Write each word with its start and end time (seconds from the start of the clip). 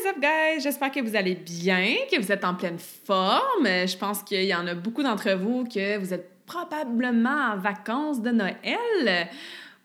Is 0.00 0.06
up, 0.06 0.20
guys? 0.20 0.62
J'espère 0.62 0.90
que 0.90 1.00
vous 1.00 1.14
allez 1.14 1.34
bien, 1.34 1.94
que 2.10 2.18
vous 2.20 2.32
êtes 2.32 2.44
en 2.44 2.54
pleine 2.54 2.78
forme. 2.78 3.66
Je 3.66 3.96
pense 3.96 4.22
qu'il 4.22 4.44
y 4.44 4.54
en 4.54 4.66
a 4.66 4.74
beaucoup 4.74 5.02
d'entre 5.02 5.32
vous 5.32 5.64
que 5.64 5.98
vous 5.98 6.14
êtes 6.14 6.30
probablement 6.46 7.52
en 7.52 7.56
vacances 7.58 8.22
de 8.22 8.30
Noël 8.30 9.28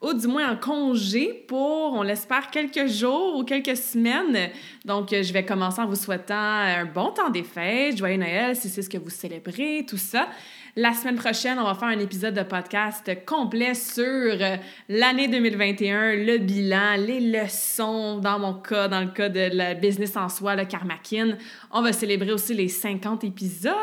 ou 0.02 0.14
du 0.14 0.28
moins 0.28 0.52
en 0.52 0.56
congé 0.56 1.46
pour, 1.48 1.94
on 1.94 2.02
l'espère, 2.02 2.50
quelques 2.50 2.88
jours 2.88 3.36
ou 3.38 3.44
quelques 3.44 3.76
semaines. 3.76 4.52
Donc, 4.86 5.10
je 5.10 5.34
vais 5.34 5.44
commencer 5.44 5.82
en 5.82 5.88
vous 5.88 5.96
souhaitant 5.96 6.36
un 6.36 6.86
bon 6.86 7.12
temps 7.12 7.30
des 7.30 7.44
fêtes, 7.44 7.98
joyeux 7.98 8.18
Noël 8.18 8.56
si 8.56 8.70
c'est 8.70 8.84
ce 8.84 8.90
que 8.90 8.98
vous 8.98 9.10
célébrez, 9.10 9.86
tout 9.88 9.98
ça. 9.98 10.30
La 10.78 10.92
semaine 10.92 11.16
prochaine, 11.16 11.58
on 11.58 11.64
va 11.64 11.74
faire 11.74 11.88
un 11.88 12.00
épisode 12.00 12.34
de 12.34 12.44
podcast 12.44 13.10
complet 13.26 13.74
sur 13.76 14.04
euh, 14.04 14.58
l'année 14.90 15.30
2021, 15.30 16.16
le 16.18 16.38
bilan, 16.38 16.98
les 16.98 17.22
leçons, 17.22 18.18
dans 18.18 18.40
mon 18.40 18.56
cas, 18.56 18.90
dans 18.90 19.00
le 19.00 19.08
cas 19.08 19.30
de 19.30 19.56
la 19.56 19.74
business 19.74 20.18
en 20.18 20.28
soi, 20.28 20.58
le 20.58 20.66
Karmakin. 20.66 21.38
On 21.72 21.82
va 21.82 21.94
célébrer 21.94 22.34
aussi 22.34 22.54
les 22.54 22.68
50 22.68 23.24
épisodes. 23.24 23.74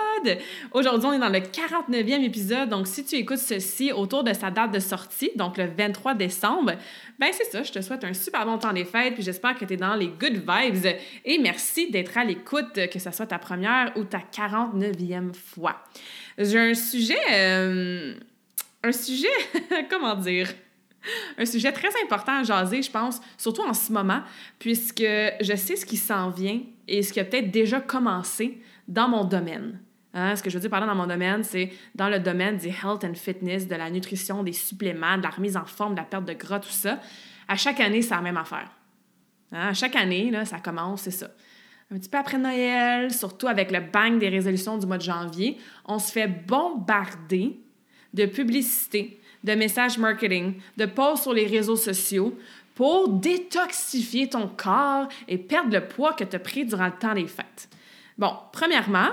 Aujourd'hui, 0.72 1.08
on 1.08 1.12
est 1.14 1.18
dans 1.18 1.30
le 1.30 1.38
49e 1.38 2.24
épisode. 2.24 2.68
Donc, 2.68 2.86
si 2.86 3.06
tu 3.06 3.14
écoutes 3.14 3.38
ceci 3.38 3.90
autour 3.90 4.22
de 4.22 4.34
sa 4.34 4.50
date 4.50 4.72
de 4.74 4.78
sortie, 4.78 5.30
donc 5.34 5.56
le 5.56 5.64
23 5.64 6.12
décembre, 6.12 6.72
ben 7.18 7.30
c'est 7.32 7.50
ça. 7.50 7.62
Je 7.62 7.72
te 7.72 7.80
souhaite 7.80 8.04
un 8.04 8.12
super 8.12 8.44
bon 8.44 8.58
temps 8.58 8.74
des 8.74 8.84
fêtes, 8.84 9.14
puis 9.14 9.22
j'espère 9.22 9.56
que 9.56 9.64
tu 9.64 9.72
es 9.72 9.76
dans 9.78 9.94
les 9.94 10.08
good 10.08 10.42
vibes. 10.46 10.94
Et 11.24 11.38
merci 11.38 11.90
d'être 11.90 12.18
à 12.18 12.24
l'écoute, 12.24 12.78
que 12.92 12.98
ce 12.98 13.10
soit 13.12 13.28
ta 13.28 13.38
première 13.38 13.92
ou 13.96 14.04
ta 14.04 14.18
49e 14.18 15.32
fois. 15.32 15.76
J'ai 16.38 16.58
un 16.58 16.74
sujet. 16.74 17.18
Euh, 17.30 18.14
un 18.82 18.92
sujet. 18.92 19.28
comment 19.90 20.14
dire? 20.14 20.48
Un 21.36 21.46
sujet 21.46 21.72
très 21.72 21.90
important 22.04 22.40
à 22.40 22.42
jaser, 22.44 22.82
je 22.82 22.90
pense, 22.90 23.20
surtout 23.36 23.62
en 23.62 23.74
ce 23.74 23.92
moment, 23.92 24.22
puisque 24.58 25.02
je 25.02 25.54
sais 25.56 25.74
ce 25.74 25.84
qui 25.84 25.96
s'en 25.96 26.30
vient 26.30 26.60
et 26.86 27.02
ce 27.02 27.12
qui 27.12 27.18
a 27.18 27.24
peut-être 27.24 27.50
déjà 27.50 27.80
commencé 27.80 28.60
dans 28.86 29.08
mon 29.08 29.24
domaine. 29.24 29.80
Hein, 30.14 30.36
ce 30.36 30.42
que 30.42 30.50
je 30.50 30.56
veux 30.56 30.60
dire 30.60 30.70
par 30.70 30.80
là 30.80 30.86
dans 30.86 30.94
mon 30.94 31.06
domaine, 31.06 31.42
c'est 31.42 31.72
dans 31.94 32.08
le 32.08 32.20
domaine 32.20 32.58
du 32.58 32.68
health 32.68 33.02
and 33.02 33.14
fitness, 33.14 33.66
de 33.66 33.74
la 33.74 33.90
nutrition, 33.90 34.42
des 34.42 34.52
suppléments, 34.52 35.16
de 35.16 35.22
la 35.22 35.30
remise 35.30 35.56
en 35.56 35.64
forme, 35.64 35.94
de 35.94 36.00
la 36.00 36.04
perte 36.04 36.26
de 36.26 36.34
gras, 36.34 36.60
tout 36.60 36.68
ça. 36.68 37.00
À 37.48 37.56
chaque 37.56 37.80
année, 37.80 38.02
c'est 38.02 38.14
la 38.14 38.20
même 38.20 38.36
affaire. 38.36 38.70
Hein, 39.50 39.68
à 39.68 39.74
chaque 39.74 39.96
année, 39.96 40.30
là, 40.30 40.44
ça 40.44 40.60
commence, 40.60 41.02
c'est 41.02 41.10
ça 41.10 41.28
un 41.92 41.98
petit 41.98 42.08
peu 42.08 42.16
après 42.16 42.38
Noël, 42.38 43.12
surtout 43.12 43.48
avec 43.48 43.70
le 43.70 43.80
bang 43.80 44.18
des 44.18 44.30
résolutions 44.30 44.78
du 44.78 44.86
mois 44.86 44.96
de 44.96 45.02
janvier, 45.02 45.58
on 45.84 45.98
se 45.98 46.10
fait 46.10 46.26
bombarder 46.26 47.60
de 48.14 48.24
publicité, 48.24 49.20
de 49.44 49.52
messages 49.54 49.98
marketing, 49.98 50.54
de 50.78 50.86
posts 50.86 51.24
sur 51.24 51.34
les 51.34 51.46
réseaux 51.46 51.76
sociaux 51.76 52.38
pour 52.74 53.08
détoxifier 53.10 54.28
ton 54.30 54.48
corps 54.48 55.08
et 55.28 55.36
perdre 55.36 55.74
le 55.74 55.86
poids 55.86 56.14
que 56.14 56.24
tu 56.24 56.34
as 56.34 56.38
pris 56.38 56.64
durant 56.64 56.86
le 56.86 56.98
temps 56.98 57.14
des 57.14 57.26
fêtes. 57.26 57.68
Bon, 58.16 58.32
premièrement, 58.52 59.10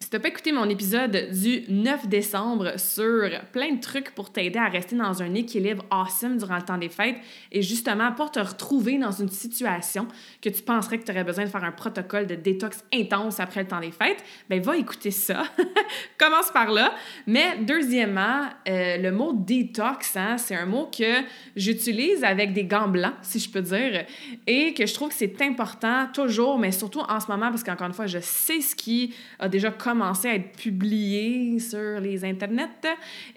si 0.00 0.10
tu 0.10 0.18
pas 0.20 0.28
écouté 0.28 0.52
mon 0.52 0.68
épisode 0.68 1.28
du 1.32 1.64
9 1.68 2.06
décembre 2.08 2.78
sur 2.78 3.28
plein 3.52 3.74
de 3.74 3.80
trucs 3.80 4.14
pour 4.14 4.32
t'aider 4.32 4.58
à 4.58 4.68
rester 4.68 4.96
dans 4.96 5.22
un 5.22 5.34
équilibre 5.34 5.84
awesome 5.90 6.38
durant 6.38 6.56
le 6.56 6.62
temps 6.62 6.78
des 6.78 6.88
fêtes 6.88 7.16
et 7.50 7.62
justement 7.62 8.12
pour 8.12 8.30
te 8.30 8.38
retrouver 8.38 8.96
dans 8.96 9.10
une 9.10 9.28
situation 9.28 10.06
que 10.40 10.48
tu 10.48 10.62
penserais 10.62 10.98
que 10.98 11.04
tu 11.04 11.10
aurais 11.10 11.24
besoin 11.24 11.44
de 11.44 11.50
faire 11.50 11.64
un 11.64 11.72
protocole 11.72 12.26
de 12.26 12.36
détox 12.36 12.84
intense 12.94 13.40
après 13.40 13.62
le 13.62 13.68
temps 13.68 13.80
des 13.80 13.90
fêtes, 13.90 14.22
ben 14.48 14.62
va 14.62 14.76
écouter 14.76 15.10
ça. 15.10 15.42
Commence 16.18 16.50
par 16.52 16.70
là. 16.70 16.94
Mais 17.26 17.58
deuxièmement, 17.60 18.42
euh, 18.68 18.98
le 18.98 19.10
mot 19.10 19.32
détox, 19.34 20.16
hein, 20.16 20.38
c'est 20.38 20.54
un 20.54 20.66
mot 20.66 20.86
que 20.96 21.22
j'utilise 21.56 22.22
avec 22.22 22.52
des 22.52 22.64
gants 22.64 22.88
blancs, 22.88 23.14
si 23.22 23.40
je 23.40 23.50
peux 23.50 23.62
dire, 23.62 24.06
et 24.46 24.74
que 24.74 24.86
je 24.86 24.94
trouve 24.94 25.08
que 25.08 25.14
c'est 25.14 25.42
important 25.42 26.06
toujours, 26.12 26.58
mais 26.58 26.72
surtout 26.72 27.00
en 27.00 27.18
ce 27.20 27.26
moment 27.26 27.50
parce 27.50 27.64
qu'encore 27.64 27.88
une 27.88 27.92
fois, 27.92 28.06
je 28.06 28.20
sais 28.20 28.60
ce 28.60 28.76
qui 28.76 29.14
a 29.38 29.48
déjà 29.48 29.70
commencer 29.88 30.28
à 30.28 30.34
être 30.34 30.52
publié 30.52 31.58
sur 31.58 31.98
les 32.00 32.22
internets 32.22 32.68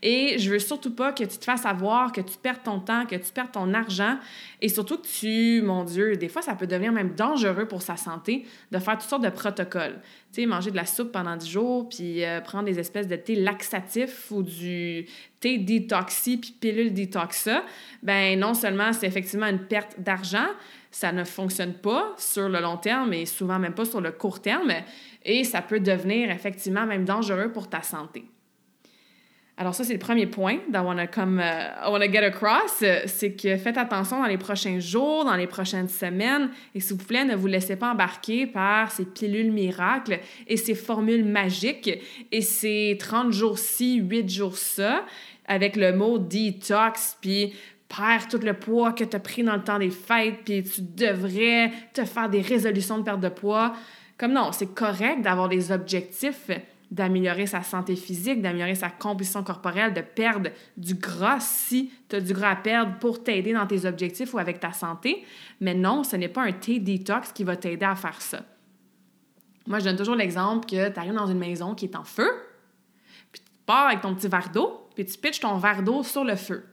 et 0.01 0.37
je 0.37 0.49
veux 0.51 0.59
surtout 0.59 0.93
pas 0.93 1.13
que 1.13 1.23
tu 1.23 1.37
te 1.37 1.45
fasses 1.45 1.65
avoir, 1.65 2.11
que 2.11 2.19
tu 2.19 2.37
perdes 2.37 2.63
ton 2.63 2.79
temps, 2.79 3.05
que 3.05 3.15
tu 3.15 3.31
perdes 3.31 3.53
ton 3.53 3.73
argent 3.73 4.17
et 4.61 4.67
surtout 4.67 4.97
que 4.97 5.07
tu, 5.07 5.61
mon 5.61 5.85
Dieu, 5.85 6.17
des 6.17 6.27
fois 6.27 6.41
ça 6.41 6.55
peut 6.55 6.67
devenir 6.67 6.91
même 6.91 7.15
dangereux 7.15 7.67
pour 7.69 7.81
sa 7.81 7.95
santé 7.95 8.45
de 8.71 8.79
faire 8.79 8.97
toutes 8.97 9.09
sortes 9.09 9.23
de 9.23 9.29
protocoles. 9.29 10.01
Tu 10.33 10.41
sais, 10.41 10.45
manger 10.45 10.71
de 10.71 10.75
la 10.75 10.85
soupe 10.85 11.13
pendant 11.13 11.37
10 11.37 11.49
jours 11.49 11.89
puis 11.89 12.25
euh, 12.25 12.41
prendre 12.41 12.65
des 12.65 12.79
espèces 12.79 13.07
de 13.07 13.15
thé 13.15 13.35
laxatif 13.35 14.29
ou 14.31 14.43
du 14.43 15.05
thé 15.39 15.57
détoxy 15.57 16.37
puis 16.37 16.55
pilule 16.59 16.93
détoxa, 16.93 17.63
ben 18.03 18.37
non 18.37 18.53
seulement 18.53 18.91
c'est 18.91 19.07
effectivement 19.07 19.47
une 19.47 19.67
perte 19.67 19.99
d'argent, 19.99 20.47
ça 20.91 21.13
ne 21.13 21.23
fonctionne 21.23 21.73
pas 21.73 22.13
sur 22.17 22.49
le 22.49 22.59
long 22.59 22.77
terme 22.77 23.13
et 23.13 23.25
souvent 23.25 23.57
même 23.57 23.73
pas 23.73 23.85
sur 23.85 24.01
le 24.01 24.11
court 24.11 24.41
terme 24.41 24.73
et 25.23 25.43
ça 25.43 25.61
peut 25.61 25.79
devenir 25.79 26.31
effectivement 26.31 26.85
même 26.85 27.05
dangereux 27.05 27.51
pour 27.51 27.69
ta 27.69 27.81
santé. 27.81 28.25
Alors 29.57 29.75
ça, 29.75 29.83
c'est 29.83 29.93
le 29.93 29.99
premier 29.99 30.25
point 30.25 30.57
that 30.71 30.81
I 30.81 30.83
wanna, 30.83 31.05
come, 31.05 31.39
uh, 31.39 31.85
I 31.85 32.11
get 32.11 32.23
across, 32.23 32.83
c'est 33.05 33.33
que 33.33 33.57
faites 33.57 33.77
attention 33.77 34.19
dans 34.19 34.27
les 34.27 34.39
prochains 34.39 34.79
jours, 34.79 35.23
dans 35.23 35.35
les 35.35 35.45
prochaines 35.45 35.87
semaines, 35.87 36.49
et 36.73 36.79
s'il 36.79 36.97
vous 36.97 37.05
plaît, 37.05 37.25
ne 37.25 37.35
vous 37.35 37.45
laissez 37.45 37.75
pas 37.75 37.91
embarquer 37.91 38.47
par 38.47 38.91
ces 38.91 39.05
pilules 39.05 39.51
miracles 39.51 40.19
et 40.47 40.57
ces 40.57 40.73
formules 40.73 41.25
magiques 41.25 41.91
et 42.31 42.41
ces 42.41 42.97
30 42.99 43.33
jours 43.33 43.59
ci, 43.59 43.97
8 43.97 44.29
jours 44.29 44.57
ça, 44.57 45.05
avec 45.45 45.75
le 45.75 45.93
mot 45.93 46.17
detox, 46.17 47.17
puis 47.21 47.53
perds 47.87 48.29
tout 48.29 48.39
le 48.39 48.53
poids 48.53 48.93
que 48.93 49.03
tu 49.03 49.15
as 49.15 49.19
pris 49.19 49.43
dans 49.43 49.57
le 49.57 49.63
temps 49.63 49.77
des 49.77 49.91
fêtes, 49.91 50.39
puis 50.43 50.63
tu 50.63 50.81
devrais 50.81 51.71
te 51.93 52.05
faire 52.05 52.29
des 52.29 52.41
résolutions 52.41 52.97
de 52.97 53.03
perte 53.03 53.19
de 53.19 53.29
poids. 53.29 53.73
Comme 54.21 54.33
non, 54.33 54.51
c'est 54.51 54.75
correct 54.75 55.23
d'avoir 55.23 55.49
des 55.49 55.71
objectifs 55.71 56.51
d'améliorer 56.91 57.47
sa 57.47 57.63
santé 57.63 57.95
physique, 57.95 58.39
d'améliorer 58.39 58.75
sa 58.75 58.91
composition 58.91 59.43
corporelle, 59.43 59.95
de 59.95 60.01
perdre 60.01 60.51
du 60.77 60.93
gras 60.93 61.39
si 61.39 61.91
tu 62.07 62.17
as 62.17 62.21
du 62.21 62.31
gras 62.31 62.51
à 62.51 62.55
perdre 62.55 62.99
pour 62.99 63.23
t'aider 63.23 63.51
dans 63.51 63.65
tes 63.65 63.83
objectifs 63.85 64.31
ou 64.35 64.37
avec 64.37 64.59
ta 64.59 64.73
santé. 64.73 65.25
Mais 65.59 65.73
non, 65.73 66.03
ce 66.03 66.17
n'est 66.17 66.27
pas 66.27 66.43
un 66.43 66.51
thé 66.51 66.77
détox 66.77 67.31
qui 67.31 67.43
va 67.43 67.55
t'aider 67.55 67.83
à 67.83 67.95
faire 67.95 68.21
ça. 68.21 68.43
Moi, 69.65 69.79
je 69.79 69.85
donne 69.85 69.95
toujours 69.95 70.15
l'exemple 70.15 70.67
que 70.67 70.89
tu 70.89 70.99
arrives 70.99 71.15
dans 71.15 71.25
une 71.25 71.39
maison 71.39 71.73
qui 71.73 71.85
est 71.85 71.95
en 71.95 72.03
feu, 72.03 72.29
puis 73.31 73.41
tu 73.41 73.51
pars 73.65 73.87
avec 73.87 74.01
ton 74.01 74.13
petit 74.13 74.27
verre 74.27 74.51
d'eau, 74.53 74.87
puis 74.93 75.03
tu 75.03 75.17
pitches 75.17 75.39
ton 75.39 75.57
verre 75.57 75.81
d'eau 75.81 76.03
sur 76.03 76.23
le 76.23 76.35
feu. 76.35 76.63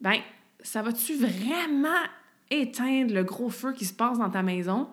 Ben, 0.00 0.20
ça 0.60 0.82
va-tu 0.82 1.16
vraiment 1.16 2.04
éteindre 2.48 3.12
le 3.12 3.24
gros 3.24 3.50
feu 3.50 3.72
qui 3.72 3.86
se 3.86 3.94
passe 3.94 4.20
dans 4.20 4.30
ta 4.30 4.44
maison? 4.44 4.86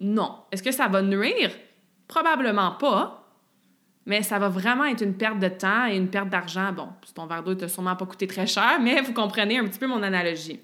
Non. 0.00 0.38
Est-ce 0.52 0.62
que 0.62 0.72
ça 0.72 0.88
va 0.88 1.02
nuire? 1.02 1.50
Probablement 2.08 2.72
pas. 2.72 3.22
Mais 4.06 4.22
ça 4.22 4.38
va 4.38 4.48
vraiment 4.48 4.84
être 4.84 5.02
une 5.02 5.16
perte 5.16 5.40
de 5.40 5.48
temps 5.48 5.86
et 5.86 5.96
une 5.96 6.08
perte 6.08 6.28
d'argent. 6.28 6.72
Bon, 6.72 6.88
ton 7.14 7.26
verre 7.26 7.42
d'eau 7.42 7.54
t'a 7.54 7.66
sûrement 7.66 7.96
pas 7.96 8.06
coûté 8.06 8.28
très 8.28 8.46
cher, 8.46 8.78
mais 8.80 9.00
vous 9.00 9.12
comprenez 9.12 9.58
un 9.58 9.64
petit 9.64 9.80
peu 9.80 9.88
mon 9.88 10.02
analogie. 10.02 10.60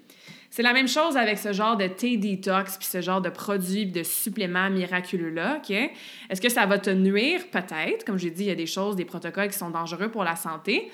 C'est 0.49 0.61
la 0.61 0.71
même 0.71 0.87
chose 0.87 1.17
avec 1.17 1.39
ce 1.39 1.51
genre 1.51 1.75
de 1.75 1.87
thé 1.87 2.15
detox 2.15 2.77
puis 2.77 2.87
ce 2.87 3.01
genre 3.01 3.21
de 3.21 3.29
produits 3.29 3.87
de 3.87 4.03
suppléments 4.03 4.69
miraculeux-là, 4.69 5.57
OK? 5.57 5.71
Est-ce 5.71 6.39
que 6.39 6.47
ça 6.47 6.65
va 6.67 6.77
te 6.77 6.91
nuire? 6.91 7.41
Peut-être. 7.51 8.05
Comme 8.05 8.19
j'ai 8.19 8.29
dit, 8.29 8.43
il 8.43 8.49
y 8.49 8.51
a 8.51 8.55
des 8.55 8.67
choses, 8.67 8.95
des 8.95 9.03
protocoles 9.03 9.49
qui 9.49 9.57
sont 9.57 9.71
dangereux 9.71 10.09
pour 10.09 10.23
la 10.23 10.35
santé. 10.35 10.91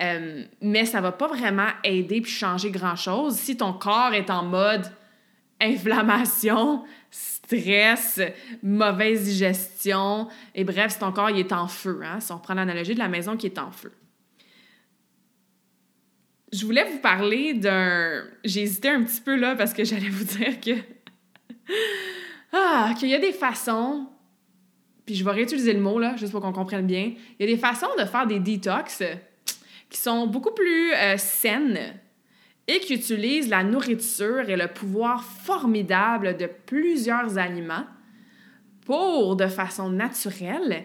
Euh, 0.00 0.44
mais 0.62 0.86
ça 0.86 1.00
va 1.00 1.12
pas 1.12 1.26
vraiment 1.26 1.68
aider 1.84 2.20
puis 2.20 2.30
changer 2.30 2.70
grand-chose 2.70 3.34
si 3.34 3.56
ton 3.56 3.72
corps 3.72 4.14
est 4.14 4.30
en 4.30 4.44
mode 4.44 4.86
inflammation, 5.60 6.84
stress, 7.50 8.20
mauvaise 8.62 9.24
digestion, 9.24 10.28
et 10.54 10.64
bref, 10.64 10.98
ton 10.98 11.12
corps 11.12 11.30
il 11.30 11.38
est 11.38 11.52
en 11.52 11.66
feu, 11.66 12.00
hein, 12.04 12.20
si 12.20 12.32
on 12.32 12.38
prend 12.38 12.54
l'analogie 12.54 12.94
de 12.94 12.98
la 12.98 13.08
maison 13.08 13.36
qui 13.36 13.46
est 13.46 13.58
en 13.58 13.70
feu. 13.70 13.92
Je 16.52 16.64
voulais 16.64 16.84
vous 16.84 16.98
parler 16.98 17.54
d'un... 17.54 18.24
J'ai 18.44 18.62
hésité 18.62 18.88
un 18.88 19.04
petit 19.04 19.20
peu 19.20 19.36
là 19.36 19.54
parce 19.54 19.72
que 19.72 19.84
j'allais 19.84 20.08
vous 20.08 20.24
dire 20.24 20.60
que... 20.60 20.72
Ah, 22.52 22.94
qu'il 22.98 23.08
y 23.08 23.14
a 23.14 23.20
des 23.20 23.30
façons, 23.30 24.08
puis 25.06 25.14
je 25.14 25.24
vais 25.24 25.30
réutiliser 25.30 25.72
le 25.72 25.78
mot, 25.78 26.00
là, 26.00 26.16
juste 26.16 26.32
pour 26.32 26.40
qu'on 26.40 26.52
comprenne 26.52 26.84
bien. 26.84 27.12
Il 27.38 27.46
y 27.46 27.48
a 27.48 27.54
des 27.54 27.60
façons 27.60 27.86
de 27.96 28.04
faire 28.04 28.26
des 28.26 28.40
detox 28.40 29.04
qui 29.88 29.96
sont 29.96 30.26
beaucoup 30.26 30.50
plus 30.52 30.92
euh, 30.92 31.16
saines 31.16 31.94
et 32.70 32.78
qui 32.78 32.94
utilisent 32.94 33.48
la 33.48 33.64
nourriture 33.64 34.48
et 34.48 34.56
le 34.56 34.68
pouvoir 34.68 35.24
formidable 35.24 36.36
de 36.36 36.46
plusieurs 36.46 37.36
aliments 37.36 37.84
pour, 38.86 39.34
de 39.34 39.48
façon 39.48 39.90
naturelle, 39.90 40.84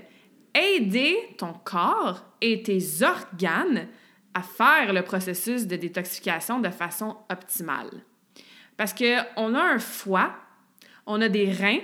aider 0.55 1.15
ton 1.37 1.53
corps 1.53 2.25
et 2.41 2.63
tes 2.63 3.03
organes 3.03 3.87
à 4.33 4.41
faire 4.41 4.93
le 4.93 5.03
processus 5.03 5.67
de 5.67 5.75
détoxification 5.75 6.59
de 6.59 6.71
façon 6.71 7.17
optimale. 7.31 7.91
Parce 8.77 8.93
qu'on 8.93 9.53
a 9.53 9.61
un 9.61 9.79
foie, 9.79 10.33
on 11.05 11.21
a 11.21 11.29
des 11.29 11.51
reins, 11.51 11.81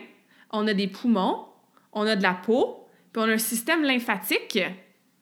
on 0.49 0.67
a 0.67 0.73
des 0.73 0.87
poumons, 0.87 1.45
on 1.93 2.07
a 2.07 2.15
de 2.15 2.23
la 2.23 2.33
peau, 2.33 2.87
puis 3.13 3.21
on 3.21 3.29
a 3.29 3.33
un 3.33 3.37
système 3.37 3.83
lymphatique, 3.83 4.57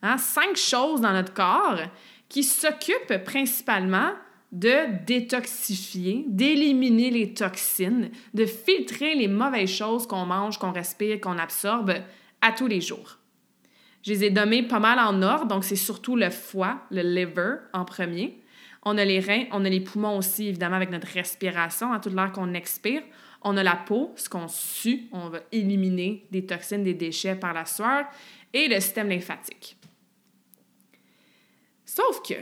hein, 0.02 0.18
cinq 0.18 0.56
choses 0.56 1.02
dans 1.02 1.12
notre 1.12 1.34
corps 1.34 1.82
qui 2.30 2.44
s'occupent 2.44 3.26
principalement 3.26 4.12
de 4.52 5.06
détoxifier, 5.06 6.26
d'éliminer 6.28 7.12
les 7.12 7.34
toxines, 7.34 8.10
de 8.34 8.46
filtrer 8.46 9.16
les 9.16 9.28
mauvaises 9.28 9.70
choses 9.70 10.08
qu'on 10.08 10.26
mange, 10.26 10.58
qu'on 10.58 10.72
respire, 10.72 11.22
qu'on 11.22 11.38
absorbe 11.38 11.94
à 12.42 12.52
tous 12.52 12.68
les 12.68 12.82
jours. 12.82 13.20
Je 14.04 14.12
les 14.12 14.26
ai 14.26 14.32
nommés 14.32 14.64
pas 14.64 14.80
mal 14.80 14.98
en 14.98 15.22
ordre, 15.22 15.46
donc 15.46 15.64
c'est 15.64 15.76
surtout 15.76 16.16
le 16.16 16.30
foie, 16.30 16.82
le 16.90 17.02
liver 17.02 17.58
en 17.74 17.86
premier. 17.86 18.42
On 18.84 18.98
a 18.98 19.06
les 19.06 19.20
reins, 19.20 19.46
on 19.52 19.66
a 19.66 19.70
les 19.70 19.82
poumons 19.82 20.18
aussi, 20.18 20.48
évidemment, 20.48 20.78
avec 20.78 20.90
notre 20.90 21.08
respiration, 21.08 21.92
à 21.92 22.00
toute 22.00 22.14
l'heure 22.14 22.32
qu'on 22.32 22.54
expire. 22.54 23.04
On 23.42 23.56
a 23.58 23.64
la 23.64 23.76
peau, 23.76 24.14
ce 24.16 24.30
qu'on 24.30 24.48
sue, 24.48 25.08
on 25.12 25.30
va 25.30 25.40
éliminer 25.52 26.26
des 26.32 26.46
toxines, 26.46 26.84
des 26.84 26.94
déchets 26.94 27.36
par 27.36 27.54
la 27.54 27.66
sueur, 27.66 28.06
et 28.54 28.68
le 28.68 28.80
système 28.80 29.10
lymphatique. 29.10 29.78
Sauf 31.86 32.22
que, 32.22 32.36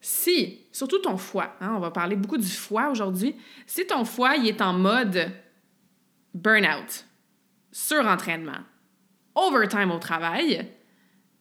si, 0.00 0.66
surtout 0.72 0.98
ton 0.98 1.16
foie, 1.16 1.56
hein, 1.60 1.74
on 1.76 1.80
va 1.80 1.90
parler 1.90 2.16
beaucoup 2.16 2.38
du 2.38 2.48
foie 2.48 2.88
aujourd'hui, 2.88 3.36
si 3.66 3.86
ton 3.86 4.04
foie 4.04 4.36
il 4.36 4.48
est 4.48 4.62
en 4.62 4.72
mode 4.72 5.30
burn-out, 6.32 7.04
surentraînement, 7.70 8.62
overtime 9.34 9.90
au 9.90 9.98
travail, 9.98 10.70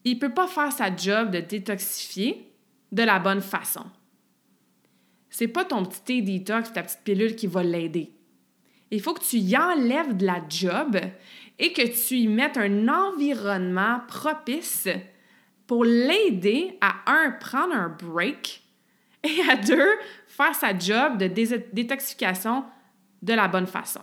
il 0.04 0.16
ne 0.16 0.20
peut 0.20 0.34
pas 0.34 0.48
faire 0.48 0.72
sa 0.72 0.94
job 0.94 1.32
de 1.32 1.40
détoxifier 1.40 2.52
de 2.92 3.04
la 3.04 3.20
bonne 3.20 3.42
façon. 3.42 3.86
C'est 5.30 5.48
pas 5.48 5.66
ton 5.66 5.86
petit 5.86 6.02
thé 6.02 6.22
détox, 6.22 6.74
ta 6.74 6.84
petite 6.84 7.04
pilule 7.04 7.36
qui 7.36 7.48
va 7.48 7.64
l'aider. 7.64 8.12
Il 8.92 9.02
faut 9.02 9.14
que 9.14 9.24
tu 9.24 9.38
y 9.38 9.56
enlèves 9.56 10.18
de 10.18 10.26
la 10.26 10.42
job 10.50 10.98
et 11.60 11.74
que 11.74 11.84
tu 11.84 12.16
y 12.16 12.28
mettes 12.28 12.58
un 12.58 12.88
environnement 12.88 14.02
propice 14.08 14.88
pour 15.70 15.86
l'aider 15.86 16.80
à, 16.82 16.96
un, 17.06 17.30
prendre 17.30 17.76
un 17.76 17.90
break 17.90 18.64
et 19.24 19.40
à 19.48 19.56
deux, 19.56 19.92
faire 20.26 20.56
sa 20.56 20.76
job 20.76 21.20
de 21.20 21.28
détoxification 21.28 22.66
de 23.22 23.34
la 23.36 23.48
bonne 23.48 23.68
façon. 23.68 24.02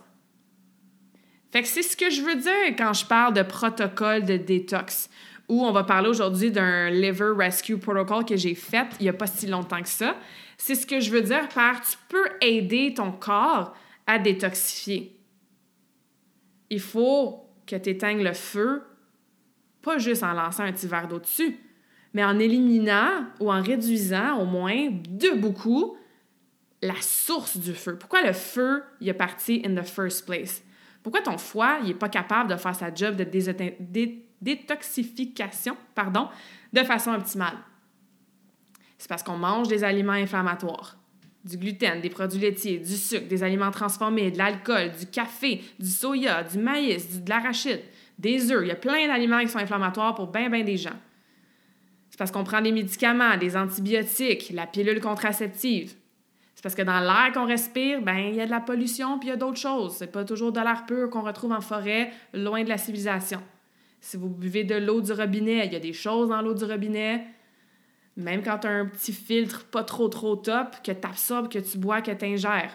Fait 1.51 1.61
que 1.63 1.67
c'est 1.67 1.81
ce 1.81 1.97
que 1.97 2.09
je 2.09 2.21
veux 2.21 2.37
dire 2.37 2.67
quand 2.77 2.93
je 2.93 3.05
parle 3.05 3.33
de 3.33 3.41
protocole 3.41 4.23
de 4.23 4.37
détox, 4.37 5.09
où 5.49 5.65
on 5.65 5.73
va 5.73 5.83
parler 5.83 6.07
aujourd'hui 6.07 6.51
d'un 6.51 6.89
Liver 6.89 7.33
Rescue 7.35 7.77
Protocol 7.77 8.23
que 8.23 8.37
j'ai 8.37 8.55
fait 8.55 8.87
il 9.01 9.03
n'y 9.03 9.09
a 9.09 9.13
pas 9.13 9.27
si 9.27 9.45
longtemps 9.45 9.81
que 9.81 9.89
ça. 9.89 10.15
C'est 10.57 10.75
ce 10.75 10.87
que 10.87 11.01
je 11.01 11.11
veux 11.11 11.21
dire 11.21 11.49
par 11.49 11.81
tu 11.81 11.97
peux 12.07 12.29
aider 12.39 12.93
ton 12.93 13.11
corps 13.11 13.75
à 14.05 14.19
détoxifier. 14.19 15.19
Il 16.69 16.79
faut 16.79 17.45
que 17.65 17.75
tu 17.75 17.89
éteignes 17.89 18.23
le 18.23 18.33
feu, 18.33 18.83
pas 19.81 19.97
juste 19.97 20.23
en 20.23 20.33
lançant 20.33 20.63
un 20.63 20.71
petit 20.71 20.87
verre 20.87 21.07
d'eau 21.07 21.19
dessus, 21.19 21.57
mais 22.13 22.23
en 22.23 22.39
éliminant 22.39 23.25
ou 23.39 23.51
en 23.51 23.61
réduisant 23.61 24.39
au 24.39 24.45
moins 24.45 24.89
de 24.91 25.39
beaucoup 25.39 25.97
la 26.81 26.99
source 27.01 27.57
du 27.57 27.73
feu. 27.73 27.97
Pourquoi 27.97 28.21
le 28.21 28.33
feu 28.33 28.83
il 29.01 29.09
est 29.09 29.13
parti 29.13 29.61
in 29.65 29.75
the 29.75 29.85
first 29.85 30.25
place? 30.25 30.63
Pourquoi 31.03 31.21
ton 31.21 31.37
foie 31.37 31.81
n'est 31.81 31.93
pas 31.93 32.09
capable 32.09 32.49
de 32.49 32.55
faire 32.55 32.75
sa 32.75 32.93
job 32.93 33.15
de 33.15 33.23
détoxification 34.41 35.77
pardon, 35.95 36.27
de 36.73 36.83
façon 36.83 37.13
optimale? 37.13 37.57
C'est 38.97 39.07
parce 39.07 39.23
qu'on 39.23 39.37
mange 39.37 39.67
des 39.67 39.83
aliments 39.83 40.13
inflammatoires 40.13 40.97
du 41.45 41.57
gluten, 41.57 42.01
des 42.01 42.09
produits 42.09 42.41
laitiers, 42.41 42.79
du 42.79 42.95
sucre, 42.95 43.27
des 43.27 43.41
aliments 43.41 43.71
transformés, 43.71 44.31
de 44.31 44.37
l'alcool, 44.37 44.91
du 44.91 45.05
café, 45.05 45.63
du 45.79 45.89
soya, 45.89 46.43
du 46.43 46.57
maïs, 46.57 47.21
de 47.21 47.29
l'arachide, 47.29 47.81
des 48.17 48.51
œufs. 48.51 48.61
Il 48.63 48.67
y 48.67 48.71
a 48.71 48.75
plein 48.75 49.07
d'aliments 49.07 49.41
qui 49.41 49.49
sont 49.49 49.59
inflammatoires 49.59 50.15
pour 50.15 50.27
bien, 50.27 50.49
bien 50.49 50.63
des 50.63 50.77
gens. 50.77 50.97
C'est 52.09 52.17
parce 52.17 52.31
qu'on 52.31 52.43
prend 52.43 52.61
des 52.61 52.71
médicaments, 52.71 53.37
des 53.37 53.55
antibiotiques, 53.55 54.51
la 54.53 54.65
pilule 54.65 54.99
contraceptive. 54.99 55.93
C'est 56.55 56.63
parce 56.63 56.73
que 56.73 56.81
dans 56.81 56.99
l'air 56.99 57.31
qu'on 57.33 57.45
respire, 57.45 58.01
ben 58.01 58.17
il 58.17 58.35
y 58.35 58.41
a 58.41 58.45
de 58.45 58.51
la 58.51 58.59
pollution 58.59 59.19
puis 59.19 59.27
il 59.27 59.31
y 59.31 59.33
a 59.33 59.37
d'autres 59.37 59.59
choses. 59.59 59.95
C'est 59.97 60.11
pas 60.11 60.25
toujours 60.25 60.51
de 60.51 60.59
l'air 60.59 60.85
pur 60.87 61.09
qu'on 61.09 61.21
retrouve 61.21 61.51
en 61.51 61.61
forêt, 61.61 62.11
loin 62.33 62.63
de 62.63 62.69
la 62.69 62.77
civilisation. 62.77 63.41
Si 64.01 64.17
vous 64.17 64.29
buvez 64.29 64.63
de 64.63 64.75
l'eau 64.75 65.01
du 65.01 65.11
robinet, 65.11 65.67
il 65.67 65.73
y 65.73 65.75
a 65.75 65.79
des 65.79 65.93
choses 65.93 66.29
dans 66.29 66.41
l'eau 66.41 66.53
du 66.53 66.63
robinet 66.63 67.27
même 68.17 68.41
quand 68.41 68.57
tu 68.57 68.67
as 68.67 68.71
un 68.71 68.87
petit 68.87 69.13
filtre 69.13 69.65
pas 69.65 69.83
trop 69.83 70.09
trop 70.09 70.35
top, 70.35 70.77
que 70.83 70.91
tu 70.91 71.07
absorbes, 71.07 71.49
que 71.49 71.59
tu 71.59 71.77
bois, 71.77 72.01
que 72.01 72.11
tu 72.11 72.25
ingères. 72.25 72.73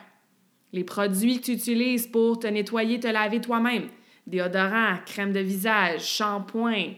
Les 0.72 0.84
produits 0.84 1.40
que 1.40 1.46
tu 1.46 1.52
utilises 1.52 2.06
pour 2.06 2.38
te 2.38 2.46
nettoyer, 2.46 3.00
te 3.00 3.08
laver 3.08 3.40
toi-même. 3.40 3.88
Déodorant, 4.26 4.98
crème 5.04 5.32
de 5.32 5.40
visage, 5.40 6.04
shampoing, 6.04 6.94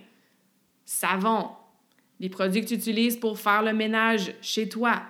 savon. 0.84 1.50
Les 2.20 2.28
produits 2.28 2.62
que 2.62 2.68
tu 2.68 2.74
utilises 2.74 3.16
pour 3.16 3.38
faire 3.38 3.62
le 3.62 3.72
ménage 3.72 4.34
chez 4.40 4.68
toi. 4.68 5.02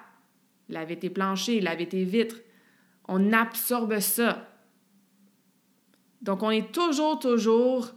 Laver 0.68 0.98
tes 0.98 1.10
planchers, 1.10 1.60
laver 1.60 1.88
tes 1.88 2.04
vitres. 2.04 2.36
On 3.08 3.32
absorbe 3.32 3.98
ça. 4.00 4.48
Donc, 6.22 6.42
on 6.42 6.50
est 6.50 6.72
toujours, 6.72 7.18
toujours 7.18 7.90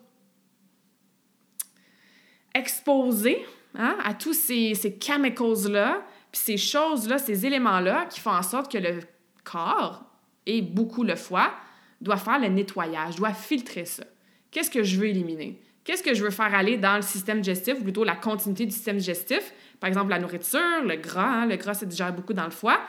exposé 2.54 3.46
Hein, 3.80 3.96
à 4.04 4.16
tous 4.16 4.34
ces, 4.34 4.74
ces 4.74 4.98
chemicals-là, 5.00 6.04
puis 6.32 6.42
ces 6.42 6.58
choses-là, 6.58 7.20
ces 7.20 7.46
éléments-là 7.46 8.06
qui 8.06 8.20
font 8.20 8.32
en 8.32 8.42
sorte 8.42 8.72
que 8.72 8.80
le 8.80 9.02
corps, 9.44 10.04
et 10.48 10.64
beaucoup 10.64 11.04
le 11.04 11.16
foie, 11.16 11.52
doit 12.02 12.18
faire 12.18 12.40
le 12.40 12.48
nettoyage, 12.48 13.16
doit 13.16 13.34
filtrer 13.34 13.86
ça. 13.86 14.04
Qu'est-ce 14.52 14.70
que 14.72 14.84
je 14.84 15.00
veux 15.00 15.08
éliminer? 15.08 15.62
Qu'est-ce 15.84 16.04
que 16.04 16.14
je 16.14 16.24
veux 16.24 16.32
faire 16.32 16.54
aller 16.54 16.78
dans 16.78 16.98
le 16.98 17.02
système 17.02 17.42
digestif, 17.42 17.76
ou 17.80 17.84
plutôt 17.84 18.04
la 18.04 18.16
continuité 18.16 18.66
du 18.66 18.72
système 18.72 18.98
digestif? 18.98 19.54
Par 19.80 19.88
exemple, 19.88 20.10
la 20.10 20.20
nourriture, 20.20 20.84
le 20.84 20.96
gras, 20.96 21.44
hein, 21.44 21.46
le 21.46 21.56
gras 21.56 21.76
se 21.76 21.86
digère 21.86 22.14
beaucoup 22.14 22.34
dans 22.34 22.46
le 22.46 22.52
foie, 22.52 22.80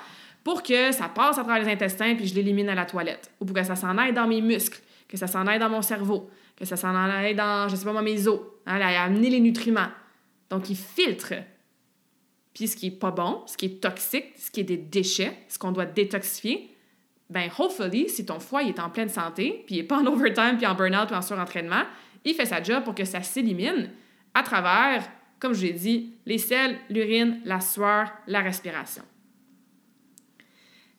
pour 0.42 0.62
que 0.62 0.92
ça 0.92 1.08
passe 1.08 1.38
à 1.38 1.44
travers 1.44 1.62
les 1.62 1.70
intestins 1.70 2.14
puis 2.14 2.26
je 2.26 2.34
l'élimine 2.34 2.68
à 2.68 2.74
la 2.74 2.86
toilette, 2.86 3.30
ou 3.40 3.44
pour 3.44 3.54
que 3.54 3.62
ça 3.62 3.76
s'en 3.76 3.96
aille 3.98 4.12
dans 4.12 4.26
mes 4.26 4.40
muscles, 4.40 4.80
que 5.06 5.16
ça 5.16 5.26
s'en 5.26 5.46
aille 5.46 5.58
dans 5.58 5.68
mon 5.68 5.82
cerveau, 5.82 6.28
que 6.56 6.64
ça 6.64 6.76
s'en 6.76 6.94
aille 6.94 7.34
dans, 7.34 7.68
je 7.68 7.76
sais 7.76 7.84
pas 7.84 8.02
mes 8.02 8.26
os, 8.26 8.40
hein, 8.66 8.80
à 8.80 9.04
amener 9.04 9.30
les 9.30 9.40
nutriments. 9.40 9.88
Donc, 10.50 10.70
il 10.70 10.76
filtre. 10.76 11.34
Puis 12.54 12.66
ce 12.66 12.76
qui 12.76 12.88
est 12.88 12.90
pas 12.90 13.12
bon, 13.12 13.42
ce 13.46 13.56
qui 13.56 13.66
est 13.66 13.80
toxique, 13.80 14.32
ce 14.36 14.50
qui 14.50 14.60
est 14.60 14.64
des 14.64 14.76
déchets, 14.76 15.36
ce 15.48 15.58
qu'on 15.58 15.70
doit 15.70 15.86
détoxifier, 15.86 16.74
ben 17.30 17.50
hopefully, 17.58 18.08
si 18.08 18.24
ton 18.24 18.40
foie 18.40 18.62
est 18.62 18.78
en 18.78 18.90
pleine 18.90 19.08
santé, 19.08 19.62
puis 19.66 19.76
il 19.76 19.78
n'est 19.78 19.86
pas 19.86 19.98
en 19.98 20.06
overtime, 20.12 20.56
puis 20.56 20.66
en 20.66 20.74
burn-out, 20.74 21.06
puis 21.06 21.16
en 21.16 21.22
surentraînement, 21.22 21.84
il 22.24 22.34
fait 22.34 22.46
sa 22.46 22.62
job 22.62 22.84
pour 22.84 22.94
que 22.94 23.04
ça 23.04 23.22
s'élimine 23.22 23.90
à 24.34 24.42
travers, 24.42 25.08
comme 25.38 25.54
je 25.54 25.66
l'ai 25.66 25.72
dit, 25.72 26.14
les 26.26 26.38
selles, 26.38 26.78
l'urine, 26.90 27.40
la 27.44 27.60
sueur, 27.60 28.10
la 28.26 28.40
respiration. 28.40 29.02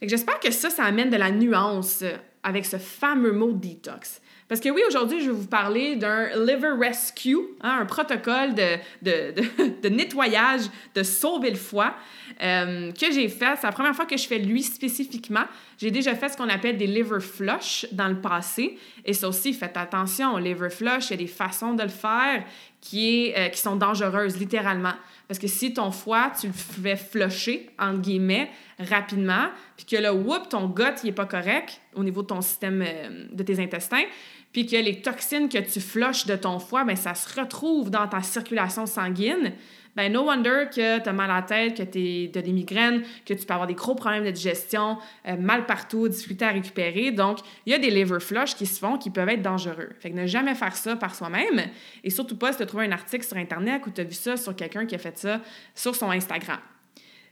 J'espère 0.01 0.39
que 0.39 0.51
ça, 0.51 0.69
ça 0.69 0.85
amène 0.85 1.09
de 1.09 1.17
la 1.17 1.31
nuance 1.31 2.03
avec 2.41 2.65
ce 2.65 2.77
fameux 2.77 3.33
mot 3.33 3.51
detox. 3.51 4.21
Parce 4.49 4.61
que 4.61 4.69
oui, 4.69 4.81
aujourd'hui, 4.87 5.21
je 5.21 5.27
vais 5.27 5.37
vous 5.37 5.47
parler 5.47 5.95
d'un 5.95 6.27
liver 6.43 6.71
rescue, 6.79 7.37
hein, 7.61 7.77
un 7.81 7.85
protocole 7.85 8.55
de, 8.55 8.77
de, 9.03 9.33
de, 9.83 9.89
nettoyage, 9.89 10.61
de 10.95 11.03
sauver 11.03 11.51
le 11.51 11.55
foie 11.55 11.93
euh, 12.41 12.91
que 12.91 13.11
j'ai 13.11 13.29
fait. 13.29 13.55
C'est 13.57 13.67
la 13.67 13.71
première 13.71 13.95
fois 13.95 14.07
que 14.07 14.17
je 14.17 14.27
fais 14.27 14.39
lui 14.39 14.63
spécifiquement. 14.63 15.45
J'ai 15.77 15.91
déjà 15.91 16.15
fait 16.15 16.29
ce 16.29 16.35
qu'on 16.35 16.49
appelle 16.49 16.77
des 16.77 16.87
liver 16.87 17.19
flush 17.19 17.85
dans 17.91 18.07
le 18.07 18.19
passé. 18.19 18.79
Et 19.05 19.13
ça 19.13 19.29
aussi, 19.29 19.53
faites 19.53 19.77
attention, 19.77 20.35
liver 20.37 20.71
flush, 20.71 21.09
il 21.09 21.11
y 21.11 21.13
a 21.13 21.17
des 21.17 21.27
façons 21.27 21.75
de 21.75 21.83
le 21.83 21.89
faire 21.89 22.43
qui, 22.81 23.27
est, 23.27 23.37
euh, 23.37 23.49
qui 23.49 23.59
sont 23.59 23.75
dangereuses, 23.75 24.37
littéralement. 24.37 24.93
Parce 25.27 25.37
que 25.37 25.47
si 25.47 25.73
ton 25.73 25.91
foie, 25.91 26.31
tu 26.39 26.47
le 26.47 26.53
fais 26.53 26.95
flusher, 26.95 27.69
entre 27.77 27.99
guillemets, 27.99 28.49
rapidement, 28.79 29.49
puis 29.77 29.85
que 29.85 29.95
là, 29.97 30.13
whoop, 30.13 30.49
ton 30.49 30.67
gut, 30.67 30.83
il 31.03 31.07
n'est 31.07 31.11
pas 31.11 31.25
correct 31.25 31.81
au 31.93 32.03
niveau 32.03 32.21
de 32.21 32.27
ton 32.27 32.41
système, 32.41 32.83
euh, 32.85 33.27
de 33.31 33.43
tes 33.43 33.61
intestins, 33.61 34.03
puis 34.51 34.65
que 34.65 34.75
les 34.75 35.01
toxines 35.01 35.49
que 35.49 35.59
tu 35.59 35.79
flushes 35.79 36.25
de 36.25 36.35
ton 36.35 36.59
foie, 36.59 36.83
bien, 36.83 36.95
ça 36.95 37.13
se 37.13 37.39
retrouve 37.39 37.91
dans 37.91 38.07
ta 38.07 38.21
circulation 38.21 38.85
sanguine, 38.85 39.53
ben 39.95 40.11
no 40.11 40.23
wonder 40.23 40.65
que 40.73 40.99
tu 40.99 41.09
as 41.09 41.13
mal 41.13 41.29
à 41.29 41.35
la 41.35 41.41
tête, 41.41 41.77
que 41.77 41.83
tu 41.83 42.37
as 42.37 42.41
des 42.41 42.53
migraines, 42.53 43.03
que 43.25 43.33
tu 43.33 43.45
peux 43.45 43.53
avoir 43.53 43.67
des 43.67 43.73
gros 43.73 43.95
problèmes 43.95 44.23
de 44.23 44.31
digestion, 44.31 44.97
euh, 45.27 45.35
mal 45.35 45.65
partout, 45.65 46.07
difficulté 46.07 46.45
à 46.45 46.51
récupérer. 46.51 47.11
Donc, 47.11 47.39
il 47.65 47.71
y 47.71 47.75
a 47.75 47.79
des 47.79 47.89
liver 47.89 48.19
flush 48.19 48.55
qui 48.55 48.65
se 48.65 48.79
font 48.79 48.97
qui 48.97 49.09
peuvent 49.09 49.29
être 49.29 49.41
dangereux. 49.41 49.89
Fait 49.99 50.11
que 50.11 50.15
ne 50.15 50.25
jamais 50.25 50.55
faire 50.55 50.75
ça 50.75 50.95
par 50.95 51.15
soi-même 51.15 51.65
et 52.03 52.09
surtout 52.09 52.37
pas 52.37 52.51
si 52.51 52.59
tu 52.59 52.65
trouvé 52.65 52.85
un 52.85 52.91
article 52.91 53.25
sur 53.25 53.37
Internet 53.37 53.81
ou 53.87 53.91
tu 53.91 54.01
as 54.01 54.03
vu 54.03 54.13
ça 54.13 54.37
sur 54.37 54.55
quelqu'un 54.55 54.85
qui 54.85 54.95
a 54.95 54.99
fait 54.99 55.17
ça 55.17 55.41
sur 55.75 55.95
son 55.95 56.11
Instagram. 56.11 56.59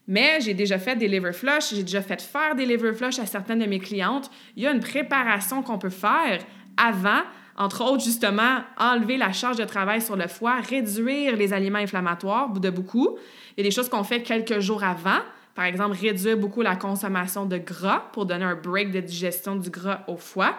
Mais 0.07 0.39
j'ai 0.39 0.53
déjà 0.53 0.79
fait 0.79 0.95
des 0.95 1.09
liver 1.09 1.33
flush, 1.33 1.74
j'ai 1.74 1.83
déjà 1.83 2.01
fait 2.01 2.21
faire 2.21 2.55
des 2.55 2.65
liver 2.65 2.93
flush 2.93 3.19
à 3.19 3.25
certaines 3.25 3.59
de 3.59 3.65
mes 3.65 3.79
clientes. 3.79 4.31
Il 4.55 4.63
y 4.63 4.67
a 4.67 4.71
une 4.71 4.79
préparation 4.79 5.62
qu'on 5.62 5.77
peut 5.77 5.89
faire 5.89 6.39
avant 6.77 7.22
entre 7.57 7.84
autres, 7.84 8.03
justement, 8.03 8.60
enlever 8.77 9.17
la 9.17 9.31
charge 9.31 9.57
de 9.57 9.65
travail 9.65 10.00
sur 10.01 10.15
le 10.15 10.27
foie, 10.27 10.57
réduire 10.57 11.36
les 11.36 11.53
aliments 11.53 11.79
inflammatoires 11.79 12.50
de 12.51 12.69
beaucoup. 12.69 13.17
Il 13.57 13.63
y 13.63 13.67
a 13.67 13.69
des 13.69 13.75
choses 13.75 13.89
qu'on 13.89 14.03
fait 14.03 14.22
quelques 14.22 14.60
jours 14.60 14.84
avant. 14.84 15.19
Par 15.55 15.65
exemple, 15.65 15.98
réduire 16.00 16.38
beaucoup 16.38 16.62
la 16.62 16.75
consommation 16.75 17.48
de 17.48 17.57
gras 17.57 18.10
pour 18.13 18.27
donner 18.27 18.46
un 18.46 18.55
break 18.55 18.91
de 18.91 19.00
digestion 19.00 19.55
du 19.55 19.72
gras 19.72 20.01
au 20.07 20.17
foie. 20.17 20.55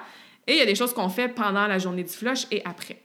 Et 0.49 0.55
il 0.55 0.59
y 0.59 0.63
a 0.63 0.67
des 0.67 0.75
choses 0.75 0.93
qu'on 0.93 1.09
fait 1.09 1.29
pendant 1.29 1.69
la 1.69 1.79
journée 1.79 2.03
du 2.03 2.13
flush 2.13 2.49
et 2.51 2.63
après. 2.65 3.01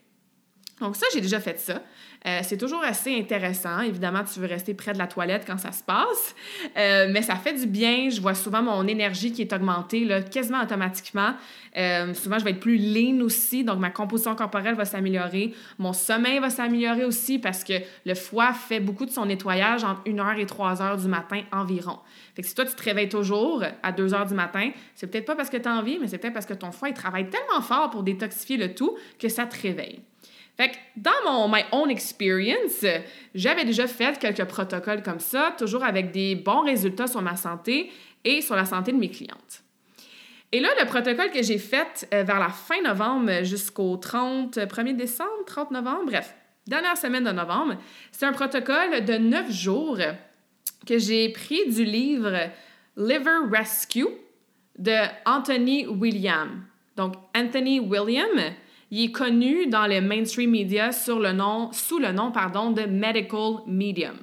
Donc 0.83 0.97
ça, 0.97 1.05
j'ai 1.13 1.21
déjà 1.21 1.39
fait 1.39 1.57
ça. 1.59 1.81
Euh, 2.25 2.39
c'est 2.43 2.57
toujours 2.57 2.83
assez 2.83 3.17
intéressant. 3.17 3.79
Évidemment, 3.79 4.23
tu 4.25 4.39
veux 4.41 4.47
rester 4.47 4.73
près 4.73 4.91
de 4.91 4.97
la 4.97 5.07
toilette 5.07 5.45
quand 5.47 5.57
ça 5.57 5.71
se 5.71 5.81
passe, 5.81 6.35
euh, 6.77 7.07
mais 7.09 7.21
ça 7.21 7.35
fait 7.35 7.53
du 7.53 7.67
bien. 7.67 8.09
Je 8.09 8.19
vois 8.19 8.33
souvent 8.33 8.61
mon 8.61 8.85
énergie 8.85 9.31
qui 9.31 9.41
est 9.41 9.53
augmentée 9.53 10.03
là, 10.03 10.21
quasiment 10.21 10.61
automatiquement. 10.61 11.35
Euh, 11.77 12.13
souvent, 12.13 12.37
je 12.37 12.43
vais 12.43 12.51
être 12.51 12.59
plus 12.59 12.77
lean 12.77 13.21
aussi, 13.21 13.63
donc 13.63 13.79
ma 13.79 13.91
composition 13.91 14.35
corporelle 14.35 14.75
va 14.75 14.83
s'améliorer. 14.83 15.53
Mon 15.79 15.93
sommeil 15.93 16.39
va 16.39 16.49
s'améliorer 16.49 17.05
aussi 17.05 17.39
parce 17.39 17.63
que 17.63 17.73
le 18.05 18.13
foie 18.13 18.51
fait 18.51 18.81
beaucoup 18.81 19.05
de 19.05 19.11
son 19.11 19.25
nettoyage 19.25 19.85
entre 19.85 20.03
1h 20.03 20.37
et 20.37 20.45
3h 20.45 21.01
du 21.01 21.07
matin 21.07 21.43
environ. 21.53 21.99
Fait 22.35 22.41
que 22.41 22.47
si 22.49 22.55
toi, 22.55 22.65
tu 22.65 22.75
te 22.75 22.83
réveilles 22.83 23.09
toujours 23.09 23.63
à 23.83 23.91
2h 23.93 24.27
du 24.27 24.33
matin, 24.33 24.71
c'est 24.95 25.07
peut-être 25.07 25.25
pas 25.25 25.35
parce 25.35 25.49
que 25.49 25.57
tu 25.57 25.69
as 25.69 25.73
envie, 25.73 25.97
mais 25.99 26.07
c'est 26.07 26.17
peut-être 26.17 26.33
parce 26.33 26.45
que 26.45 26.53
ton 26.53 26.73
foie, 26.73 26.89
il 26.89 26.93
travaille 26.93 27.29
tellement 27.29 27.61
fort 27.61 27.89
pour 27.89 28.03
détoxifier 28.03 28.57
le 28.57 28.75
tout 28.75 28.97
que 29.17 29.29
ça 29.29 29.45
te 29.45 29.61
réveille. 29.61 30.01
Dans 30.95 31.11
mon 31.25 31.47
my 31.47 31.63
own 31.71 31.89
experience, 31.89 32.85
j'avais 33.33 33.65
déjà 33.65 33.87
fait 33.87 34.19
quelques 34.19 34.45
protocoles 34.45 35.01
comme 35.01 35.19
ça, 35.19 35.53
toujours 35.57 35.83
avec 35.83 36.11
des 36.11 36.35
bons 36.35 36.61
résultats 36.61 37.07
sur 37.07 37.21
ma 37.21 37.35
santé 37.35 37.91
et 38.23 38.41
sur 38.41 38.55
la 38.55 38.65
santé 38.65 38.91
de 38.91 38.97
mes 38.97 39.09
clientes. 39.09 39.63
Et 40.51 40.59
là, 40.59 40.69
le 40.79 40.85
protocole 40.85 41.31
que 41.31 41.41
j'ai 41.41 41.57
fait 41.57 42.07
euh, 42.13 42.21
vers 42.21 42.39
la 42.39 42.49
fin 42.49 42.79
novembre 42.83 43.43
jusqu'au 43.43 43.97
30, 43.97 44.55
1er 44.57 44.95
décembre, 44.95 45.31
30 45.47 45.71
novembre, 45.71 46.05
bref, 46.05 46.35
dernière 46.67 46.95
semaine 46.95 47.23
de 47.23 47.31
novembre, 47.31 47.77
c'est 48.11 48.27
un 48.27 48.33
protocole 48.33 49.03
de 49.03 49.13
neuf 49.13 49.51
jours 49.51 49.97
que 50.85 50.99
j'ai 50.99 51.29
pris 51.29 51.67
du 51.71 51.83
livre 51.83 52.51
Liver 52.95 53.39
Rescue 53.51 54.05
de 54.77 54.95
Anthony 55.25 55.87
William. 55.87 56.63
Donc, 56.95 57.15
Anthony 57.35 57.79
William, 57.79 58.53
il 58.93 59.05
est 59.05 59.11
connu 59.11 59.65
dans 59.65 59.87
les 59.87 60.01
mainstream 60.01 60.51
media 60.51 60.91
sous 60.91 61.17
le 61.17 61.31
nom 61.31 62.31
pardon, 62.31 62.69
de 62.69 62.83
Medical 62.83 63.63
Medium. 63.65 64.15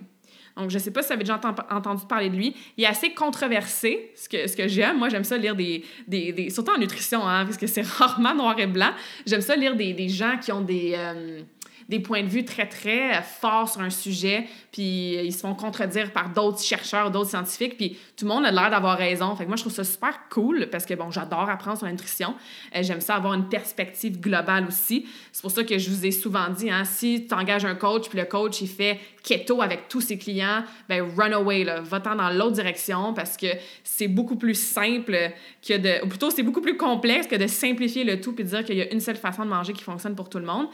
Donc, 0.57 0.71
je 0.71 0.77
ne 0.77 0.81
sais 0.81 0.93
pas 0.93 1.03
si 1.03 1.09
vous 1.09 1.15
avez 1.15 1.25
déjà 1.25 1.41
entendu 1.71 2.03
parler 2.09 2.31
de 2.31 2.37
lui. 2.37 2.55
Il 2.77 2.85
est 2.85 2.87
assez 2.87 3.13
controversé, 3.13 4.13
ce 4.15 4.29
que, 4.29 4.47
ce 4.47 4.57
que 4.57 4.69
j'aime. 4.69 4.99
Moi, 4.99 5.09
j'aime 5.09 5.25
ça 5.25 5.37
lire 5.39 5.57
des, 5.57 5.85
des, 6.07 6.51
Surtout 6.51 6.73
en 6.73 6.79
nutrition, 6.79 7.27
hein, 7.27 7.47
parce 7.47 7.57
que 7.57 7.67
c'est 7.67 7.85
rarement 7.87 8.35
noir 8.35 8.59
et 8.61 8.69
blanc. 8.69 8.91
J'aime 9.27 9.41
ça 9.41 9.57
lire 9.57 9.75
des, 9.75 9.93
des 9.93 10.09
gens 10.09 10.37
qui 10.41 10.53
ont 10.53 10.61
des... 10.61 10.95
Euh, 10.97 11.43
des 11.91 11.99
points 11.99 12.23
de 12.23 12.29
vue 12.29 12.45
très, 12.45 12.69
très 12.69 13.21
forts 13.21 13.69
sur 13.69 13.81
un 13.81 13.91
sujet, 13.91 14.47
puis 14.71 15.17
ils 15.17 15.33
se 15.33 15.41
font 15.41 15.55
contredire 15.55 16.13
par 16.13 16.31
d'autres 16.31 16.63
chercheurs, 16.63 17.11
d'autres 17.11 17.31
scientifiques, 17.31 17.77
puis 17.77 17.99
tout 18.17 18.27
le 18.27 18.29
monde 18.29 18.47
a 18.47 18.53
l'air 18.53 18.71
d'avoir 18.71 18.97
raison. 18.97 19.35
Fait 19.35 19.43
que 19.43 19.49
moi, 19.49 19.57
je 19.57 19.63
trouve 19.63 19.73
ça 19.73 19.83
super 19.83 20.29
cool 20.29 20.69
parce 20.71 20.87
que, 20.87 20.95
bon, 20.95 21.11
j'adore 21.11 21.51
apprendre 21.51 21.79
sur 21.79 21.87
la 21.87 21.93
nutrition. 21.93 22.37
Euh, 22.77 22.85
j'aime 22.85 23.01
ça 23.01 23.17
avoir 23.17 23.35
une 23.35 23.49
perspective 23.49 24.21
globale 24.21 24.69
aussi. 24.69 25.09
C'est 25.33 25.43
pour 25.43 25.51
ça 25.51 25.65
que 25.65 25.79
je 25.79 25.91
vous 25.91 26.07
ai 26.07 26.13
souvent 26.13 26.49
dit, 26.49 26.71
hein, 26.71 26.85
si 26.85 27.27
tu 27.29 27.35
engages 27.35 27.65
un 27.65 27.75
coach, 27.75 28.09
puis 28.09 28.21
le 28.21 28.25
coach, 28.25 28.61
il 28.61 28.69
fait 28.69 29.01
keto 29.25 29.61
avec 29.61 29.89
tous 29.89 30.01
ses 30.01 30.17
clients, 30.17 30.63
ben 30.89 31.05
run 31.17 31.33
away, 31.33 31.65
là. 31.65 31.81
Va-t'en 31.81 32.15
dans 32.15 32.31
l'autre 32.31 32.53
direction 32.53 33.15
parce 33.15 33.37
que 33.37 33.49
c'est 33.83 34.09
beaucoup 34.09 34.37
plus 34.37 34.55
simple 34.55 35.33
que 35.67 35.77
de... 35.77 36.05
Ou 36.05 36.09
plutôt, 36.09 36.31
c'est 36.31 36.45
beaucoup 36.45 36.61
plus 36.61 36.77
complexe 36.77 37.27
que 37.27 37.35
de 37.35 37.49
simplifier 37.49 38.05
le 38.05 38.21
tout 38.21 38.33
puis 38.33 38.45
de 38.45 38.51
dire 38.51 38.65
qu'il 38.65 38.77
y 38.77 38.83
a 38.83 38.93
une 38.93 39.01
seule 39.01 39.17
façon 39.17 39.45
de 39.45 39.51
manger 39.51 39.73
qui 39.73 39.83
fonctionne 39.83 40.15
pour 40.15 40.29
tout 40.29 40.39
le 40.39 40.47
monde. 40.47 40.69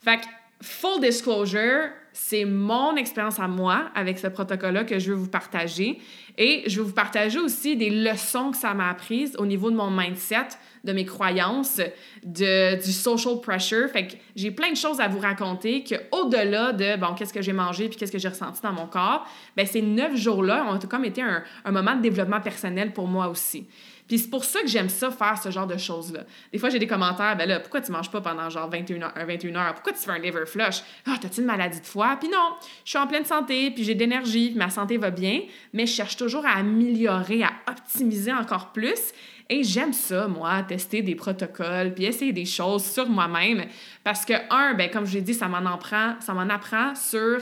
Fait 0.00 0.18
que 0.18 0.26
full 0.60 1.00
disclosure, 1.00 1.90
c'est 2.12 2.44
mon 2.44 2.96
expérience 2.96 3.38
à 3.38 3.46
moi 3.46 3.90
avec 3.94 4.18
ce 4.18 4.26
protocole-là 4.26 4.84
que 4.84 4.98
je 4.98 5.12
veux 5.12 5.16
vous 5.16 5.28
partager. 5.28 6.00
Et 6.36 6.64
je 6.66 6.78
veux 6.80 6.86
vous 6.86 6.92
partager 6.92 7.38
aussi 7.38 7.76
des 7.76 7.90
leçons 7.90 8.50
que 8.50 8.56
ça 8.56 8.74
m'a 8.74 8.90
apprises 8.90 9.36
au 9.38 9.46
niveau 9.46 9.70
de 9.70 9.76
mon 9.76 9.90
mindset, 9.90 10.48
de 10.84 10.92
mes 10.92 11.04
croyances, 11.04 11.80
de, 12.24 12.76
du 12.82 12.92
social 12.92 13.40
pressure. 13.40 13.88
Fait 13.90 14.06
que 14.08 14.14
j'ai 14.34 14.50
plein 14.50 14.70
de 14.70 14.76
choses 14.76 15.00
à 15.00 15.08
vous 15.08 15.20
raconter 15.20 15.84
que 15.84 15.94
au-delà 16.10 16.72
de, 16.72 16.96
bon, 16.96 17.14
qu'est-ce 17.14 17.32
que 17.32 17.42
j'ai 17.42 17.52
mangé 17.52 17.88
puis 17.88 17.96
qu'est-ce 17.96 18.12
que 18.12 18.18
j'ai 18.18 18.28
ressenti 18.28 18.60
dans 18.62 18.72
mon 18.72 18.86
corps, 18.86 19.26
ben 19.56 19.66
ces 19.66 19.82
neuf 19.82 20.16
jours-là 20.16 20.66
ont 20.68 20.78
comme 20.88 21.04
été 21.04 21.22
un, 21.22 21.42
un 21.64 21.70
moment 21.70 21.94
de 21.94 22.02
développement 22.02 22.40
personnel 22.40 22.92
pour 22.92 23.06
moi 23.06 23.28
aussi. 23.28 23.66
Puis 24.08 24.18
c'est 24.18 24.30
pour 24.30 24.44
ça 24.44 24.62
que 24.62 24.66
j'aime 24.66 24.88
ça 24.88 25.10
faire 25.10 25.40
ce 25.40 25.50
genre 25.50 25.66
de 25.66 25.76
choses-là. 25.76 26.20
Des 26.50 26.58
fois, 26.58 26.70
j'ai 26.70 26.78
des 26.78 26.86
commentaires, 26.86 27.36
ben 27.36 27.46
là, 27.46 27.60
pourquoi 27.60 27.82
tu 27.82 27.92
manges 27.92 28.10
pas 28.10 28.20
pendant 28.20 28.48
genre 28.48 28.68
21 28.68 29.02
heures, 29.02 29.12
21 29.14 29.54
heures? 29.54 29.74
Pourquoi 29.74 29.92
tu 29.92 29.98
fais 29.98 30.10
un 30.10 30.18
liver 30.18 30.46
flush? 30.46 30.82
Ah, 31.06 31.16
t'as-tu 31.20 31.40
une 31.40 31.46
maladie 31.46 31.80
de 31.80 31.86
foie? 31.86 32.16
Puis 32.18 32.28
non, 32.28 32.54
je 32.84 32.90
suis 32.90 32.98
en 32.98 33.06
pleine 33.06 33.26
santé, 33.26 33.70
puis 33.70 33.84
j'ai 33.84 33.94
d'énergie, 33.94 34.48
puis 34.48 34.58
ma 34.58 34.70
santé 34.70 34.96
va 34.96 35.10
bien, 35.10 35.42
mais 35.72 35.86
je 35.86 35.92
cherche 35.92 36.16
toujours 36.16 36.46
à 36.46 36.52
améliorer, 36.52 37.42
à 37.42 37.52
optimiser 37.68 38.32
encore 38.32 38.72
plus. 38.72 39.12
Et 39.50 39.64
j'aime 39.64 39.94
ça, 39.94 40.28
moi, 40.28 40.62
tester 40.62 41.00
des 41.00 41.14
protocoles, 41.14 41.94
puis 41.94 42.04
essayer 42.04 42.32
des 42.32 42.44
choses 42.44 42.84
sur 42.84 43.08
moi-même. 43.08 43.64
Parce 44.04 44.26
que, 44.26 44.34
un, 44.50 44.74
ben, 44.74 44.90
comme 44.90 45.06
je 45.06 45.14
l'ai 45.14 45.22
dit, 45.22 45.32
ça 45.32 45.48
m'en 45.48 45.64
apprend, 45.72 46.16
ça 46.20 46.34
m'en 46.34 46.48
apprend 46.52 46.94
sur, 46.94 47.38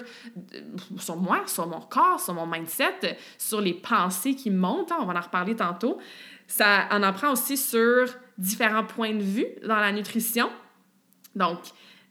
sur 0.99 1.17
moi, 1.17 1.43
sur 1.47 1.67
mon 1.67 1.81
corps, 1.81 2.21
sur 2.21 2.35
mon 2.35 2.47
mindset, 2.47 3.19
sur 3.39 3.61
les 3.61 3.75
pensées 3.75 4.37
qui 4.37 4.51
montent. 4.51 4.93
Hein, 4.93 4.99
on 5.01 5.07
va 5.07 5.19
en 5.19 5.21
reparler 5.21 5.57
tantôt. 5.57 5.99
Ça 6.47 6.89
en 6.91 7.03
apprend 7.03 7.33
aussi 7.33 7.57
sur 7.57 8.07
différents 8.39 8.85
points 8.85 9.15
de 9.15 9.23
vue 9.23 9.47
dans 9.67 9.79
la 9.79 9.93
nutrition. 9.93 10.49
Donc, 11.35 11.59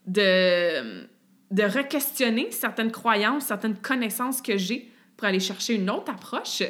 de, 0.06 1.06
de 1.50 1.62
re-questionner 1.62 2.50
certaines 2.50 2.92
croyances, 2.92 3.46
certaines 3.46 3.76
connaissances 3.76 4.42
que 4.42 4.56
j'ai 4.56 4.90
pour 5.16 5.26
aller 5.26 5.40
chercher 5.40 5.74
une 5.74 5.90
autre 5.90 6.12
approche. 6.12 6.62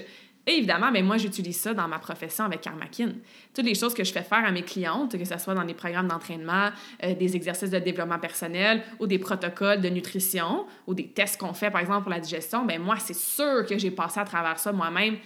Et 0.49 0.59
évidemment, 0.59 0.93
mais 0.93 1.01
ben, 1.01 1.07
moi, 1.07 1.17
j'utilise 1.17 1.59
ça 1.59 1.75
dans 1.75 1.89
ma 1.89 1.99
profession 1.99 2.45
avec 2.45 2.61
Karmakin. 2.61 3.11
Toutes 3.53 3.65
les 3.65 3.75
choses 3.75 3.95
que 3.95 4.05
je 4.05 4.13
fais 4.13 4.23
faire 4.23 4.45
à 4.45 4.53
mes 4.53 4.63
clientes, 4.63 5.19
que 5.19 5.25
ce 5.25 5.39
soit 5.39 5.55
dans 5.55 5.65
des 5.65 5.75
programmes 5.75 6.07
d'entraînement, 6.07 6.71
euh, 7.03 7.15
des 7.15 7.35
exercices 7.35 7.71
de 7.71 7.81
développement 7.81 8.21
personnel 8.21 8.83
ou 9.01 9.09
des 9.09 9.19
protocoles 9.19 9.81
de 9.81 9.89
nutrition 9.89 10.67
ou 10.87 10.95
des 10.95 11.09
tests 11.09 11.41
qu'on 11.41 11.53
fait, 11.53 11.73
par 11.73 11.81
exemple, 11.81 12.03
pour 12.03 12.13
la 12.13 12.21
digestion, 12.21 12.65
ben 12.65 12.81
moi, 12.81 12.97
c'est 13.01 13.17
sûr 13.17 13.67
que 13.67 13.77
j'ai 13.77 13.91
passé 13.91 14.21
à 14.21 14.25
travers 14.25 14.61
ça 14.61 14.73
moi-même 14.73 15.17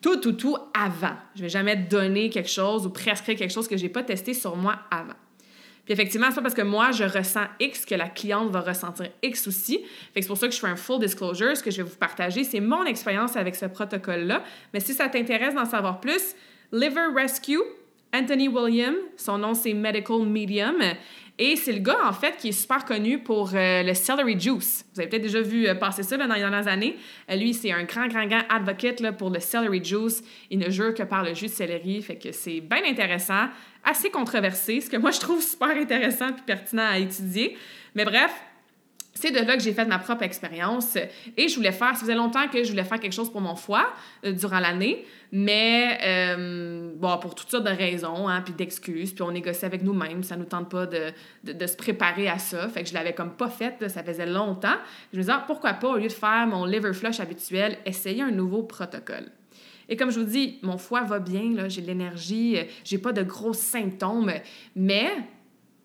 tout, 0.00 0.16
tout, 0.16 0.32
tout 0.32 0.56
avant. 0.74 1.16
Je 1.34 1.42
vais 1.42 1.48
jamais 1.48 1.76
donner 1.76 2.30
quelque 2.30 2.50
chose 2.50 2.86
ou 2.86 2.90
prescrire 2.90 3.36
quelque 3.36 3.52
chose 3.52 3.68
que 3.68 3.76
j'ai 3.76 3.88
pas 3.88 4.02
testé 4.02 4.34
sur 4.34 4.56
moi 4.56 4.78
avant. 4.90 5.14
Puis 5.84 5.94
effectivement, 5.94 6.26
c'est 6.28 6.36
pas 6.36 6.42
parce 6.42 6.54
que 6.54 6.62
moi, 6.62 6.90
je 6.90 7.04
ressens 7.04 7.46
X 7.60 7.86
que 7.86 7.94
la 7.94 8.08
cliente 8.08 8.50
va 8.50 8.60
ressentir 8.60 9.08
X 9.22 9.48
aussi. 9.48 9.80
C'est 10.14 10.26
pour 10.26 10.36
ça 10.36 10.46
que 10.46 10.54
je 10.54 10.60
fais 10.60 10.66
un 10.66 10.76
full 10.76 11.00
disclosure. 11.00 11.56
Ce 11.56 11.62
que 11.62 11.70
je 11.70 11.78
vais 11.78 11.88
vous 11.88 11.96
partager, 11.96 12.44
c'est 12.44 12.60
mon 12.60 12.84
expérience 12.84 13.36
avec 13.36 13.56
ce 13.56 13.64
protocole-là. 13.64 14.44
Mais 14.74 14.80
si 14.80 14.92
ça 14.92 15.08
t'intéresse 15.08 15.54
d'en 15.54 15.64
savoir 15.64 16.00
plus, 16.00 16.34
Liver 16.72 17.06
Rescue, 17.16 17.62
Anthony 18.14 18.48
William, 18.48 18.94
son 19.16 19.38
nom 19.38 19.54
c'est 19.54 19.72
Medical 19.72 20.26
Medium. 20.26 20.76
Et 21.40 21.54
c'est 21.54 21.72
le 21.72 21.78
gars, 21.78 22.00
en 22.04 22.12
fait, 22.12 22.36
qui 22.36 22.48
est 22.48 22.52
super 22.52 22.84
connu 22.84 23.20
pour 23.20 23.50
euh, 23.54 23.84
le 23.84 23.94
celery 23.94 24.38
juice. 24.38 24.84
Vous 24.92 25.00
avez 25.00 25.08
peut-être 25.08 25.22
déjà 25.22 25.40
vu 25.40 25.68
euh, 25.68 25.74
passer 25.76 26.02
ça 26.02 26.16
dans 26.16 26.26
les 26.34 26.40
dernières 26.40 26.66
années. 26.66 26.96
Euh, 27.30 27.36
lui, 27.36 27.54
c'est 27.54 27.70
un 27.70 27.84
grand, 27.84 28.08
grand, 28.08 28.26
grand 28.26 28.42
advocate 28.48 29.16
pour 29.16 29.30
le 29.30 29.38
celery 29.38 29.84
juice. 29.84 30.20
Il 30.50 30.58
ne 30.58 30.68
jure 30.68 30.94
que 30.94 31.04
par 31.04 31.22
le 31.22 31.34
jus 31.34 31.46
de 31.46 31.50
céleri. 31.50 32.02
Fait 32.02 32.16
que 32.16 32.32
c'est 32.32 32.60
bien 32.60 32.82
intéressant, 32.84 33.46
assez 33.84 34.10
controversé, 34.10 34.80
ce 34.80 34.90
que 34.90 34.96
moi, 34.96 35.12
je 35.12 35.20
trouve 35.20 35.40
super 35.40 35.68
intéressant 35.68 36.30
et 36.30 36.42
pertinent 36.44 36.88
à 36.90 36.98
étudier. 36.98 37.56
Mais 37.94 38.04
bref, 38.04 38.32
c'est 39.20 39.32
de 39.32 39.44
là 39.44 39.56
que 39.56 39.62
j'ai 39.62 39.72
fait 39.72 39.84
ma 39.84 39.98
propre 39.98 40.22
expérience 40.22 40.96
et 41.36 41.48
je 41.48 41.56
voulais 41.56 41.72
faire, 41.72 41.94
ça 41.94 42.02
faisait 42.02 42.14
longtemps 42.14 42.46
que 42.46 42.62
je 42.62 42.70
voulais 42.70 42.84
faire 42.84 43.00
quelque 43.00 43.12
chose 43.12 43.32
pour 43.32 43.40
mon 43.40 43.56
foie 43.56 43.92
euh, 44.24 44.30
durant 44.30 44.60
l'année, 44.60 45.04
mais 45.32 45.98
euh, 46.04 46.92
pour 47.20 47.34
toutes 47.34 47.50
sortes 47.50 47.64
de 47.64 47.76
raisons, 47.76 48.28
hein, 48.28 48.42
puis 48.42 48.54
d'excuses, 48.54 49.12
puis 49.12 49.22
on 49.22 49.32
négocie 49.32 49.64
avec 49.64 49.82
nous-mêmes, 49.82 50.22
ça 50.22 50.36
nous 50.36 50.44
tente 50.44 50.70
pas 50.70 50.86
de, 50.86 51.12
se 51.44 51.76
préparer 51.76 52.28
à 52.28 52.38
ça, 52.38 52.68
fait 52.68 52.84
que 52.84 52.88
je 52.88 52.94
l'avais 52.94 53.12
comme 53.12 53.32
pas 53.32 53.48
fait, 53.48 53.88
ça 53.88 54.04
faisait 54.04 54.26
longtemps. 54.26 54.76
Je 55.12 55.18
me 55.18 55.22
disais, 55.22 55.32
ah, 55.34 55.42
pourquoi 55.44 55.72
pas, 55.72 55.88
au 55.88 55.96
lieu 55.96 56.06
de 56.06 56.12
faire 56.12 56.46
mon 56.46 56.64
liver 56.64 56.92
flush 56.92 57.18
habituel, 57.18 57.76
essayer 57.84 58.22
un 58.22 58.30
nouveau 58.30 58.62
protocole. 58.62 59.26
Et 59.88 59.96
comme 59.96 60.10
je 60.10 60.20
vous 60.20 60.26
dis, 60.26 60.58
mon 60.62 60.78
foie 60.78 61.02
va 61.02 61.18
bien, 61.18 61.68
j'ai 61.68 61.80
de 61.80 61.86
l'énergie, 61.88 62.56
j'ai 62.84 62.98
pas 62.98 63.12
de 63.12 63.22
gros 63.22 63.54
symptômes, 63.54 64.30
mais 64.76 65.10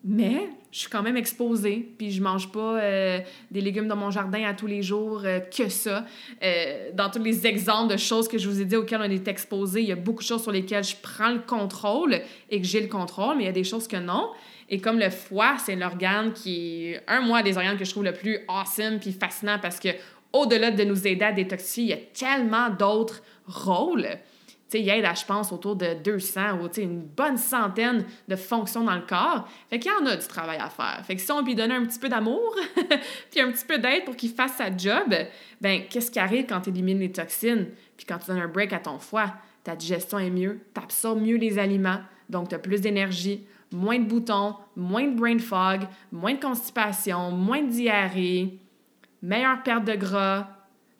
mais 0.04 0.50
je 0.70 0.80
suis 0.80 0.90
quand 0.90 1.02
même 1.02 1.16
exposée, 1.16 1.94
puis 1.96 2.10
je 2.10 2.22
mange 2.22 2.52
pas 2.52 2.78
euh, 2.78 3.20
des 3.50 3.62
légumes 3.62 3.88
dans 3.88 3.96
mon 3.96 4.10
jardin 4.10 4.44
à 4.44 4.52
tous 4.52 4.66
les 4.66 4.82
jours, 4.82 5.22
euh, 5.24 5.40
que 5.40 5.70
ça. 5.70 6.04
Euh, 6.42 6.90
dans 6.92 7.08
tous 7.08 7.22
les 7.22 7.46
exemples 7.46 7.92
de 7.92 7.96
choses 7.96 8.28
que 8.28 8.36
je 8.36 8.48
vous 8.48 8.60
ai 8.60 8.66
dit 8.66 8.76
auxquelles 8.76 9.00
on 9.00 9.10
est 9.10 9.26
exposé, 9.26 9.80
il 9.80 9.88
y 9.88 9.92
a 9.92 9.96
beaucoup 9.96 10.22
de 10.22 10.28
choses 10.28 10.42
sur 10.42 10.52
lesquelles 10.52 10.84
je 10.84 10.96
prends 11.00 11.30
le 11.30 11.38
contrôle 11.40 12.20
et 12.50 12.60
que 12.60 12.66
j'ai 12.66 12.82
le 12.82 12.88
contrôle, 12.88 13.36
mais 13.36 13.44
il 13.44 13.46
y 13.46 13.50
a 13.50 13.52
des 13.52 13.64
choses 13.64 13.88
que 13.88 13.96
non. 13.96 14.28
Et 14.68 14.78
comme 14.78 14.98
le 14.98 15.10
foie, 15.10 15.56
c'est 15.58 15.76
l'organe 15.76 16.32
qui 16.32 16.94
un 17.08 17.20
mois 17.20 17.42
des 17.42 17.56
organes 17.56 17.78
que 17.78 17.84
je 17.84 17.90
trouve 17.90 18.04
le 18.04 18.12
plus 18.12 18.40
awesome 18.48 18.98
puis 19.00 19.12
fascinant 19.12 19.58
parce 19.60 19.80
que 19.80 19.88
au-delà 20.32 20.70
de 20.70 20.84
nous 20.84 21.06
aider 21.06 21.24
à 21.24 21.32
détoxifier, 21.32 21.84
il 21.84 21.90
y 21.90 21.92
a 21.92 21.96
tellement 22.12 22.68
d'autres 22.68 23.22
rôles 23.46 24.08
il 24.80 24.88
aide 24.88 25.04
à, 25.04 25.14
je 25.14 25.24
pense, 25.24 25.52
autour 25.52 25.76
de 25.76 25.94
200 26.02 26.60
ou 26.60 26.68
une 26.80 27.00
bonne 27.00 27.36
centaine 27.36 28.04
de 28.28 28.36
fonctions 28.36 28.84
dans 28.84 28.94
le 28.94 29.02
corps. 29.02 29.48
Fait 29.70 29.78
qu'il 29.78 29.90
y 29.90 29.94
en 29.94 30.06
a 30.06 30.16
du 30.16 30.26
travail 30.26 30.58
à 30.58 30.68
faire. 30.68 31.00
Fait 31.04 31.16
que 31.16 31.20
si 31.20 31.30
on 31.32 31.42
lui 31.42 31.54
donne 31.54 31.72
un 31.72 31.84
petit 31.84 31.98
peu 31.98 32.08
d'amour, 32.08 32.54
puis 33.30 33.40
un 33.40 33.50
petit 33.50 33.64
peu 33.64 33.78
d'aide 33.78 34.04
pour 34.04 34.16
qu'il 34.16 34.30
fasse 34.30 34.54
sa 34.54 34.74
job, 34.76 35.14
ben 35.60 35.82
qu'est-ce 35.88 36.10
qui 36.10 36.18
arrive 36.18 36.46
quand 36.46 36.60
tu 36.60 36.70
élimines 36.70 36.98
les 36.98 37.12
toxines, 37.12 37.68
puis 37.96 38.06
quand 38.06 38.18
tu 38.18 38.26
donnes 38.26 38.40
un 38.40 38.48
break 38.48 38.72
à 38.72 38.78
ton 38.78 38.98
foie? 38.98 39.32
Ta 39.62 39.76
digestion 39.76 40.18
est 40.18 40.30
mieux, 40.30 40.60
tu 40.74 40.80
absorbes 40.80 41.22
mieux 41.22 41.36
les 41.36 41.58
aliments, 41.58 42.00
donc 42.28 42.48
tu 42.48 42.54
as 42.54 42.58
plus 42.58 42.80
d'énergie, 42.80 43.46
moins 43.72 43.98
de 43.98 44.04
boutons, 44.04 44.54
moins 44.76 45.06
de 45.06 45.16
brain 45.16 45.38
fog, 45.38 45.88
moins 46.12 46.34
de 46.34 46.40
constipation, 46.40 47.30
moins 47.30 47.62
de 47.62 47.70
diarrhée, 47.70 48.58
meilleure 49.22 49.62
perte 49.62 49.84
de 49.84 49.94
gras, 49.94 50.48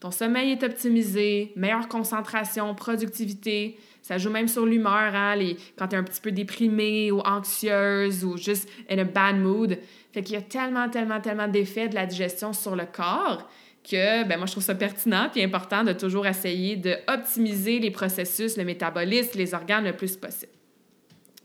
ton 0.05 0.11
sommeil 0.11 0.53
est 0.53 0.63
optimisé, 0.63 1.51
meilleure 1.57 1.89
concentration, 1.89 2.75
productivité. 2.75 3.79
Ça 4.03 4.19
joue 4.19 4.29
même 4.29 4.49
sur 4.49 4.67
l'humeur, 4.67 5.15
hein, 5.15 5.35
quand 5.79 5.89
tu 5.89 5.95
es 5.95 5.99
un 5.99 6.03
petit 6.03 6.21
peu 6.21 6.31
déprimé 6.31 7.11
ou 7.11 7.21
anxieuse 7.21 8.23
ou 8.23 8.37
juste 8.37 8.69
in 8.91 8.99
a 8.99 9.05
bad 9.05 9.37
mood. 9.37 9.79
Fait 10.13 10.23
qu'il 10.23 10.35
y 10.35 10.37
a 10.37 10.43
tellement, 10.43 10.91
tellement, 10.91 11.23
tellement 11.23 11.49
d'effets 11.49 11.89
de 11.89 11.95
la 11.95 12.05
digestion 12.05 12.53
sur 12.53 12.77
le 12.77 12.85
corps 12.85 13.49
que 13.83 14.29
ben 14.29 14.37
moi, 14.37 14.45
je 14.45 14.53
trouve 14.53 14.63
ça 14.63 14.75
pertinent 14.75 15.31
et 15.35 15.43
important 15.43 15.85
de 15.85 15.95
toujours 15.95 16.27
essayer 16.27 16.77
d'optimiser 16.77 17.79
les 17.79 17.91
processus, 17.91 18.59
le 18.59 18.65
métabolisme, 18.65 19.39
les 19.39 19.55
organes 19.55 19.87
le 19.87 19.97
plus 19.97 20.19
possible. 20.19 20.53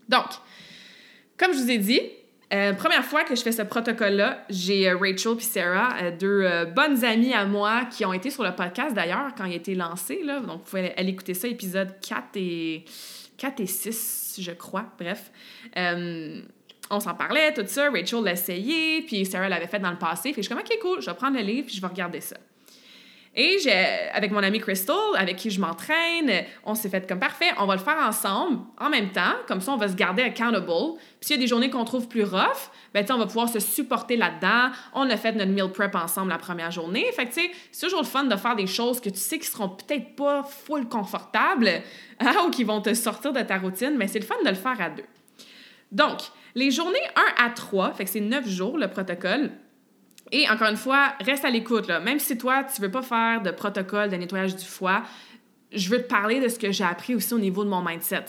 Donc, 0.09 0.25
comme 1.37 1.53
je 1.53 1.59
vous 1.59 1.71
ai 1.71 1.77
dit, 1.77 2.01
euh, 2.51 2.73
première 2.73 3.05
fois 3.05 3.23
que 3.23 3.35
je 3.35 3.41
fais 3.41 3.51
ce 3.51 3.61
protocole-là, 3.61 4.43
j'ai 4.49 4.89
euh, 4.89 4.97
Rachel 4.97 5.37
et 5.37 5.41
Sarah, 5.41 5.95
euh, 6.01 6.11
deux 6.11 6.65
bonnes 6.73 7.05
amies 7.05 7.33
à 7.33 7.45
moi 7.45 7.85
qui 7.85 8.05
ont 8.05 8.13
été 8.13 8.31
sur 8.31 8.43
le 8.43 8.55
podcast 8.55 8.95
d'ailleurs 8.95 9.35
quand 9.37 9.45
il 9.45 9.53
a 9.53 9.55
été 9.55 9.75
lancé. 9.75 10.21
Là. 10.23 10.39
Donc, 10.39 10.63
vous 10.63 10.69
pouvez 10.69 10.93
aller 10.97 11.09
écouter 11.09 11.35
ça, 11.35 11.47
épisode 11.47 11.93
4 12.01 12.23
et, 12.35 12.85
4 13.37 13.59
et 13.59 13.67
6, 13.67 14.39
je 14.41 14.51
crois. 14.51 14.85
Bref. 14.97 15.31
on 15.75 16.99
s'en 16.99 17.13
parlait, 17.13 17.53
tout 17.53 17.67
ça. 17.67 17.91
Rachel 17.91 18.23
l'a 18.23 18.31
essayé, 18.31 19.03
puis 19.03 19.25
Sarah 19.25 19.47
l'avait 19.47 19.67
fait 19.67 19.79
dans 19.79 19.91
le 19.91 19.99
passé. 19.99 20.33
Fait 20.33 20.41
je 20.41 20.47
suis 20.47 20.55
comme, 20.55 20.63
OK, 20.63 20.79
cool, 20.81 21.01
je 21.01 21.09
vais 21.09 21.15
prendre 21.15 21.37
le 21.37 21.43
livre, 21.43 21.67
puis 21.67 21.75
je 21.75 21.81
vais 21.81 21.87
regarder 21.87 22.21
ça. 22.21 22.37
Et 23.35 23.57
avec 24.11 24.31
mon 24.31 24.41
amie 24.41 24.59
Crystal, 24.59 24.95
avec 25.15 25.37
qui 25.37 25.51
je 25.51 25.61
m'entraîne, 25.61 26.45
on 26.65 26.73
s'est 26.73 26.89
fait 26.89 27.07
comme 27.07 27.19
parfait, 27.19 27.51
on 27.59 27.65
va 27.65 27.75
le 27.75 27.81
faire 27.81 27.97
ensemble 27.99 28.59
en 28.79 28.89
même 28.89 29.11
temps, 29.11 29.35
comme 29.47 29.61
ça 29.61 29.71
on 29.71 29.77
va 29.77 29.87
se 29.87 29.95
garder 29.95 30.23
accountable. 30.23 30.65
Puis 30.65 31.27
s'il 31.27 31.35
y 31.35 31.39
a 31.39 31.41
des 31.41 31.47
journées 31.47 31.69
qu'on 31.69 31.85
trouve 31.85 32.07
plus 32.07 32.23
rough, 32.23 32.71
ben 32.93 33.05
on 33.09 33.17
va 33.17 33.27
pouvoir 33.27 33.47
se 33.47 33.59
supporter 33.59 34.17
là-dedans. 34.17 34.71
On 34.93 35.09
a 35.09 35.15
fait 35.15 35.33
notre 35.33 35.51
meal 35.51 35.69
prep 35.71 35.93
ensemble 35.95 36.29
la 36.29 36.39
première 36.39 36.71
journée. 36.71 37.05
Fait 37.13 37.25
que 37.27 37.33
tu 37.33 37.41
sais, 37.41 37.51
c'est 37.71 37.85
toujours 37.85 38.01
le 38.01 38.07
fun 38.07 38.23
de 38.23 38.35
faire 38.35 38.55
des 38.55 38.67
choses 38.67 38.99
que 38.99 39.09
tu 39.09 39.19
sais 39.19 39.37
qui 39.37 39.47
seront 39.47 39.69
peut-être 39.69 40.15
pas 40.15 40.43
full 40.43 40.87
confortables 40.89 41.69
hein, 42.19 42.35
ou 42.47 42.49
qui 42.49 42.63
vont 42.63 42.81
te 42.81 42.93
sortir 42.95 43.31
de 43.31 43.41
ta 43.41 43.57
routine, 43.57 43.95
mais 43.95 44.07
c'est 44.07 44.19
le 44.19 44.25
fun 44.25 44.41
de 44.43 44.49
le 44.49 44.55
faire 44.55 44.81
à 44.81 44.89
deux. 44.89 45.05
Donc, 45.91 46.19
les 46.55 46.71
journées 46.71 46.97
1 47.39 47.45
à 47.45 47.49
3, 47.51 47.93
fait 47.93 48.05
que 48.05 48.09
c'est 48.09 48.19
9 48.19 48.47
jours 48.47 48.77
le 48.77 48.87
protocole, 48.87 49.51
et 50.31 50.49
encore 50.49 50.69
une 50.69 50.77
fois, 50.77 51.13
reste 51.21 51.45
à 51.45 51.49
l'écoute. 51.49 51.87
Même 51.87 52.19
si 52.19 52.37
toi, 52.37 52.63
tu 52.63 52.81
veux 52.81 52.91
pas 52.91 53.01
faire 53.01 53.41
de 53.41 53.51
protocole 53.51 54.09
de 54.09 54.15
nettoyage 54.15 54.55
du 54.55 54.65
foie, 54.65 55.03
je 55.71 55.89
veux 55.89 55.97
te 55.97 56.07
parler 56.07 56.39
de 56.39 56.47
ce 56.47 56.59
que 56.59 56.71
j'ai 56.71 56.83
appris 56.83 57.15
aussi 57.15 57.33
au 57.33 57.39
niveau 57.39 57.63
de 57.63 57.69
mon 57.69 57.81
mindset. 57.83 58.25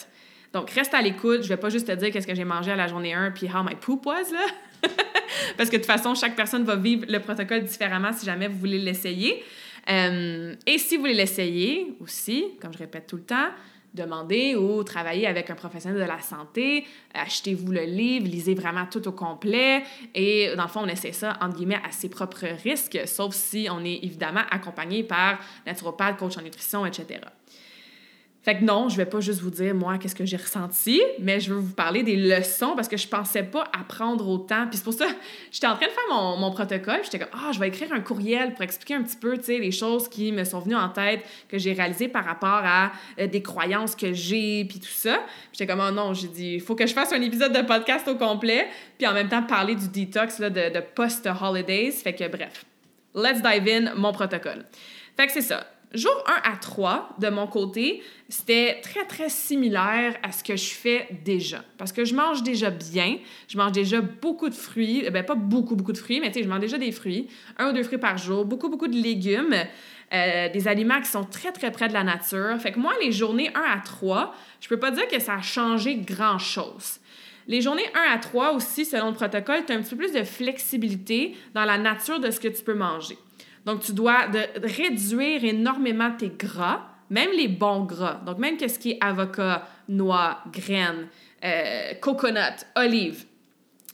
Donc, 0.53 0.71
reste 0.71 0.95
à 0.95 1.03
l'écoute. 1.03 1.43
Je 1.43 1.49
vais 1.49 1.57
pas 1.57 1.69
juste 1.69 1.87
te 1.87 1.93
dire 1.93 2.11
qu'est-ce 2.11 2.27
que 2.27 2.35
j'ai 2.35 2.45
mangé 2.45 2.73
à 2.73 2.77
la 2.77 2.89
journée 2.89 3.15
1 3.15 3.31
puis 3.33 3.47
how 3.47 3.63
my 3.63 3.75
poop 3.77 4.05
was, 4.07 4.31
là. 4.33 4.47
Parce 5.57 5.71
que 5.71 5.77
de 5.77 5.83
toute 5.83 5.91
façon, 5.91 6.15
chaque 6.15 6.35
personne 6.35 6.65
va 6.65 6.77
vivre 6.77 7.05
le 7.09 7.21
protocole 7.21 7.65
différemment 7.65 8.13
si 8.13 8.27
jamais 8.27 8.49
vous 8.49 8.59
voulez 8.59 8.79
l'essayer. 8.79 9.45
Euh, 9.89 10.55
et 10.67 10.79
si 10.79 10.97
vous 10.97 11.03
voulez 11.03 11.15
l'essayer 11.15 11.95
aussi, 12.01 12.45
comme 12.61 12.73
je 12.73 12.79
répète 12.79 13.07
tout 13.07 13.17
le 13.17 13.23
temps, 13.23 13.49
demander 13.95 14.55
ou 14.55 14.83
travailler 14.85 15.27
avec 15.27 15.51
un 15.51 15.55
professionnel 15.55 16.01
de 16.01 16.07
la 16.07 16.21
santé, 16.21 16.87
achetez-vous 17.15 17.73
le 17.73 17.83
livre, 17.83 18.27
lisez 18.27 18.55
vraiment 18.55 18.87
tout 18.87 19.07
au 19.09 19.13
complet 19.13 19.83
et 20.15 20.55
dans 20.57 20.65
le 20.65 20.69
fond, 20.69 20.81
on 20.85 20.89
essaie 20.89 21.13
ça, 21.13 21.37
entre 21.41 21.57
guillemets, 21.57 21.81
à 21.85 21.91
ses 21.91 22.09
propres 22.09 22.47
risques, 22.63 22.99
sauf 23.07 23.35
si 23.35 23.69
on 23.71 23.85
est 23.85 24.01
évidemment 24.03 24.43
accompagné 24.51 25.03
par 25.03 25.39
naturopathe, 25.67 26.17
coach 26.19 26.39
en 26.39 26.43
nutrition, 26.43 26.87
etc. 26.87 27.21
Fait 28.43 28.57
que 28.57 28.65
non, 28.65 28.89
je 28.89 28.97
vais 28.97 29.05
pas 29.05 29.21
juste 29.21 29.41
vous 29.41 29.51
dire, 29.51 29.75
moi, 29.75 29.99
qu'est-ce 29.99 30.15
que 30.15 30.25
j'ai 30.25 30.39
ressenti, 30.39 31.03
mais 31.19 31.41
je 31.41 31.53
veux 31.53 31.61
vous 31.61 31.75
parler 31.75 32.03
des 32.03 32.17
leçons 32.17 32.73
parce 32.75 32.89
que 32.89 32.97
je 32.97 33.07
pensais 33.07 33.43
pas 33.43 33.65
apprendre 33.79 34.27
autant. 34.27 34.67
Puis 34.67 34.79
c'est 34.79 34.85
pour 34.85 34.95
ça, 34.95 35.09
j'étais 35.53 35.67
en 35.67 35.77
train 35.77 35.87
de 35.87 35.91
faire 35.93 36.03
mon, 36.11 36.39
mon 36.39 36.51
protocole. 36.51 37.01
J'étais 37.05 37.19
comme, 37.19 37.29
ah, 37.35 37.51
je 37.53 37.61
vais 37.61 37.69
écrire 37.69 37.93
un 37.93 38.01
courriel 38.01 38.55
pour 38.55 38.63
expliquer 38.63 38.95
un 38.95 39.03
petit 39.03 39.19
peu, 39.19 39.37
tu 39.37 39.45
sais, 39.45 39.59
les 39.59 39.73
choses 39.73 40.09
qui 40.09 40.33
me 40.33 40.45
sont 40.45 40.61
venues 40.61 40.77
en 40.77 40.89
tête, 40.89 41.23
que 41.49 41.59
j'ai 41.59 41.75
réalisées 41.75 42.09
par 42.09 42.25
rapport 42.25 42.63
à 42.65 42.93
euh, 43.19 43.27
des 43.27 43.43
croyances 43.43 43.95
que 43.95 44.15
j'ai, 44.15 44.65
puis 44.65 44.81
tout 44.81 44.87
ça. 44.87 45.21
J'étais 45.53 45.67
comme, 45.67 45.85
oh 45.87 45.91
non, 45.91 46.15
j'ai 46.15 46.29
dit, 46.29 46.55
il 46.55 46.61
faut 46.63 46.75
que 46.75 46.87
je 46.87 46.95
fasse 46.95 47.13
un 47.13 47.21
épisode 47.21 47.53
de 47.53 47.61
podcast 47.61 48.09
au 48.09 48.17
complet, 48.17 48.69
puis 48.97 49.07
en 49.07 49.13
même 49.13 49.29
temps 49.29 49.43
parler 49.43 49.75
du 49.75 49.89
détox 49.89 50.39
là, 50.39 50.49
de, 50.49 50.73
de 50.73 50.81
post-holidays. 50.95 51.91
Fait 51.91 52.15
que 52.15 52.27
bref, 52.27 52.65
let's 53.15 53.43
dive 53.43 53.69
in, 53.69 53.95
mon 53.97 54.13
protocole. 54.13 54.65
Fait 55.15 55.27
que 55.27 55.33
c'est 55.33 55.43
ça. 55.43 55.67
Jour 55.93 56.13
1 56.45 56.53
à 56.53 56.57
3, 56.57 57.17
de 57.19 57.31
mon 57.31 57.49
côté, 57.49 58.01
c'était 58.29 58.81
très, 58.81 59.05
très 59.07 59.29
similaire 59.29 60.17
à 60.23 60.31
ce 60.31 60.45
que 60.45 60.55
je 60.55 60.71
fais 60.71 61.09
déjà. 61.25 61.65
Parce 61.79 61.91
que 61.91 62.05
je 62.05 62.15
mange 62.15 62.45
déjà 62.45 62.71
bien, 62.71 63.19
je 63.49 63.59
mange 63.59 63.73
déjà 63.73 64.01
beaucoup 64.01 64.49
de 64.49 64.55
fruits, 64.55 65.11
ben 65.11 65.25
pas 65.25 65.35
beaucoup, 65.35 65.75
beaucoup 65.75 65.93
de 65.93 65.99
fruits, 65.99 66.21
mais 66.21 66.29
tu 66.29 66.39
sais, 66.39 66.45
je 66.45 66.49
mange 66.49 66.61
déjà 66.61 66.79
des 66.79 66.93
fruits, 66.93 67.27
un 67.59 67.71
ou 67.71 67.73
deux 67.73 67.83
fruits 67.83 67.99
par 67.99 68.17
jour, 68.19 68.45
beaucoup, 68.45 68.69
beaucoup 68.69 68.87
de 68.87 68.95
légumes, 68.95 69.57
euh, 70.13 70.49
des 70.49 70.69
aliments 70.69 71.01
qui 71.01 71.09
sont 71.09 71.25
très, 71.25 71.51
très 71.51 71.73
près 71.73 71.89
de 71.89 71.93
la 71.93 72.05
nature. 72.05 72.57
Fait 72.61 72.71
que 72.71 72.79
moi, 72.79 72.93
les 73.03 73.11
journées 73.11 73.51
1 73.53 73.61
à 73.61 73.81
3, 73.81 74.33
je 74.61 74.69
peux 74.69 74.79
pas 74.79 74.93
dire 74.93 75.09
que 75.09 75.19
ça 75.19 75.35
a 75.35 75.43
changé 75.43 75.97
grand-chose. 75.97 77.01
Les 77.49 77.61
journées 77.61 77.91
1 77.95 78.15
à 78.15 78.19
3 78.19 78.53
aussi, 78.53 78.85
selon 78.85 79.09
le 79.09 79.15
protocole, 79.15 79.65
tu 79.67 79.73
as 79.73 79.77
un 79.77 79.83
petit 79.83 79.97
peu 79.97 80.05
plus 80.05 80.13
de 80.13 80.23
flexibilité 80.23 81.35
dans 81.53 81.65
la 81.65 81.79
nature 81.79 82.21
de 82.21 82.31
ce 82.31 82.39
que 82.39 82.47
tu 82.47 82.63
peux 82.63 82.75
manger. 82.75 83.19
Donc, 83.65 83.81
tu 83.81 83.93
dois 83.93 84.27
réduire 84.63 85.45
énormément 85.45 86.11
tes 86.17 86.31
gras, 86.31 86.83
même 87.11 87.31
les 87.37 87.49
bons 87.49 87.85
gras. 87.85 88.21
Donc, 88.25 88.39
même 88.39 88.57
qu'est-ce 88.57 88.79
qui 88.79 88.93
est 88.93 88.99
avocat, 89.01 89.67
noix, 89.89 90.39
graines, 90.53 91.09
euh, 91.45 91.95
coconut, 92.01 92.65
olive. 92.77 93.25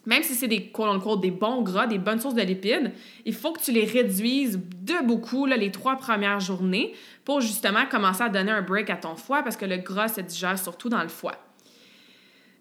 Même 0.04 0.22
si 0.22 0.34
c'est 0.34 0.46
des, 0.46 0.72
des 1.20 1.30
bons 1.32 1.62
gras, 1.62 1.86
des 1.88 1.98
bonnes 1.98 2.20
sources 2.20 2.36
de 2.36 2.42
lipides, 2.42 2.92
il 3.24 3.34
faut 3.34 3.52
que 3.52 3.60
tu 3.60 3.72
les 3.72 3.84
réduises 3.84 4.60
de 4.82 5.04
beaucoup 5.04 5.46
là, 5.46 5.56
les 5.56 5.72
trois 5.72 5.96
premières 5.96 6.38
journées 6.38 6.94
pour 7.24 7.40
justement 7.40 7.86
commencer 7.86 8.22
à 8.22 8.28
donner 8.28 8.52
un 8.52 8.62
break 8.62 8.88
à 8.88 8.96
ton 8.96 9.16
foie 9.16 9.42
parce 9.42 9.56
que 9.56 9.64
le 9.64 9.78
gras 9.78 10.08
se 10.08 10.20
digère 10.20 10.58
surtout 10.58 10.88
dans 10.88 11.02
le 11.02 11.08
foie. 11.08 11.34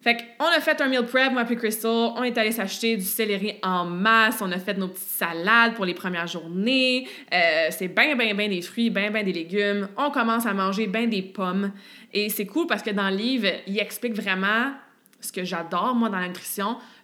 Fait 0.05 0.17
qu'on 0.37 0.45
a 0.45 0.61
fait 0.61 0.79
un 0.81 0.87
meal 0.87 1.03
prep, 1.03 1.31
moi 1.31 1.45
puis 1.45 1.55
Crystal. 1.55 2.11
On 2.15 2.21
est 2.21 2.37
allé 2.37 2.51
s'acheter 2.51 2.95
du 2.95 3.03
céleri 3.03 3.55
en 3.63 3.85
masse. 3.85 4.39
On 4.39 4.51
a 4.51 4.59
fait 4.59 4.75
nos 4.75 4.89
petites 4.89 5.07
salades 5.07 5.73
pour 5.73 5.83
les 5.83 5.95
premières 5.95 6.27
journées. 6.27 7.07
Euh, 7.33 7.69
c'est 7.71 7.87
bien, 7.87 8.15
bien, 8.15 8.35
bien 8.35 8.47
des 8.47 8.61
fruits, 8.61 8.91
bien, 8.91 9.09
bien 9.09 9.23
des 9.23 9.33
légumes. 9.33 9.87
On 9.97 10.11
commence 10.11 10.45
à 10.45 10.53
manger 10.53 10.85
bien 10.85 11.07
des 11.07 11.23
pommes. 11.23 11.71
Et 12.13 12.29
c'est 12.29 12.45
cool 12.45 12.67
parce 12.67 12.83
que 12.83 12.91
dans 12.91 13.09
le 13.09 13.15
livre, 13.15 13.47
il 13.65 13.79
explique 13.79 14.13
vraiment 14.13 14.73
ce 15.19 15.31
que 15.31 15.43
j'adore, 15.43 15.95
moi, 15.95 16.09
dans 16.09 16.19
la 16.19 16.27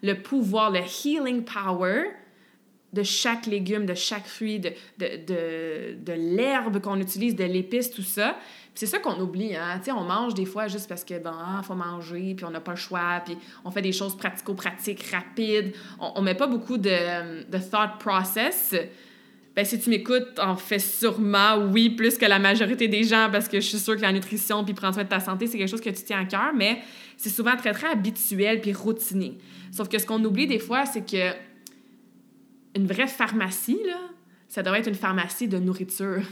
le 0.03 0.13
pouvoir, 0.21 0.69
le 0.69 0.81
healing 0.81 1.43
power 1.43 2.03
de 2.93 3.03
chaque 3.03 3.45
légume, 3.45 3.85
de 3.85 3.93
chaque 3.93 4.25
fruit, 4.25 4.59
de, 4.59 4.71
de, 4.97 5.05
de, 5.25 5.95
de 6.03 6.13
l'herbe 6.13 6.81
qu'on 6.81 6.99
utilise, 6.99 7.35
de 7.35 7.45
l'épice, 7.45 7.91
tout 7.91 8.01
ça 8.01 8.37
c'est 8.73 8.85
ça 8.85 8.99
qu'on 8.99 9.19
oublie, 9.19 9.55
hein? 9.55 9.81
On 9.89 10.03
mange 10.03 10.33
des 10.33 10.45
fois 10.45 10.67
juste 10.67 10.87
parce 10.87 11.03
que, 11.03 11.19
bon, 11.19 11.31
ah, 11.33 11.61
faut 11.63 11.75
manger, 11.75 12.33
puis 12.35 12.45
on 12.45 12.51
n'a 12.51 12.61
pas 12.61 12.71
le 12.71 12.77
choix, 12.77 13.21
puis 13.25 13.37
on 13.65 13.71
fait 13.71 13.81
des 13.81 13.91
choses 13.91 14.15
pratico-pratiques, 14.15 15.03
rapides. 15.11 15.73
On, 15.99 16.13
on 16.15 16.21
met 16.21 16.35
pas 16.35 16.47
beaucoup 16.47 16.77
de, 16.77 17.43
de 17.49 17.57
thought 17.57 17.99
process. 17.99 18.73
Ben, 19.55 19.65
si 19.65 19.77
tu 19.77 19.89
m'écoutes, 19.89 20.39
en 20.39 20.55
fait 20.55 20.79
sûrement 20.79 21.57
oui, 21.57 21.89
plus 21.89 22.17
que 22.17 22.25
la 22.25 22.39
majorité 22.39 22.87
des 22.87 23.03
gens, 23.03 23.27
parce 23.29 23.49
que 23.49 23.59
je 23.59 23.67
suis 23.67 23.79
sûre 23.79 23.97
que 23.97 24.01
la 24.01 24.13
nutrition 24.13 24.63
puis 24.63 24.73
prendre 24.73 24.93
soin 24.93 25.03
de 25.03 25.09
ta 25.09 25.19
santé, 25.19 25.47
c'est 25.47 25.57
quelque 25.57 25.69
chose 25.69 25.81
que 25.81 25.89
tu 25.89 26.03
tiens 26.03 26.21
à 26.21 26.25
cœur, 26.25 26.53
mais 26.55 26.81
c'est 27.17 27.29
souvent 27.29 27.57
très, 27.57 27.73
très 27.73 27.87
habituel 27.87 28.61
puis 28.61 28.71
routinier. 28.71 29.37
Sauf 29.71 29.89
que 29.89 29.99
ce 29.99 30.05
qu'on 30.05 30.23
oublie 30.23 30.47
des 30.47 30.59
fois, 30.59 30.85
c'est 30.85 31.05
que 31.05 31.35
une 32.75 32.87
vraie 32.87 33.07
pharmacie, 33.07 33.79
là, 33.85 33.99
ça 34.47 34.63
devrait 34.63 34.79
être 34.79 34.87
une 34.87 34.95
pharmacie 34.95 35.47
de 35.47 35.57
nourriture 35.57 36.23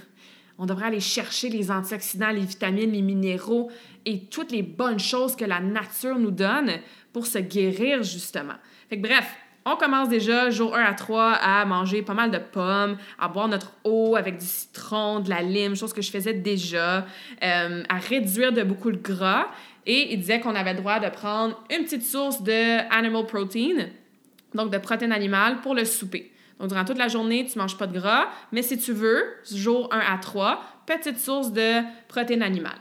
On 0.58 0.65
devrait 0.65 0.88
aller 0.88 0.99
chercher 0.99 1.49
les 1.49 1.71
antioxydants, 1.71 2.32
les 2.32 2.41
vitamines, 2.41 2.91
les 2.91 3.02
minéraux 3.02 3.71
et 4.06 4.25
toutes 4.25 4.52
les 4.52 4.63
bonnes 4.63 4.99
choses 4.99 5.36
que 5.36 5.45
la 5.45 5.60
nature 5.60 6.19
nous 6.19 6.32
donne 6.32 6.71
pour 7.13 7.28
se 7.28 7.39
guérir, 7.39 8.04
justement. 8.04 8.56
Fait 8.89 8.97
que 8.97 9.02
bref, 9.08 9.25
on 9.65 9.75
commence 9.75 10.10
déjà 10.10 10.49
jour 10.49 10.75
1 10.75 10.84
à 10.84 10.93
3 10.93 11.32
à 11.34 11.65
manger 11.65 12.02
pas 12.02 12.13
mal 12.13 12.32
de 12.32 12.39
pommes, 12.39 12.97
à 13.19 13.28
boire 13.28 13.47
notre 13.47 13.71
eau 13.84 14.15
avec 14.15 14.38
du 14.38 14.45
citron, 14.45 15.19
de 15.19 15.30
la 15.30 15.41
lime, 15.41 15.75
chose 15.75 15.93
que 15.93 16.02
je 16.02 16.12
faisais 16.12 16.34
déjà, 16.34 17.06
euh, 17.43 17.84
à 17.88 17.97
réduire 17.97 18.52
de 18.52 18.63
beaucoup 18.63 18.89
le 18.89 18.97
gras. 18.97 19.47
Et 19.86 20.13
il 20.13 20.19
disait 20.19 20.39
qu'on 20.39 20.56
avait 20.56 20.73
le 20.73 20.80
droit 20.80 20.99
de 20.99 21.10
prendre 21.10 21.62
une 21.69 21.84
petite 21.84 22.04
source 22.04 22.41
de 22.43 22.80
animal 22.91 23.25
protein, 23.25 23.89
donc 24.53 24.71
de 24.71 24.77
protéines 24.77 25.12
animales, 25.12 25.62
pour 25.62 25.75
le 25.75 25.85
souper. 25.85 26.31
Donc, 26.59 26.69
durant 26.69 26.83
toute 26.83 26.97
la 26.97 27.07
journée, 27.07 27.45
tu 27.45 27.57
ne 27.57 27.63
manges 27.63 27.77
pas 27.77 27.88
de 27.88 27.97
gras, 27.97 28.27
mais 28.51 28.62
si 28.62 28.77
tu 28.77 28.91
veux, 28.91 29.23
jour 29.51 29.88
1 29.93 29.99
à 29.99 30.17
3, 30.17 30.62
petite 30.85 31.19
source 31.19 31.53
de 31.53 31.81
protéines 32.07 32.43
animales. 32.43 32.79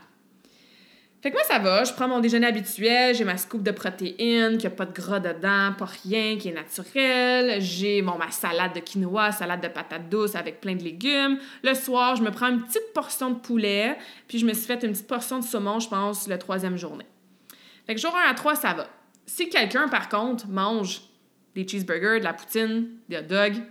Fait 1.21 1.31
que 1.31 1.35
moi, 1.35 1.43
ça 1.43 1.59
va. 1.59 1.83
Je 1.83 1.91
prends 1.93 2.07
mon 2.07 2.21
déjeuner 2.21 2.47
habituel, 2.47 3.13
j'ai 3.13 3.25
ma 3.25 3.35
scoop 3.35 3.61
de 3.61 3.71
protéines, 3.71 4.57
qui 4.57 4.67
a 4.67 4.69
pas 4.69 4.85
de 4.85 4.93
gras 4.93 5.19
dedans, 5.19 5.73
pas 5.77 5.89
rien, 6.03 6.37
qui 6.37 6.47
est 6.47 6.53
naturel. 6.53 7.59
J'ai 7.61 8.01
bon, 8.01 8.17
ma 8.17 8.31
salade 8.31 8.73
de 8.73 8.79
quinoa, 8.79 9.33
salade 9.33 9.61
de 9.61 9.67
patates 9.67 10.09
douces 10.09 10.35
avec 10.35 10.61
plein 10.61 10.75
de 10.75 10.83
légumes. 10.83 11.37
Le 11.63 11.73
soir, 11.73 12.15
je 12.15 12.23
me 12.23 12.31
prends 12.31 12.47
une 12.47 12.61
petite 12.63 12.93
portion 12.93 13.31
de 13.31 13.39
poulet, 13.39 13.97
puis 14.29 14.39
je 14.39 14.45
me 14.45 14.53
suis 14.53 14.65
fait 14.65 14.81
une 14.83 14.91
petite 14.91 15.07
portion 15.07 15.39
de 15.39 15.43
saumon, 15.43 15.79
je 15.79 15.89
pense, 15.89 16.27
la 16.27 16.37
troisième 16.37 16.77
journée. 16.77 17.07
Fait 17.85 17.95
que 17.95 18.01
jour 18.01 18.15
1 18.15 18.31
à 18.31 18.33
3, 18.33 18.55
ça 18.55 18.73
va. 18.73 18.87
Si 19.25 19.49
quelqu'un, 19.49 19.89
par 19.89 20.07
contre, 20.07 20.47
mange 20.47 21.01
des 21.59 21.67
cheeseburgers, 21.67 22.19
de 22.19 22.23
la 22.23 22.33
poutine, 22.33 22.87
des 23.07 23.17
hot 23.17 23.23
dogs 23.23 23.61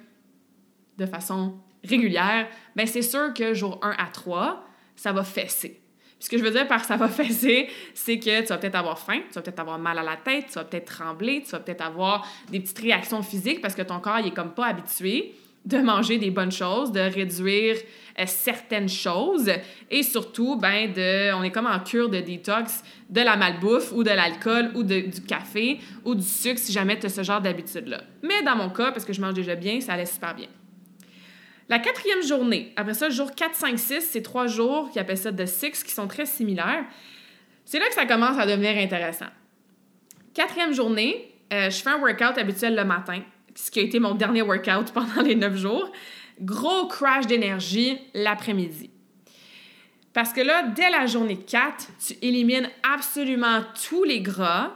de 0.99 1.07
façon 1.07 1.55
régulière, 1.85 2.49
ben 2.75 2.87
c'est 2.87 3.03
sûr 3.03 3.33
que 3.33 3.55
jour 3.55 3.79
1 3.83 3.91
à 3.99 4.07
3, 4.13 4.65
ça 4.97 5.13
va 5.13 5.23
fesser. 5.23 5.81
Ce 6.19 6.29
que 6.29 6.37
je 6.37 6.43
veux 6.43 6.51
dire 6.51 6.67
par 6.67 6.85
ça 6.85 6.97
va 6.97 7.09
fesser, 7.09 7.69
c'est 7.95 8.19
que 8.19 8.41
tu 8.41 8.47
vas 8.49 8.59
peut-être 8.59 8.75
avoir 8.75 8.99
faim, 8.99 9.21
tu 9.29 9.35
vas 9.35 9.43
peut-être 9.43 9.61
avoir 9.61 9.79
mal 9.79 9.99
à 9.99 10.03
la 10.03 10.17
tête, 10.17 10.47
tu 10.49 10.55
vas 10.55 10.65
peut-être 10.65 10.97
trembler, 10.97 11.43
tu 11.45 11.51
vas 11.53 11.61
peut-être 11.61 11.83
avoir 11.83 12.27
des 12.51 12.61
petites 12.61 12.81
réactions 12.81 13.23
physiques 13.23 13.61
parce 13.61 13.75
que 13.75 13.83
ton 13.83 14.01
corps, 14.01 14.19
il 14.19 14.27
est 14.27 14.35
comme 14.35 14.55
pas 14.55 14.67
habitué 14.67 15.35
de 15.65 15.79
manger 15.79 16.19
des 16.19 16.31
bonnes 16.31 16.53
choses, 16.53 16.93
de 16.93 17.01
réduire 17.01 17.77
certaines 18.27 18.89
choses 18.89 19.51
et 19.91 20.03
surtout, 20.03 20.57
ben, 20.57 20.93
on 21.35 21.43
est 21.43 21.51
comme 21.51 21.67
en 21.67 21.81
cure 21.81 22.09
de 22.09 22.21
détox 22.21 22.83
de 23.09 23.21
la 23.21 23.37
malbouffe 23.37 23.93
ou 23.93 24.03
de 24.03 24.11
l'alcool 24.11 24.71
ou 24.75 24.83
du 24.83 25.11
café 25.27 25.79
ou 26.05 26.15
du 26.15 26.23
sucre 26.23 26.59
si 26.59 26.73
jamais 26.73 26.99
tu 26.99 27.07
as 27.07 27.11
ce 27.11 27.23
genre 27.23 27.41
d'habitude-là. 27.41 28.03
Mais 28.23 28.43
dans 28.43 28.57
mon 28.57 28.71
cas, 28.71 28.93
parce 28.93 29.05
que 29.05 29.13
je 29.13 29.21
mange 29.21 29.35
déjà 29.35 29.55
bien, 29.55 29.81
ça 29.81 29.95
allait 29.95 30.07
super 30.07 30.35
bien. 30.35 30.49
La 31.69 31.79
quatrième 31.79 32.23
journée, 32.23 32.73
après 32.77 32.95
ça, 32.95 33.11
jour 33.11 33.35
4, 33.35 33.55
5, 33.55 33.79
6, 33.79 34.01
c'est 34.01 34.23
trois 34.23 34.47
jours 34.47 34.91
qui 34.91 34.99
appellent 34.99 35.19
ça 35.19 35.33
de 35.33 35.45
six, 35.45 35.85
qui 35.85 35.93
sont 35.93 36.09
très 36.09 36.25
similaires. 36.25 36.85
C'est 37.67 37.79
là 37.79 37.87
que 37.89 37.95
ça 37.95 38.07
commence 38.07 38.39
à 38.39 38.47
devenir 38.47 38.79
intéressant. 38.79 39.27
Quatrième 40.33 40.73
journée, 40.73 41.35
euh, 41.53 41.69
je 41.69 41.77
fais 41.77 41.91
un 41.91 41.99
workout 41.99 42.39
habituel 42.39 42.75
le 42.75 42.85
matin, 42.85 43.21
ce 43.55 43.71
qui 43.71 43.81
a 43.81 43.83
été 43.83 44.01
mon 44.01 44.15
dernier 44.15 44.41
workout 44.41 44.93
pendant 44.95 45.21
les 45.23 45.35
neuf 45.35 45.57
jours. 45.57 45.93
Gros 46.41 46.87
crash 46.87 47.27
d'énergie 47.27 47.99
l'après-midi. 48.15 48.91
Parce 50.13 50.33
que 50.33 50.41
là, 50.41 50.65
dès 50.75 50.91
la 50.91 51.07
journée 51.07 51.37
4, 51.37 51.89
tu 52.05 52.15
élimines 52.23 52.69
absolument 52.83 53.63
tous 53.89 54.05
les 54.05 54.21
gras, 54.21 54.73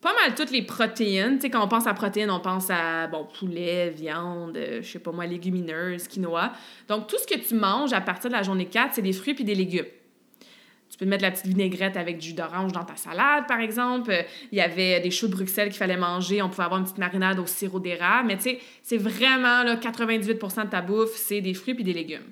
pas 0.00 0.12
mal 0.14 0.34
toutes 0.34 0.50
les 0.50 0.62
protéines. 0.62 1.36
Tu 1.36 1.42
sais, 1.42 1.50
quand 1.50 1.64
on 1.64 1.68
pense 1.68 1.86
à 1.86 1.94
protéines, 1.94 2.30
on 2.30 2.40
pense 2.40 2.68
à, 2.70 3.06
bon, 3.06 3.26
poulet, 3.38 3.90
viande, 3.90 4.56
euh, 4.56 4.82
je 4.82 4.86
sais 4.86 4.98
pas 4.98 5.12
moi, 5.12 5.26
légumineuses, 5.26 6.08
quinoa. 6.08 6.52
Donc, 6.88 7.06
tout 7.06 7.16
ce 7.18 7.26
que 7.26 7.38
tu 7.38 7.54
manges 7.54 7.92
à 7.92 8.00
partir 8.00 8.30
de 8.30 8.34
la 8.34 8.42
journée 8.42 8.66
4, 8.66 8.94
c'est 8.94 9.02
des 9.02 9.12
fruits 9.12 9.34
puis 9.34 9.44
des 9.44 9.54
légumes. 9.54 9.86
Tu 10.98 11.04
peux 11.04 11.10
mettre 11.10 11.22
la 11.22 11.30
petite 11.30 11.46
vinaigrette 11.46 11.96
avec 11.96 12.18
du 12.18 12.28
jus 12.28 12.34
d'orange 12.34 12.72
dans 12.72 12.82
ta 12.82 12.96
salade, 12.96 13.46
par 13.46 13.60
exemple. 13.60 14.12
Il 14.50 14.58
y 14.58 14.60
avait 14.60 14.98
des 14.98 15.12
choux 15.12 15.28
de 15.28 15.32
Bruxelles 15.32 15.68
qu'il 15.68 15.78
fallait 15.78 15.96
manger. 15.96 16.42
On 16.42 16.48
pouvait 16.48 16.64
avoir 16.64 16.80
une 16.80 16.86
petite 16.86 16.98
marinade 16.98 17.38
au 17.38 17.46
sirop 17.46 17.78
d'érable. 17.78 18.26
Mais 18.26 18.36
tu 18.36 18.42
sais, 18.42 18.58
c'est 18.82 18.96
vraiment 18.96 19.62
là, 19.62 19.76
98% 19.76 20.64
de 20.64 20.70
ta 20.70 20.80
bouffe, 20.80 21.14
c'est 21.14 21.40
des 21.40 21.54
fruits 21.54 21.74
puis 21.74 21.84
des 21.84 21.92
légumes. 21.92 22.26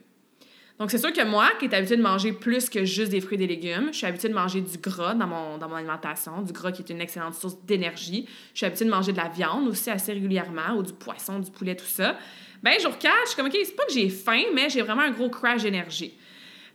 Donc, 0.81 0.91
c'est 0.91 0.99
sûr 0.99 1.13
que 1.13 1.25
moi, 1.25 1.49
qui 1.61 1.67
est 1.67 1.75
habituée 1.75 1.97
de 1.97 2.03
manger 2.03 2.33
plus 2.33 2.69
que 2.69 2.85
juste 2.85 3.13
des 3.13 3.21
fruits 3.21 3.37
et 3.37 3.47
des 3.47 3.47
légumes, 3.47 3.91
je 3.93 3.99
suis 3.99 4.07
habituée 4.07 4.29
de 4.31 4.35
manger 4.35 4.61
du 4.61 4.79
gras 4.79 5.15
dans 5.15 5.29
mon, 5.29 5.59
dans 5.59 5.69
mon 5.69 5.77
alimentation, 5.77 6.43
du 6.43 6.53
gras 6.53 6.73
qui 6.73 6.83
est 6.83 6.91
une 6.93 7.01
excellente 7.01 7.35
source 7.35 7.57
d'énergie. 7.65 8.27
Je 8.53 8.59
suis 8.59 8.67
habituée 8.67 8.85
de 8.85 8.91
manger 8.91 9.13
de 9.13 9.17
la 9.17 9.29
viande 9.29 9.69
aussi 9.69 9.91
assez 9.91 10.13
régulièrement, 10.13 10.75
ou 10.77 10.83
du 10.83 10.93
poisson, 10.93 11.39
du 11.39 11.53
poulet, 11.53 11.77
tout 11.77 11.87
ça. 11.87 12.19
Ben, 12.65 12.75
jour 12.81 12.99
4, 12.99 13.15
je 13.23 13.29
suis 13.29 13.37
comme, 13.37 13.47
OK, 13.47 13.57
c'est 13.65 13.77
pas 13.77 13.87
que 13.87 13.93
j'ai 13.93 14.09
faim, 14.11 14.43
mais 14.55 14.69
j'ai 14.69 14.83
vraiment 14.83 15.03
un 15.03 15.13
gros 15.13 15.31
crash 15.31 15.63
d'énergie. 15.63 16.13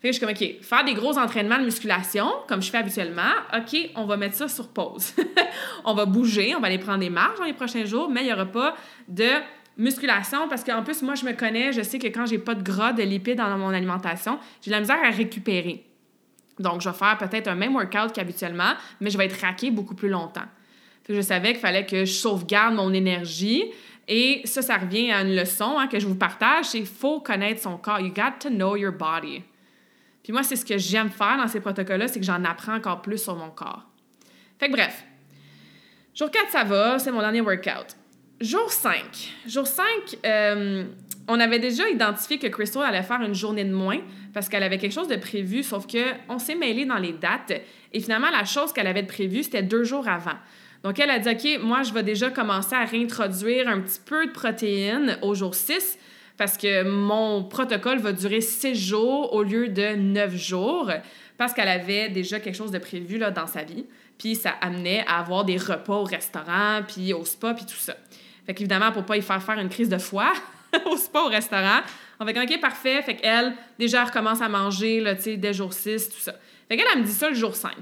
Fait 0.01 0.09
que 0.09 0.15
je 0.15 0.17
suis 0.17 0.25
comme, 0.25 0.33
OK, 0.33 0.63
faire 0.63 0.83
des 0.83 0.95
gros 0.95 1.19
entraînements 1.19 1.59
de 1.59 1.65
musculation, 1.65 2.27
comme 2.47 2.61
je 2.61 2.71
fais 2.71 2.79
habituellement, 2.79 3.33
OK, 3.55 3.91
on 3.95 4.05
va 4.05 4.17
mettre 4.17 4.35
ça 4.35 4.47
sur 4.47 4.69
pause. 4.69 5.13
on 5.85 5.93
va 5.93 6.05
bouger, 6.05 6.55
on 6.55 6.59
va 6.59 6.67
aller 6.67 6.79
prendre 6.79 6.99
des 6.99 7.11
marches 7.11 7.37
dans 7.37 7.45
les 7.45 7.53
prochains 7.53 7.85
jours, 7.85 8.09
mais 8.09 8.21
il 8.21 8.25
n'y 8.25 8.33
aura 8.33 8.47
pas 8.47 8.75
de 9.07 9.29
musculation 9.77 10.47
parce 10.49 10.63
qu'en 10.63 10.81
plus, 10.81 11.03
moi, 11.03 11.13
je 11.13 11.23
me 11.23 11.33
connais, 11.33 11.71
je 11.71 11.83
sais 11.83 11.99
que 11.99 12.07
quand 12.07 12.25
j'ai 12.25 12.39
pas 12.39 12.55
de 12.55 12.63
gras, 12.63 12.93
de 12.93 13.03
lipides 13.03 13.37
dans 13.37 13.57
mon 13.59 13.69
alimentation, 13.69 14.39
j'ai 14.63 14.71
la 14.71 14.79
misère 14.79 14.97
à 15.03 15.11
récupérer. 15.11 15.85
Donc, 16.57 16.81
je 16.81 16.89
vais 16.89 16.95
faire 16.95 17.17
peut-être 17.19 17.47
un 17.47 17.55
même 17.55 17.75
workout 17.75 18.11
qu'habituellement, 18.11 18.73
mais 19.01 19.11
je 19.11 19.17
vais 19.19 19.25
être 19.25 19.39
raqué 19.39 19.69
beaucoup 19.69 19.95
plus 19.95 20.09
longtemps. 20.09 20.47
je 21.07 21.21
savais 21.21 21.51
qu'il 21.51 21.61
fallait 21.61 21.85
que 21.85 22.05
je 22.05 22.13
sauvegarde 22.13 22.73
mon 22.73 22.91
énergie. 22.91 23.65
Et 24.07 24.41
ça, 24.45 24.63
ça 24.63 24.77
revient 24.77 25.11
à 25.11 25.21
une 25.21 25.35
leçon 25.35 25.77
hein, 25.77 25.87
que 25.87 25.99
je 25.99 26.07
vous 26.07 26.15
partage, 26.15 26.65
c'est 26.65 26.83
faut 26.85 27.19
connaître 27.19 27.61
son 27.61 27.77
corps. 27.77 27.99
You 27.99 28.11
got 28.11 28.39
to 28.39 28.49
know 28.49 28.75
your 28.75 28.91
body. 28.91 29.43
Puis 30.23 30.33
moi, 30.33 30.43
c'est 30.43 30.55
ce 30.55 30.65
que 30.65 30.77
j'aime 30.77 31.09
faire 31.09 31.37
dans 31.37 31.47
ces 31.47 31.59
protocoles-là, 31.59 32.07
c'est 32.07 32.19
que 32.19 32.25
j'en 32.25 32.43
apprends 32.43 32.75
encore 32.75 33.01
plus 33.01 33.17
sur 33.17 33.35
mon 33.35 33.49
corps. 33.49 33.85
Fait 34.59 34.67
que 34.67 34.73
bref, 34.73 35.03
jour 36.13 36.29
4, 36.29 36.49
ça 36.49 36.63
va, 36.63 36.99
c'est 36.99 37.11
mon 37.11 37.21
dernier 37.21 37.41
workout. 37.41 37.95
Jour 38.39 38.71
5. 38.71 39.33
Jour 39.47 39.67
5, 39.67 39.85
euh, 40.25 40.85
on 41.27 41.39
avait 41.39 41.59
déjà 41.59 41.87
identifié 41.89 42.39
que 42.39 42.47
Crystal 42.47 42.83
allait 42.83 43.03
faire 43.03 43.21
une 43.21 43.35
journée 43.35 43.63
de 43.63 43.73
moins 43.73 43.99
parce 44.33 44.49
qu'elle 44.49 44.63
avait 44.63 44.77
quelque 44.77 44.93
chose 44.93 45.07
de 45.07 45.15
prévu, 45.15 45.63
sauf 45.63 45.85
qu'on 45.87 46.39
s'est 46.39 46.55
mêlé 46.55 46.85
dans 46.85 46.97
les 46.97 47.13
dates. 47.13 47.53
Et 47.93 47.99
finalement, 47.99 48.29
la 48.31 48.45
chose 48.45 48.73
qu'elle 48.73 48.87
avait 48.87 49.03
de 49.03 49.07
prévu, 49.07 49.43
c'était 49.43 49.63
deux 49.63 49.83
jours 49.83 50.07
avant. 50.07 50.37
Donc, 50.83 50.99
elle 50.99 51.11
a 51.11 51.19
dit, 51.19 51.29
OK, 51.29 51.61
moi, 51.61 51.83
je 51.83 51.93
vais 51.93 52.01
déjà 52.03 52.31
commencer 52.31 52.73
à 52.73 52.85
réintroduire 52.85 53.67
un 53.67 53.81
petit 53.81 53.99
peu 54.03 54.25
de 54.25 54.31
protéines 54.31 55.17
au 55.21 55.35
jour 55.35 55.53
6 55.53 55.99
parce 56.41 56.57
que 56.57 56.81
mon 56.81 57.43
protocole 57.43 57.99
va 57.99 58.13
durer 58.13 58.41
six 58.41 58.73
jours 58.73 59.31
au 59.31 59.43
lieu 59.43 59.67
de 59.67 59.93
neuf 59.93 60.35
jours 60.35 60.89
parce 61.37 61.53
qu'elle 61.53 61.67
avait 61.67 62.09
déjà 62.09 62.39
quelque 62.39 62.55
chose 62.55 62.71
de 62.71 62.79
prévu 62.79 63.19
là, 63.19 63.29
dans 63.29 63.45
sa 63.45 63.61
vie. 63.61 63.85
Puis 64.17 64.33
ça 64.33 64.49
amenait 64.59 65.05
à 65.05 65.19
avoir 65.19 65.45
des 65.45 65.57
repas 65.57 65.97
au 65.97 66.03
restaurant, 66.03 66.81
puis 66.87 67.13
au 67.13 67.25
spa, 67.25 67.53
puis 67.53 67.67
tout 67.67 67.77
ça. 67.77 67.95
Fait 68.47 68.55
qu'évidemment, 68.55 68.91
pour 68.91 69.05
pas 69.05 69.17
y 69.17 69.21
faire 69.21 69.43
faire 69.43 69.59
une 69.59 69.69
crise 69.69 69.87
de 69.87 69.99
foie 69.99 70.33
au 70.87 70.97
spa, 70.97 71.19
au 71.19 71.27
restaurant, 71.27 71.81
on 72.19 72.25
fait 72.25 72.41
OK, 72.41 72.59
parfait. 72.59 73.03
Fait 73.03 73.17
qu'elle, 73.17 73.53
déjà, 73.77 74.01
elle 74.01 74.07
recommence 74.07 74.41
à 74.41 74.49
manger, 74.49 74.99
là, 74.99 75.13
tu 75.13 75.21
sais, 75.21 75.37
dès 75.37 75.53
jour 75.53 75.71
6, 75.71 76.09
tout 76.09 76.21
ça. 76.21 76.33
Fait 76.67 76.75
qu'elle, 76.75 76.87
elle 76.91 77.01
me 77.01 77.05
dit 77.05 77.11
ça 77.11 77.29
le 77.29 77.35
jour 77.35 77.55
5. 77.55 77.75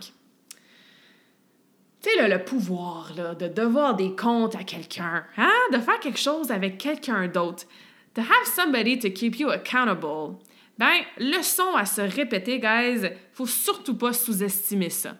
Tu 2.01 2.09
sais, 2.09 2.27
le 2.27 2.43
pouvoir, 2.43 3.13
là, 3.15 3.35
de 3.35 3.47
devoir 3.47 3.95
des 3.95 4.17
comptes 4.17 4.55
à 4.55 4.65
quelqu'un, 4.65 5.23
hein? 5.37 5.53
De 5.71 5.77
faire 5.77 6.01
quelque 6.01 6.19
chose 6.19 6.51
avec 6.51 6.77
quelqu'un 6.77 7.29
d'autre. 7.29 7.63
To 8.19 8.25
have 8.25 8.45
somebody 8.45 8.99
to 8.99 9.09
keep 9.09 9.39
you 9.39 9.49
accountable. 9.49 10.39
Ben, 10.77 11.03
leçon 11.17 11.73
à 11.77 11.85
se 11.85 12.01
répéter, 12.01 12.59
guys, 12.59 13.09
faut 13.31 13.45
surtout 13.45 13.95
pas 13.95 14.11
sous-estimer 14.11 14.89
ça. 14.89 15.15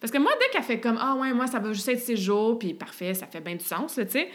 Parce 0.00 0.10
que 0.10 0.18
moi, 0.18 0.32
dès 0.40 0.48
qu'elle 0.48 0.64
fait 0.64 0.80
comme 0.80 0.98
Ah 1.00 1.14
ouais, 1.14 1.32
moi, 1.32 1.46
ça 1.46 1.60
va 1.60 1.72
juste 1.72 1.88
être 1.88 2.00
six 2.00 2.16
jours, 2.16 2.58
puis 2.58 2.74
parfait, 2.74 3.14
ça 3.14 3.28
fait 3.28 3.40
bien 3.40 3.54
du 3.54 3.64
sens, 3.64 3.94
tu 3.94 4.02
sais. 4.08 4.28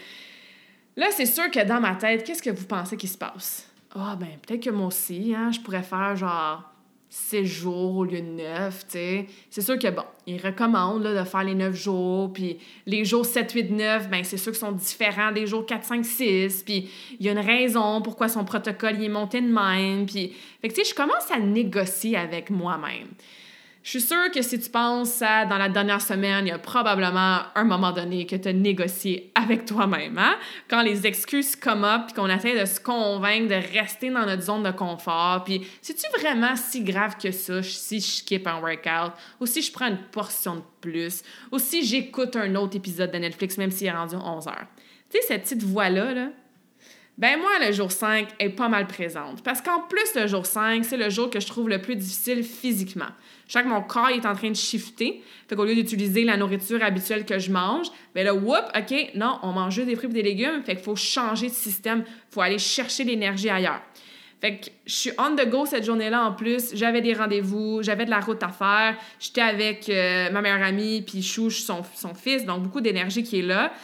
Là, 0.96 1.08
c'est 1.10 1.26
sûr 1.26 1.50
que 1.50 1.62
dans 1.62 1.78
ma 1.78 1.94
tête, 1.94 2.24
qu'est-ce 2.24 2.42
que 2.42 2.48
vous 2.48 2.64
pensez 2.64 2.96
qui 2.96 3.06
se 3.06 3.18
passe? 3.18 3.70
Ah, 3.94 4.16
ben, 4.18 4.38
peut-être 4.46 4.62
que 4.62 4.70
moi 4.70 4.86
aussi, 4.86 5.34
hein, 5.36 5.50
je 5.52 5.60
pourrais 5.60 5.82
faire 5.82 6.16
genre 6.16 6.69
six 7.12 7.44
jours 7.44 7.96
au 7.96 8.04
lieu 8.04 8.20
de 8.20 8.30
neuf, 8.30 8.86
tu 8.86 8.92
sais. 8.92 9.26
C'est 9.50 9.62
sûr 9.62 9.76
que, 9.76 9.88
bon, 9.88 10.04
ils 10.28 10.40
recommandent 10.40 11.02
là, 11.02 11.22
de 11.22 11.28
faire 11.28 11.42
les 11.42 11.56
neuf 11.56 11.74
jours, 11.74 12.32
puis 12.32 12.58
les 12.86 13.04
jours 13.04 13.26
7, 13.26 13.50
8, 13.50 13.70
9, 13.72 14.08
ben 14.08 14.22
c'est 14.22 14.36
sûr 14.36 14.52
qu'ils 14.52 14.60
sont 14.60 14.72
différents 14.72 15.32
des 15.32 15.46
jours 15.48 15.66
4, 15.66 15.84
5, 15.84 16.04
6, 16.04 16.62
puis 16.62 16.88
il 17.18 17.26
y 17.26 17.28
a 17.28 17.32
une 17.32 17.38
raison 17.38 18.00
pourquoi 18.00 18.28
son 18.28 18.44
protocole 18.44 18.94
il 18.96 19.04
est 19.04 19.08
monté 19.08 19.40
de 19.40 19.48
même, 19.48 20.06
puis... 20.06 20.32
Fait 20.62 20.68
que, 20.68 20.74
tu 20.74 20.84
sais, 20.84 20.90
je 20.90 20.94
commence 20.94 21.30
à 21.32 21.40
négocier 21.40 22.16
avec 22.16 22.50
moi-même. 22.50 23.08
Je 23.82 23.90
suis 23.90 24.00
sûre 24.02 24.30
que 24.30 24.42
si 24.42 24.60
tu 24.60 24.68
penses 24.68 25.22
à 25.22 25.46
dans 25.46 25.56
la 25.56 25.70
dernière 25.70 26.02
semaine, 26.02 26.46
il 26.46 26.50
y 26.50 26.52
a 26.52 26.58
probablement 26.58 27.38
un 27.54 27.64
moment 27.64 27.92
donné 27.92 28.26
que 28.26 28.36
tu 28.36 28.48
as 28.48 28.52
négocié 28.52 29.32
avec 29.34 29.64
toi-même. 29.64 30.18
Hein? 30.18 30.36
Quand 30.68 30.82
les 30.82 31.06
excuses 31.06 31.56
come 31.56 31.84
up 31.84 32.02
puis 32.06 32.14
qu'on 32.14 32.28
essaie 32.28 32.60
de 32.60 32.66
se 32.66 32.78
convaincre 32.78 33.48
de 33.48 33.78
rester 33.78 34.10
dans 34.10 34.26
notre 34.26 34.42
zone 34.42 34.64
de 34.64 34.70
confort. 34.70 35.44
Puis, 35.44 35.66
c'est-tu 35.80 36.06
vraiment 36.20 36.56
si 36.56 36.84
grave 36.84 37.16
que 37.16 37.30
ça 37.30 37.62
si 37.62 38.00
je 38.00 38.06
skip 38.06 38.46
un 38.46 38.60
workout 38.60 39.14
ou 39.40 39.46
si 39.46 39.62
je 39.62 39.72
prends 39.72 39.88
une 39.88 40.02
portion 40.12 40.56
de 40.56 40.62
plus 40.82 41.22
ou 41.50 41.58
si 41.58 41.82
j'écoute 41.82 42.36
un 42.36 42.54
autre 42.56 42.76
épisode 42.76 43.10
de 43.10 43.18
Netflix 43.18 43.56
même 43.56 43.70
s'il 43.70 43.86
est 43.86 43.92
rendu 43.92 44.14
11 44.14 44.46
heures? 44.46 44.66
Tu 45.08 45.18
sais, 45.18 45.26
cette 45.26 45.42
petite 45.44 45.62
voix-là, 45.62 46.12
là, 46.12 46.28
Ben 47.20 47.38
moi, 47.38 47.50
le 47.60 47.70
jour 47.70 47.92
5 47.92 48.28
est 48.38 48.48
pas 48.48 48.70
mal 48.70 48.86
présente. 48.86 49.42
Parce 49.42 49.60
qu'en 49.60 49.80
plus, 49.80 50.14
le 50.18 50.26
jour 50.26 50.46
5, 50.46 50.82
c'est 50.86 50.96
le 50.96 51.10
jour 51.10 51.28
que 51.28 51.38
je 51.38 51.46
trouve 51.46 51.68
le 51.68 51.78
plus 51.82 51.94
difficile 51.94 52.42
physiquement. 52.42 53.10
Je 53.46 53.52
sens 53.52 53.62
que 53.62 53.68
mon 53.68 53.82
corps 53.82 54.08
est 54.08 54.24
en 54.24 54.34
train 54.34 54.48
de 54.48 54.56
shifter. 54.56 55.22
Fait 55.46 55.54
qu'au 55.54 55.66
lieu 55.66 55.74
d'utiliser 55.74 56.24
la 56.24 56.38
nourriture 56.38 56.82
habituelle 56.82 57.26
que 57.26 57.38
je 57.38 57.52
mange, 57.52 57.88
ben 58.14 58.24
là, 58.24 58.34
whoop, 58.34 58.64
OK, 58.74 59.10
non, 59.16 59.38
on 59.42 59.52
mange 59.52 59.74
juste 59.74 59.88
des 59.88 59.96
fruits 59.96 60.08
et 60.08 60.14
des 60.14 60.22
légumes. 60.22 60.62
Fait 60.64 60.76
qu'il 60.76 60.82
faut 60.82 60.96
changer 60.96 61.48
de 61.48 61.52
système. 61.52 62.04
Faut 62.30 62.40
aller 62.40 62.58
chercher 62.58 63.04
l'énergie 63.04 63.50
ailleurs. 63.50 63.82
Fait 64.40 64.56
que 64.56 64.70
je 64.86 64.94
suis 64.94 65.10
on 65.18 65.36
the 65.36 65.46
go 65.46 65.66
cette 65.66 65.84
journée-là 65.84 66.24
en 66.24 66.32
plus. 66.32 66.74
J'avais 66.74 67.02
des 67.02 67.12
rendez-vous, 67.12 67.82
j'avais 67.82 68.06
de 68.06 68.10
la 68.10 68.20
route 68.20 68.42
à 68.42 68.48
faire. 68.48 68.96
J'étais 69.18 69.42
avec 69.42 69.90
euh, 69.90 70.30
ma 70.30 70.40
meilleure 70.40 70.62
amie, 70.62 71.02
puis 71.02 71.22
Chouche, 71.22 71.60
son, 71.60 71.82
son 71.94 72.14
fils, 72.14 72.46
donc 72.46 72.62
beaucoup 72.62 72.80
d'énergie 72.80 73.22
qui 73.22 73.40
est 73.40 73.42
là. 73.42 73.74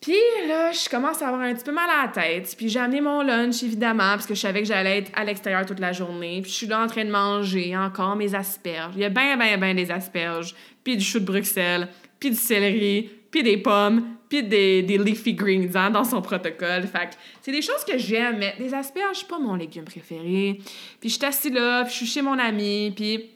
Puis 0.00 0.16
là, 0.48 0.72
je 0.72 0.88
commence 0.88 1.20
à 1.20 1.28
avoir 1.28 1.42
un 1.42 1.54
petit 1.54 1.64
peu 1.64 1.72
mal 1.72 1.88
à 1.90 2.06
la 2.06 2.08
tête. 2.08 2.54
Puis 2.56 2.70
j'ai 2.70 2.80
amené 2.80 3.02
mon 3.02 3.20
lunch, 3.20 3.62
évidemment, 3.62 4.12
parce 4.12 4.26
que 4.26 4.34
je 4.34 4.40
savais 4.40 4.60
que 4.60 4.66
j'allais 4.66 4.98
être 4.98 5.12
à 5.14 5.24
l'extérieur 5.24 5.66
toute 5.66 5.78
la 5.78 5.92
journée. 5.92 6.40
Puis 6.40 6.50
je 6.50 6.56
suis 6.56 6.66
là 6.66 6.82
en 6.82 6.86
train 6.86 7.04
de 7.04 7.10
manger 7.10 7.76
encore 7.76 8.16
mes 8.16 8.34
asperges. 8.34 8.94
Il 8.96 9.02
y 9.02 9.04
a 9.04 9.10
bien, 9.10 9.36
bien, 9.36 9.58
bien 9.58 9.74
des 9.74 9.90
asperges. 9.90 10.54
Puis 10.82 10.96
du 10.96 11.04
chou 11.04 11.20
de 11.20 11.26
Bruxelles. 11.26 11.88
Puis 12.18 12.30
du 12.30 12.36
céleri. 12.36 13.10
Puis 13.30 13.42
des 13.42 13.58
pommes. 13.58 14.16
Puis 14.30 14.42
des, 14.42 14.82
des 14.82 14.96
leafy 14.96 15.34
greens 15.34 15.76
hein, 15.76 15.90
dans 15.90 16.04
son 16.04 16.22
protocole. 16.22 16.86
Fait 16.86 17.10
que 17.10 17.14
c'est 17.42 17.52
des 17.52 17.60
choses 17.60 17.84
que 17.84 17.98
j'aime, 17.98 18.38
mais 18.38 18.54
des 18.58 18.72
asperges, 18.72 19.18
c'est 19.18 19.28
pas 19.28 19.38
mon 19.38 19.54
légume 19.54 19.84
préféré. 19.84 20.60
Puis 20.98 21.10
je 21.10 21.16
suis 21.16 21.24
assise 21.26 21.52
là, 21.52 21.82
puis 21.82 21.92
je 21.92 21.96
suis 21.98 22.06
chez 22.06 22.22
mon 22.22 22.38
ami, 22.38 22.92
puis 22.94 23.32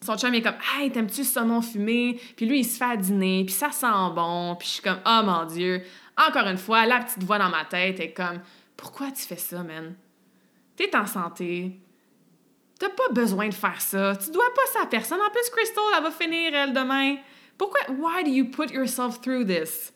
son 0.00 0.16
chum 0.16 0.32
est 0.34 0.42
comme 0.42 0.54
Hey, 0.76 0.90
t'aimes-tu 0.90 1.20
le 1.20 1.26
saumon 1.26 1.60
fumé? 1.60 2.18
Puis 2.36 2.46
lui, 2.46 2.60
il 2.60 2.64
se 2.64 2.78
fait 2.78 2.96
dîner, 2.96 3.44
puis 3.44 3.54
ça 3.54 3.70
sent 3.70 3.86
bon. 4.14 4.56
Puis 4.58 4.68
je 4.68 4.72
suis 4.74 4.82
comme 4.82 5.00
Oh 5.06 5.20
mon 5.24 5.44
Dieu. 5.44 5.82
Encore 6.18 6.48
une 6.48 6.58
fois, 6.58 6.84
la 6.84 7.00
petite 7.00 7.22
voix 7.22 7.38
dans 7.38 7.48
ma 7.48 7.64
tête 7.64 8.00
est 8.00 8.12
comme 8.12 8.40
Pourquoi 8.76 9.10
tu 9.12 9.22
fais 9.22 9.36
ça, 9.36 9.62
man? 9.62 9.94
T'es 10.76 10.94
en 10.96 11.06
santé. 11.06 11.80
T'as 12.78 12.90
pas 12.90 13.08
besoin 13.12 13.48
de 13.48 13.54
faire 13.54 13.80
ça. 13.80 14.16
Tu 14.16 14.30
dois 14.30 14.52
pas 14.54 14.72
ça 14.72 14.82
à 14.82 14.86
personne. 14.86 15.20
En 15.20 15.30
plus, 15.30 15.50
Crystal, 15.50 15.82
elle 15.96 16.02
va 16.02 16.10
finir, 16.10 16.54
elle, 16.54 16.72
demain. 16.72 17.16
Pourquoi? 17.56 17.80
Why 17.88 18.22
do 18.24 18.30
you 18.30 18.44
put 18.44 18.72
yourself 18.72 19.20
through 19.20 19.44
this? 19.44 19.92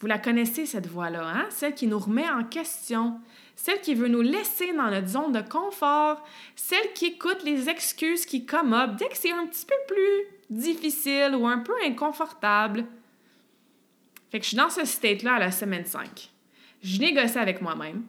Vous 0.00 0.06
la 0.06 0.18
connaissez, 0.18 0.66
cette 0.66 0.86
voix-là, 0.86 1.26
hein? 1.26 1.46
Celle 1.50 1.74
qui 1.74 1.86
nous 1.86 1.98
remet 1.98 2.28
en 2.28 2.44
question, 2.44 3.20
celle 3.56 3.80
qui 3.80 3.96
veut 3.96 4.08
nous 4.08 4.22
laisser 4.22 4.72
dans 4.72 4.90
notre 4.90 5.08
zone 5.08 5.32
de 5.32 5.40
confort, 5.40 6.22
celle 6.54 6.92
qui 6.94 7.06
écoute 7.06 7.42
les 7.44 7.68
excuses 7.68 8.24
qui 8.24 8.46
come 8.46 8.72
up 8.72 8.96
dès 8.96 9.08
que 9.08 9.16
c'est 9.16 9.32
un 9.32 9.46
petit 9.46 9.66
peu 9.66 9.74
plus 9.88 10.26
difficile 10.50 11.34
ou 11.36 11.46
un 11.46 11.58
peu 11.58 11.74
inconfortable. 11.84 12.84
Fait 14.30 14.38
que 14.38 14.44
je 14.44 14.48
suis 14.48 14.56
dans 14.56 14.70
ce 14.70 14.84
state-là 14.84 15.34
à 15.34 15.38
la 15.38 15.50
semaine 15.50 15.84
5. 15.84 16.30
Je 16.82 17.00
négocie 17.00 17.38
avec 17.38 17.60
moi-même. 17.60 18.04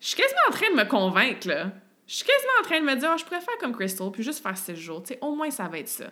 Je 0.00 0.08
suis 0.08 0.16
quasiment 0.16 0.40
en 0.48 0.52
train 0.52 0.70
de 0.70 0.76
me 0.76 0.84
convaincre, 0.84 1.48
là. 1.48 1.72
Je 2.06 2.14
suis 2.14 2.24
quasiment 2.24 2.52
en 2.60 2.62
train 2.62 2.80
de 2.80 2.84
me 2.84 2.96
dire, 2.96 3.10
oh, 3.12 3.18
je 3.18 3.24
pourrais 3.24 3.40
faire 3.40 3.58
comme 3.60 3.74
Crystal, 3.74 4.10
puis 4.10 4.22
juste 4.22 4.42
faire 4.42 4.56
six 4.56 4.76
jours. 4.76 5.02
Tu 5.02 5.14
sais, 5.14 5.18
au 5.20 5.34
moins, 5.34 5.50
ça 5.50 5.68
va 5.68 5.78
être 5.78 5.88
ça. 5.88 6.06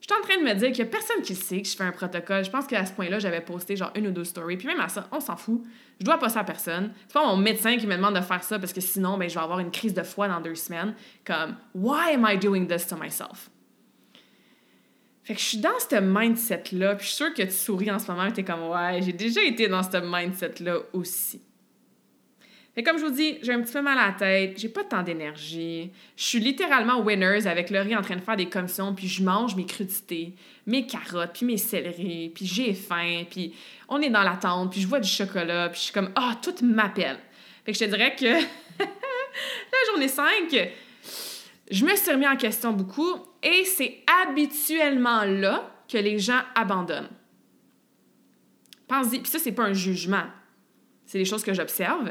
Je 0.00 0.06
suis 0.12 0.20
en 0.20 0.22
train 0.22 0.38
de 0.38 0.44
me 0.44 0.54
dire 0.54 0.72
qu'il 0.72 0.84
n'y 0.84 0.90
a 0.90 0.92
personne 0.92 1.22
qui 1.22 1.34
sait 1.34 1.62
que 1.62 1.68
je 1.68 1.74
fais 1.74 1.84
un 1.84 1.92
protocole. 1.92 2.44
Je 2.44 2.50
pense 2.50 2.66
qu'à 2.66 2.84
ce 2.84 2.92
point-là, 2.92 3.18
j'avais 3.18 3.40
posté 3.40 3.76
genre 3.76 3.90
une 3.94 4.08
ou 4.08 4.10
deux 4.10 4.24
stories. 4.24 4.56
Puis 4.56 4.66
même 4.66 4.80
à 4.80 4.88
ça, 4.88 5.08
on 5.10 5.20
s'en 5.20 5.36
fout. 5.36 5.62
Je 5.98 6.04
dois 6.04 6.18
pas 6.18 6.28
ça 6.28 6.40
à 6.40 6.44
personne. 6.44 6.92
C'est 7.08 7.14
pas 7.14 7.26
mon 7.26 7.36
médecin 7.36 7.78
qui 7.78 7.86
me 7.86 7.96
demande 7.96 8.14
de 8.14 8.20
faire 8.20 8.44
ça 8.44 8.58
parce 8.58 8.72
que 8.72 8.82
sinon, 8.82 9.16
ben, 9.16 9.28
je 9.28 9.34
vais 9.34 9.40
avoir 9.40 9.58
une 9.58 9.70
crise 9.70 9.94
de 9.94 10.02
foi 10.02 10.28
dans 10.28 10.40
deux 10.40 10.54
semaines. 10.54 10.94
Comme, 11.24 11.56
why 11.74 12.14
am 12.14 12.26
I 12.28 12.36
doing 12.36 12.66
this 12.66 12.86
to 12.88 12.96
myself? 12.96 13.48
Fait 15.26 15.34
que 15.34 15.40
je 15.40 15.44
suis 15.44 15.58
dans 15.58 15.76
ce 15.80 15.96
mindset-là, 15.96 16.94
puis 16.94 17.04
je 17.04 17.12
suis 17.12 17.16
sûre 17.16 17.34
que 17.34 17.42
tu 17.42 17.50
souris 17.50 17.90
en 17.90 17.98
ce 17.98 18.08
moment 18.08 18.26
et 18.26 18.32
t'es 18.32 18.44
comme, 18.44 18.68
ouais, 18.68 19.00
j'ai 19.02 19.12
déjà 19.12 19.42
été 19.42 19.66
dans 19.66 19.82
ce 19.82 19.96
mindset-là 19.96 20.78
aussi. 20.92 21.42
Et 22.76 22.84
comme 22.84 22.96
je 22.96 23.06
vous 23.06 23.10
dis, 23.10 23.38
j'ai 23.42 23.52
un 23.52 23.60
petit 23.60 23.72
peu 23.72 23.82
mal 23.82 23.98
à 23.98 24.06
la 24.06 24.12
tête, 24.12 24.56
j'ai 24.56 24.68
pas 24.68 24.84
tant 24.84 25.02
d'énergie. 25.02 25.90
Je 26.16 26.22
suis 26.22 26.38
littéralement 26.38 27.00
winners 27.00 27.48
avec 27.48 27.70
Laurie 27.70 27.96
en 27.96 28.02
train 28.02 28.14
de 28.14 28.20
faire 28.20 28.36
des 28.36 28.48
commissions, 28.48 28.94
puis 28.94 29.08
je 29.08 29.24
mange 29.24 29.56
mes 29.56 29.66
crudités, 29.66 30.34
mes 30.64 30.86
carottes, 30.86 31.32
puis 31.34 31.44
mes 31.44 31.56
céleris, 31.56 32.30
puis 32.32 32.46
j'ai 32.46 32.72
faim, 32.72 33.24
puis 33.28 33.52
on 33.88 34.00
est 34.00 34.10
dans 34.10 34.22
l'attente, 34.22 34.70
puis 34.70 34.80
je 34.80 34.86
vois 34.86 35.00
du 35.00 35.08
chocolat, 35.08 35.70
puis 35.70 35.78
je 35.80 35.84
suis 35.86 35.92
comme 35.92 36.12
ah, 36.14 36.38
tout 36.40 36.54
m'appelle. 36.62 37.18
Fait 37.64 37.72
que 37.72 37.78
je 37.78 37.84
te 37.84 37.90
dirais 37.90 38.14
que 38.14 38.26
la 38.78 39.90
journée 39.90 40.06
5, 40.06 40.24
je 41.68 41.84
me 41.84 41.96
suis 41.96 42.12
remis 42.12 42.28
en 42.28 42.36
question 42.36 42.72
beaucoup 42.72 43.26
et 43.46 43.64
c'est 43.64 44.02
habituellement 44.22 45.24
là 45.24 45.70
que 45.88 45.98
les 45.98 46.18
gens 46.18 46.40
abandonnent. 46.56 47.08
Pense-y, 48.88 49.20
puis 49.20 49.30
ça 49.30 49.38
c'est 49.38 49.52
pas 49.52 49.64
un 49.64 49.72
jugement. 49.72 50.24
C'est 51.04 51.18
des 51.18 51.24
choses 51.24 51.44
que 51.44 51.54
j'observe 51.54 52.10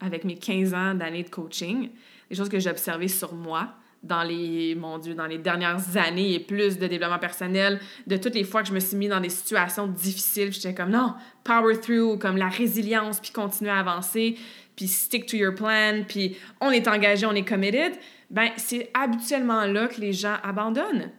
avec 0.00 0.24
mes 0.24 0.36
15 0.36 0.74
ans 0.74 0.94
d'années 0.94 1.22
de 1.22 1.30
coaching, 1.30 1.88
des 2.28 2.36
choses 2.36 2.50
que 2.50 2.58
j'ai 2.58 2.68
observées 2.68 3.08
sur 3.08 3.34
moi 3.34 3.74
dans 4.02 4.22
les, 4.22 4.74
mon 4.74 4.98
Dieu, 4.98 5.14
dans 5.14 5.26
les 5.26 5.38
dernières 5.38 5.96
années 5.96 6.34
et 6.34 6.40
plus 6.40 6.78
de 6.78 6.86
développement 6.86 7.18
personnel, 7.18 7.80
de 8.06 8.18
toutes 8.18 8.34
les 8.34 8.44
fois 8.44 8.62
que 8.62 8.68
je 8.68 8.74
me 8.74 8.78
suis 8.78 8.96
mis 8.96 9.08
dans 9.08 9.20
des 9.20 9.30
situations 9.30 9.86
difficiles, 9.86 10.52
j'étais 10.52 10.74
comme 10.74 10.90
non, 10.90 11.14
power 11.42 11.80
through, 11.80 12.18
comme 12.18 12.36
la 12.36 12.48
résilience, 12.48 13.18
puis 13.18 13.32
continuer 13.32 13.70
à 13.70 13.78
avancer, 13.78 14.36
puis 14.76 14.86
stick 14.86 15.26
to 15.26 15.36
your 15.36 15.54
plan, 15.54 16.04
puis 16.06 16.36
on 16.60 16.70
est 16.70 16.86
engagé, 16.86 17.26
on 17.26 17.32
est 17.32 17.48
committed, 17.48 17.94
ben 18.30 18.50
c'est 18.56 18.90
habituellement 18.94 19.64
là 19.64 19.88
que 19.88 20.00
les 20.00 20.12
gens 20.12 20.36
abandonnent. 20.42 21.10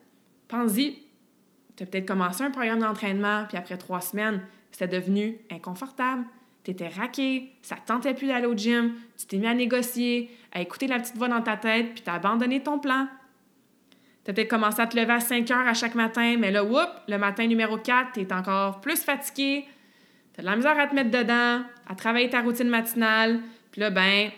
Pense-y, 0.47 0.99
tu 1.75 1.83
as 1.83 1.85
peut-être 1.85 2.07
commencé 2.07 2.43
un 2.43 2.51
programme 2.51 2.79
d'entraînement, 2.79 3.45
puis 3.47 3.57
après 3.57 3.77
trois 3.77 4.01
semaines, 4.01 4.41
c'était 4.71 4.99
devenu 4.99 5.39
inconfortable, 5.51 6.23
tu 6.63 6.71
étais 6.71 6.87
raqué, 6.87 7.53
ça 7.61 7.75
te 7.75 7.87
tentait 7.87 8.13
plus 8.13 8.27
d'aller 8.27 8.45
au 8.45 8.55
gym, 8.55 8.93
tu 9.17 9.25
t'es 9.25 9.37
mis 9.37 9.47
à 9.47 9.53
négocier, 9.53 10.29
à 10.51 10.61
écouter 10.61 10.87
la 10.87 10.99
petite 10.99 11.17
voix 11.17 11.27
dans 11.27 11.41
ta 11.41 11.57
tête, 11.57 11.93
puis 11.93 12.03
tu 12.03 12.09
as 12.09 12.13
abandonné 12.13 12.61
ton 12.61 12.77
plan. 12.77 13.07
Tu 14.23 14.31
as 14.31 14.33
peut-être 14.33 14.49
commencé 14.49 14.81
à 14.81 14.87
te 14.87 14.99
lever 14.99 15.13
à 15.13 15.19
5 15.21 15.49
heures 15.51 15.67
à 15.67 15.73
chaque 15.73 15.95
matin, 15.95 16.35
mais 16.37 16.51
là, 16.51 16.63
whoop, 16.63 16.89
le 17.07 17.17
matin 17.17 17.47
numéro 17.47 17.77
4, 17.77 18.11
tu 18.13 18.21
es 18.21 18.33
encore 18.33 18.81
plus 18.81 19.01
fatigué, 19.01 19.65
tu 20.37 20.41
as 20.41 20.43
de 20.43 20.45
la 20.45 20.55
misère 20.55 20.79
à 20.79 20.87
te 20.87 20.93
mettre 20.93 21.09
dedans, 21.09 21.63
à 21.87 21.95
travailler 21.95 22.29
ta 22.29 22.41
routine 22.41 22.69
matinale, 22.69 23.41
puis 23.71 23.81
là, 23.81 23.89
ben, 23.89 24.29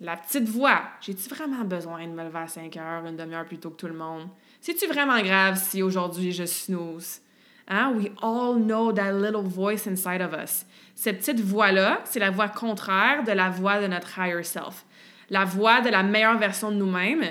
la 0.00 0.16
petite 0.16 0.48
voix, 0.48 0.82
j'ai-tu 1.00 1.28
vraiment 1.28 1.64
besoin 1.64 2.06
de 2.06 2.12
me 2.12 2.24
lever 2.24 2.38
à 2.38 2.48
5 2.48 2.74
heures, 2.78 3.04
une 3.06 3.16
demi-heure 3.16 3.44
plus 3.44 3.58
tôt 3.58 3.70
que 3.70 3.76
tout 3.76 3.86
le 3.86 3.94
monde? 3.94 4.28
C'est-tu 4.60 4.86
vraiment 4.86 5.20
grave 5.20 5.56
si 5.56 5.82
aujourd'hui 5.82 6.32
je 6.32 6.44
snooze? 6.44 7.20
Hein? 7.68 7.92
We 7.96 8.10
all 8.22 8.56
know 8.56 8.92
that 8.92 9.12
little 9.12 9.42
voice 9.42 9.86
inside 9.86 10.22
of 10.22 10.32
us. 10.32 10.64
Cette 10.94 11.18
petite 11.18 11.40
voix-là, 11.40 12.00
c'est 12.04 12.18
la 12.18 12.30
voix 12.30 12.48
contraire 12.48 13.24
de 13.24 13.32
la 13.32 13.50
voix 13.50 13.80
de 13.80 13.86
notre 13.86 14.18
higher 14.18 14.42
self. 14.42 14.84
La 15.30 15.44
voix 15.44 15.80
de 15.80 15.90
la 15.90 16.02
meilleure 16.02 16.38
version 16.38 16.70
de 16.70 16.76
nous-mêmes, 16.76 17.24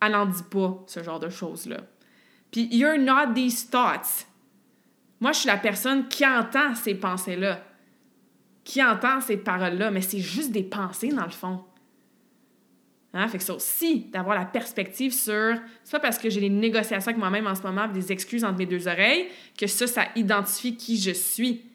elle 0.00 0.12
n'en 0.12 0.26
dit 0.26 0.42
pas 0.50 0.82
ce 0.86 1.02
genre 1.02 1.20
de 1.20 1.28
choses-là. 1.28 1.78
Puis, 2.50 2.68
you're 2.70 2.98
not 2.98 3.34
these 3.34 3.68
thoughts. 3.68 4.26
Moi, 5.22 5.30
je 5.30 5.38
suis 5.38 5.46
la 5.46 5.56
personne 5.56 6.08
qui 6.08 6.26
entend 6.26 6.74
ces 6.74 6.96
pensées-là, 6.96 7.62
qui 8.64 8.82
entend 8.82 9.20
ces 9.20 9.36
paroles-là, 9.36 9.92
mais 9.92 10.00
c'est 10.00 10.18
juste 10.18 10.50
des 10.50 10.64
pensées 10.64 11.10
dans 11.10 11.22
le 11.22 11.30
fond. 11.30 11.62
Hein? 13.14 13.28
Fait 13.28 13.38
que 13.38 13.44
ça 13.44 13.54
aussi, 13.54 14.06
d'avoir 14.12 14.36
la 14.36 14.46
perspective 14.46 15.12
sur, 15.12 15.54
c'est 15.84 15.92
pas 15.92 16.00
parce 16.00 16.18
que 16.18 16.28
j'ai 16.28 16.40
des 16.40 16.50
négociations 16.50 17.08
avec 17.08 17.18
moi-même 17.18 17.46
en 17.46 17.54
ce 17.54 17.62
moment, 17.62 17.86
des 17.86 18.10
excuses 18.10 18.42
entre 18.42 18.58
mes 18.58 18.66
deux 18.66 18.88
oreilles, 18.88 19.28
que 19.56 19.68
ça, 19.68 19.86
ça 19.86 20.06
identifie 20.16 20.76
qui 20.76 21.00
je 21.00 21.12
suis. 21.12 21.66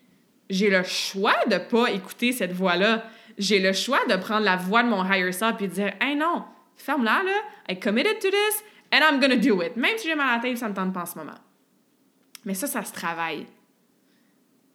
J'ai 0.49 0.69
le 0.69 0.83
choix 0.83 1.37
de 1.49 1.57
pas 1.57 1.89
écouter 1.91 2.33
cette 2.33 2.51
voix-là. 2.51 3.05
J'ai 3.37 3.59
le 3.59 3.71
choix 3.71 3.99
de 4.09 4.17
prendre 4.17 4.43
la 4.43 4.57
voix 4.57 4.83
de 4.83 4.89
mon 4.89 5.05
higher 5.05 5.31
self 5.31 5.55
et 5.61 5.69
de 5.69 5.73
dire, 5.73 5.93
hey 6.01 6.17
non, 6.17 6.43
ferme-la, 6.75 7.23
là, 7.23 7.41
I 7.69 7.79
committed 7.79 8.19
to 8.19 8.27
this, 8.27 8.63
and 8.91 8.99
I'm 9.09 9.21
gonna 9.21 9.37
do 9.37 9.61
it. 9.61 9.77
Même 9.77 9.97
si 9.97 10.09
j'ai 10.09 10.15
mal 10.15 10.31
à 10.31 10.35
la 10.35 10.41
tête, 10.41 10.57
ça 10.57 10.67
me 10.67 10.73
tente 10.73 10.91
pas 10.91 11.03
en 11.03 11.05
ce 11.05 11.17
moment. 11.17 11.46
Mais 12.47 12.53
ça, 12.53 12.65
ça 12.65 12.81
se 12.81 12.93
travaille. 12.93 13.45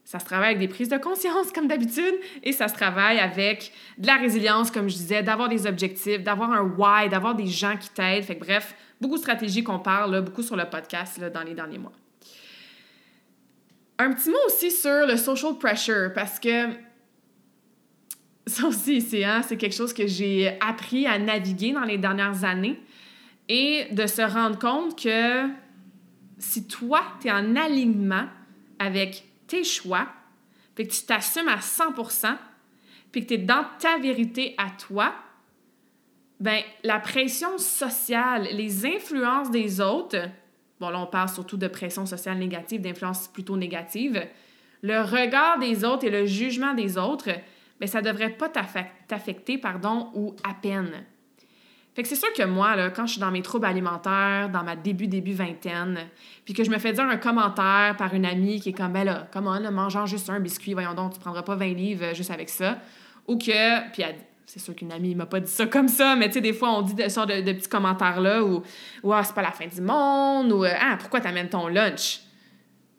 Ça 0.04 0.18
se 0.18 0.26
travaille 0.26 0.48
avec 0.48 0.58
des 0.58 0.68
prises 0.68 0.90
de 0.90 0.98
conscience, 0.98 1.50
comme 1.52 1.68
d'habitude, 1.68 2.14
et 2.42 2.52
ça 2.52 2.68
se 2.68 2.74
travaille 2.74 3.18
avec 3.18 3.72
de 3.96 4.06
la 4.06 4.16
résilience, 4.16 4.70
comme 4.70 4.90
je 4.90 4.96
disais, 4.96 5.22
d'avoir 5.22 5.48
des 5.48 5.66
objectifs, 5.66 6.22
d'avoir 6.22 6.52
un 6.52 6.64
why, 6.76 7.08
d'avoir 7.08 7.34
des 7.34 7.46
gens 7.46 7.78
qui 7.78 7.88
t'aident. 7.88 8.24
Fait 8.24 8.36
que 8.36 8.44
bref, 8.44 8.74
beaucoup 9.00 9.14
de 9.14 9.20
stratégies 9.20 9.64
qu'on 9.64 9.78
parle, 9.78 10.20
beaucoup 10.20 10.42
sur 10.42 10.54
le 10.54 10.66
podcast 10.68 11.16
là, 11.16 11.30
dans 11.30 11.42
les 11.42 11.54
derniers 11.54 11.78
mois. 11.78 11.94
Un 13.98 14.12
petit 14.12 14.28
mot 14.28 14.36
aussi 14.48 14.70
sur 14.70 15.06
le 15.06 15.16
social 15.16 15.56
pressure, 15.56 16.12
parce 16.14 16.38
que 16.38 16.66
ça 18.46 18.66
aussi, 18.66 19.00
c'est 19.00 19.24
hein, 19.24 19.40
quelque 19.48 19.74
chose 19.74 19.94
que 19.94 20.06
j'ai 20.06 20.58
appris 20.60 21.06
à 21.06 21.18
naviguer 21.18 21.72
dans 21.72 21.84
les 21.84 21.96
dernières 21.96 22.44
années 22.44 22.78
et 23.48 23.86
de 23.92 24.06
se 24.06 24.20
rendre 24.20 24.58
compte 24.58 25.02
que 25.02 25.61
si 26.42 26.66
toi, 26.66 27.02
tu 27.20 27.28
es 27.28 27.32
en 27.32 27.56
alignement 27.56 28.26
avec 28.78 29.24
tes 29.46 29.64
choix, 29.64 30.08
puis 30.74 30.86
que 30.88 30.92
tu 30.92 31.02
t'assumes 31.04 31.48
à 31.48 31.58
100% 31.58 32.36
puis 33.12 33.22
que 33.22 33.28
tu 33.28 33.34
es 33.34 33.38
dans 33.38 33.64
ta 33.78 33.98
vérité 33.98 34.54
à 34.56 34.70
toi, 34.70 35.12
ben 36.40 36.62
la 36.82 36.98
pression 36.98 37.58
sociale, 37.58 38.48
les 38.52 38.86
influences 38.86 39.50
des 39.50 39.80
autres, 39.80 40.16
bon 40.80 40.88
là 40.88 40.98
on 40.98 41.06
parle 41.06 41.28
surtout 41.28 41.58
de 41.58 41.68
pression 41.68 42.06
sociale 42.06 42.38
négative, 42.38 42.80
d'influence 42.80 43.28
plutôt 43.28 43.56
négative, 43.56 44.26
le 44.80 45.00
regard 45.02 45.58
des 45.58 45.84
autres 45.84 46.04
et 46.04 46.10
le 46.10 46.26
jugement 46.26 46.74
des 46.74 46.98
autres, 46.98 47.30
ben 47.78 47.86
ça 47.86 48.00
devrait 48.00 48.30
pas 48.30 48.48
t'affecter, 48.48 49.58
pardon, 49.58 50.10
ou 50.14 50.34
à 50.42 50.54
peine. 50.54 51.04
Fait 51.94 52.02
que 52.02 52.08
c'est 52.08 52.16
sûr 52.16 52.32
que 52.32 52.42
moi, 52.44 52.74
là, 52.74 52.90
quand 52.90 53.06
je 53.06 53.12
suis 53.12 53.20
dans 53.20 53.30
mes 53.30 53.42
troubles 53.42 53.66
alimentaires, 53.66 54.48
dans 54.48 54.62
ma 54.62 54.76
début, 54.76 55.08
début 55.08 55.34
vingtaine, 55.34 55.98
puis 56.44 56.54
que 56.54 56.64
je 56.64 56.70
me 56.70 56.78
fais 56.78 56.92
dire 56.94 57.04
un 57.04 57.18
commentaire 57.18 57.96
par 57.98 58.14
une 58.14 58.24
amie 58.24 58.60
qui 58.60 58.70
est 58.70 58.72
comme, 58.72 58.94
ben 58.94 59.04
là, 59.04 59.28
comment, 59.30 59.58
là, 59.58 59.70
mangeant 59.70 60.06
juste 60.06 60.30
un 60.30 60.40
biscuit, 60.40 60.72
voyons 60.72 60.94
donc, 60.94 61.12
tu 61.12 61.20
prendras 61.20 61.42
pas 61.42 61.54
20 61.54 61.74
livres 61.74 62.04
euh, 62.04 62.14
juste 62.14 62.30
avec 62.30 62.48
ça. 62.48 62.78
Ou 63.28 63.36
que, 63.36 63.90
puis 63.92 64.02
c'est 64.46 64.58
sûr 64.58 64.74
qu'une 64.74 64.90
amie 64.90 65.14
m'a 65.14 65.26
pas 65.26 65.40
dit 65.40 65.50
ça 65.50 65.66
comme 65.66 65.88
ça, 65.88 66.16
mais 66.16 66.28
tu 66.28 66.34
sais, 66.34 66.40
des 66.40 66.54
fois, 66.54 66.72
on 66.72 66.82
dit 66.82 66.94
de, 66.94 67.08
sorte 67.10 67.28
de, 67.28 67.52
petits 67.52 67.68
commentaires-là 67.68 68.42
où, 68.42 68.62
ou, 69.02 69.12
ah, 69.12 69.22
c'est 69.22 69.34
pas 69.34 69.42
la 69.42 69.52
fin 69.52 69.66
du 69.66 69.82
monde, 69.82 70.50
ou, 70.50 70.64
ah, 70.64 70.96
pourquoi 70.98 71.20
t'amènes 71.20 71.50
ton 71.50 71.68
lunch? 71.68 72.20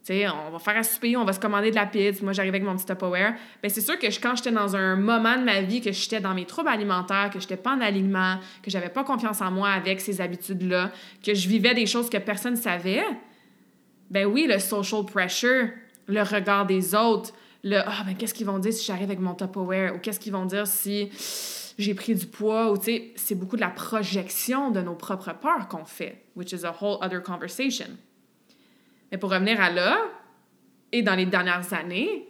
On 0.10 0.52
va 0.52 0.60
faire 0.60 0.76
un 0.76 0.84
souper, 0.84 1.16
on 1.16 1.24
va 1.24 1.32
se 1.32 1.40
commander 1.40 1.70
de 1.70 1.76
la 1.76 1.86
pizza. 1.86 2.24
Moi, 2.24 2.34
j'arrive 2.34 2.54
avec 2.54 2.64
mon 2.64 2.76
petit 2.76 2.86
Tupperware. 2.86 3.36
Bien, 3.62 3.70
c'est 3.70 3.82
sûr 3.82 3.98
que 3.98 4.08
quand 4.22 4.36
j'étais 4.36 4.52
dans 4.52 4.76
un 4.76 4.98
moment 4.98 5.38
de 5.38 5.44
ma 5.44 5.62
vie, 5.62 5.80
que 5.80 5.94
j'étais 5.94 6.20
dans 6.20 6.34
mes 6.34 6.46
troubles 6.46 6.70
alimentaires, 6.70 7.30
que 7.32 7.40
j'étais 7.40 7.56
pas 7.56 7.76
en 7.76 7.80
alignement, 7.80 8.38
que 8.62 8.70
j'avais 8.70 8.90
pas 8.90 9.06
confiance 9.06 9.42
en 9.42 9.52
moi 9.52 9.70
avec 9.70 10.02
ces 10.02 10.20
habitudes-là, 10.20 10.92
que 11.26 11.34
je 11.34 11.48
vivais 11.48 11.74
des 11.74 11.86
choses 11.86 12.10
que 12.10 12.18
personne 12.18 12.56
ne 12.56 12.60
savait, 12.60 13.04
ben 14.10 14.26
oui, 14.26 14.46
le 14.48 14.60
social 14.60 15.06
pressure, 15.06 15.70
le 16.08 16.22
regard 16.22 16.66
des 16.66 16.96
autres, 16.96 17.34
le 17.64 17.78
ah 17.78 18.04
ben 18.06 18.16
qu'est-ce 18.16 18.34
qu'ils 18.34 18.46
vont 18.46 18.60
dire 18.60 18.74
si 18.74 18.86
j'arrive 18.86 19.06
avec 19.06 19.20
mon 19.20 19.36
Tupperware 19.36 19.96
ou 19.96 20.00
qu'est-ce 20.00 20.20
qu'ils 20.20 20.34
vont 20.34 20.46
dire 20.46 20.68
si 20.68 21.10
j'ai 21.78 21.94
pris 21.94 22.14
du 22.14 22.26
poids? 22.26 22.72
Ou 22.72 22.78
tu 22.78 23.14
c'est 23.16 23.36
beaucoup 23.36 23.56
de 23.56 23.62
la 23.62 23.70
projection 23.70 24.70
de 24.70 24.82
nos 24.82 24.96
propres 24.96 25.34
peurs 25.34 25.70
qu'on 25.70 25.86
fait, 25.86 26.26
which 26.36 26.52
is 26.52 26.66
a 26.66 26.76
whole 26.82 26.98
other 27.02 27.24
conversation. 27.24 27.88
Mais 29.14 29.20
pour 29.20 29.30
revenir 29.30 29.62
à 29.62 29.70
là, 29.70 30.00
et 30.92 31.04
dans 31.04 31.14
les 31.14 31.28
dernières 31.28 31.72
années, 31.72 32.28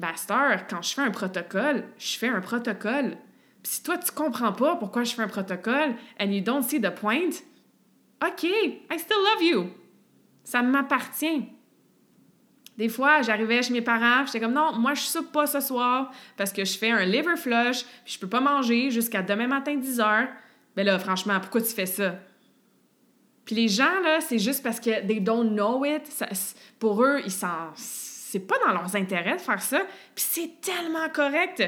Baster, 0.00 0.66
quand 0.68 0.82
je 0.82 0.92
fais 0.92 1.02
un 1.02 1.12
protocole, 1.12 1.84
je 1.98 2.18
fais 2.18 2.26
un 2.26 2.40
protocole. 2.40 3.16
Puis 3.62 3.74
si 3.74 3.82
toi, 3.84 3.96
tu 3.96 4.10
comprends 4.10 4.52
pas 4.52 4.74
pourquoi 4.74 5.04
je 5.04 5.14
fais 5.14 5.22
un 5.22 5.28
protocole 5.28 5.94
and 6.18 6.32
you 6.32 6.42
don't 6.42 6.64
see 6.64 6.80
the 6.80 6.90
point, 6.90 7.30
OK, 8.26 8.42
I 8.42 8.98
still 8.98 9.18
love 9.18 9.42
you. 9.44 9.70
Ça 10.42 10.62
m'appartient. 10.62 11.48
Des 12.76 12.88
fois, 12.88 13.22
j'arrivais 13.22 13.62
chez 13.62 13.72
mes 13.72 13.80
parents, 13.80 14.26
j'étais 14.26 14.40
comme 14.40 14.54
non, 14.54 14.72
moi 14.72 14.94
je 14.94 15.02
soupe 15.02 15.30
pas 15.30 15.46
ce 15.46 15.60
soir 15.60 16.10
parce 16.36 16.52
que 16.52 16.64
je 16.64 16.76
fais 16.76 16.90
un 16.90 17.04
liver 17.04 17.36
flush, 17.36 17.84
puis 18.04 18.14
je 18.14 18.18
peux 18.18 18.28
pas 18.28 18.40
manger 18.40 18.90
jusqu'à 18.90 19.22
demain 19.22 19.46
matin 19.46 19.76
10 19.76 20.00
heures. 20.00 20.28
Mais 20.76 20.82
ben 20.82 20.86
là, 20.86 20.98
franchement, 20.98 21.38
pourquoi 21.38 21.60
tu 21.60 21.72
fais 21.72 21.86
ça? 21.86 22.16
Puis 23.50 23.60
les 23.62 23.66
gens, 23.66 23.98
là, 24.04 24.20
c'est 24.20 24.38
juste 24.38 24.62
parce 24.62 24.78
que 24.78 25.04
they 25.08 25.18
don't 25.18 25.56
know 25.56 25.84
it. 25.84 26.08
pour 26.78 27.02
eux, 27.02 27.20
ils 27.24 27.32
s'en... 27.32 27.72
C'est 27.74 28.38
pas 28.38 28.54
dans 28.64 28.72
leurs 28.72 28.94
intérêts 28.94 29.34
de 29.34 29.40
faire 29.40 29.60
ça. 29.60 29.80
Puis 30.14 30.24
c'est 30.24 30.60
tellement 30.60 31.08
correct. 31.12 31.60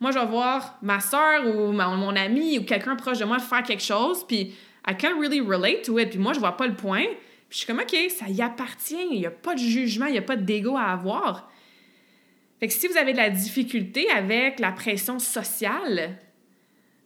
Moi, 0.00 0.10
je 0.10 0.18
vais 0.18 0.26
voir 0.26 0.76
ma 0.82 1.00
soeur 1.00 1.46
ou 1.46 1.72
mon 1.72 2.14
ami 2.14 2.58
ou 2.58 2.64
quelqu'un 2.64 2.94
proche 2.94 3.20
de 3.20 3.24
moi 3.24 3.38
faire 3.38 3.62
quelque 3.62 3.82
chose, 3.82 4.26
puis 4.26 4.54
I 4.86 4.94
can't 4.94 5.18
really 5.18 5.40
relate 5.40 5.80
to 5.86 5.98
it. 5.98 6.10
Puis 6.10 6.18
moi, 6.18 6.34
je 6.34 6.40
vois 6.40 6.58
pas 6.58 6.66
le 6.66 6.74
point. 6.74 7.06
Puis 7.48 7.52
je 7.52 7.56
suis 7.56 7.66
comme, 7.66 7.80
OK, 7.80 7.96
ça 8.10 8.28
y 8.28 8.42
appartient. 8.42 9.08
Il 9.10 9.20
n'y 9.20 9.24
a 9.24 9.30
pas 9.30 9.54
de 9.54 9.60
jugement, 9.60 10.04
il 10.04 10.12
n'y 10.12 10.18
a 10.18 10.22
pas 10.22 10.36
d'ego 10.36 10.76
à 10.76 10.92
avoir. 10.92 11.50
Fait 12.58 12.66
que 12.66 12.74
si 12.74 12.86
vous 12.86 12.98
avez 12.98 13.12
de 13.12 13.16
la 13.16 13.30
difficulté 13.30 14.10
avec 14.10 14.60
la 14.60 14.72
pression 14.72 15.18
sociale, 15.18 16.18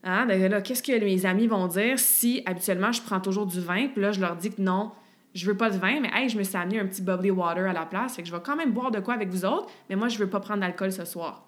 Hein? 0.05 0.27
Ben 0.27 0.51
là, 0.51 0.61
qu'est-ce 0.61 0.83
que 0.83 0.93
mes 1.03 1.27
amis 1.27 1.47
vont 1.47 1.67
dire 1.67 1.99
si 1.99 2.43
habituellement 2.47 2.93
je 2.93 3.03
prends 3.03 3.21
toujours 3.21 3.47
du 3.47 3.61
vin, 3.61 3.89
puis 3.89 4.03
là, 4.03 4.13
je 4.13 4.21
leur 4.21 4.37
dis 4.37 4.51
que 4.51 4.61
non, 4.61 4.93
je 5.35 5.47
veux 5.47 5.57
pas 5.57 5.71
de 5.71 5.79
vin, 5.79 6.01
mais 6.01 6.11
hey, 6.15 6.29
je 6.29 6.39
me 6.39 6.45
suis 6.45 6.57
amené 6.57 6.79
un 6.79 6.87
petit 6.87 7.03
bubbly 7.03 7.31
water 7.31 7.69
à 7.69 7.73
la 7.73 7.87
place, 7.87 8.17
fait 8.17 8.23
que 8.23 8.29
je 8.29 8.35
vais 8.35 8.43
quand 8.45 8.55
même 8.55 8.73
boire 8.73 8.91
de 8.91 9.01
quoi 9.01 9.15
avec 9.15 9.29
vous 9.31 9.45
autres, 9.45 9.69
mais 9.89 9.97
moi, 9.97 10.09
je 10.09 10.19
veux 10.19 10.29
pas 10.29 10.41
prendre 10.41 10.61
d'alcool 10.61 10.93
ce 10.93 11.05
soir. 11.05 11.47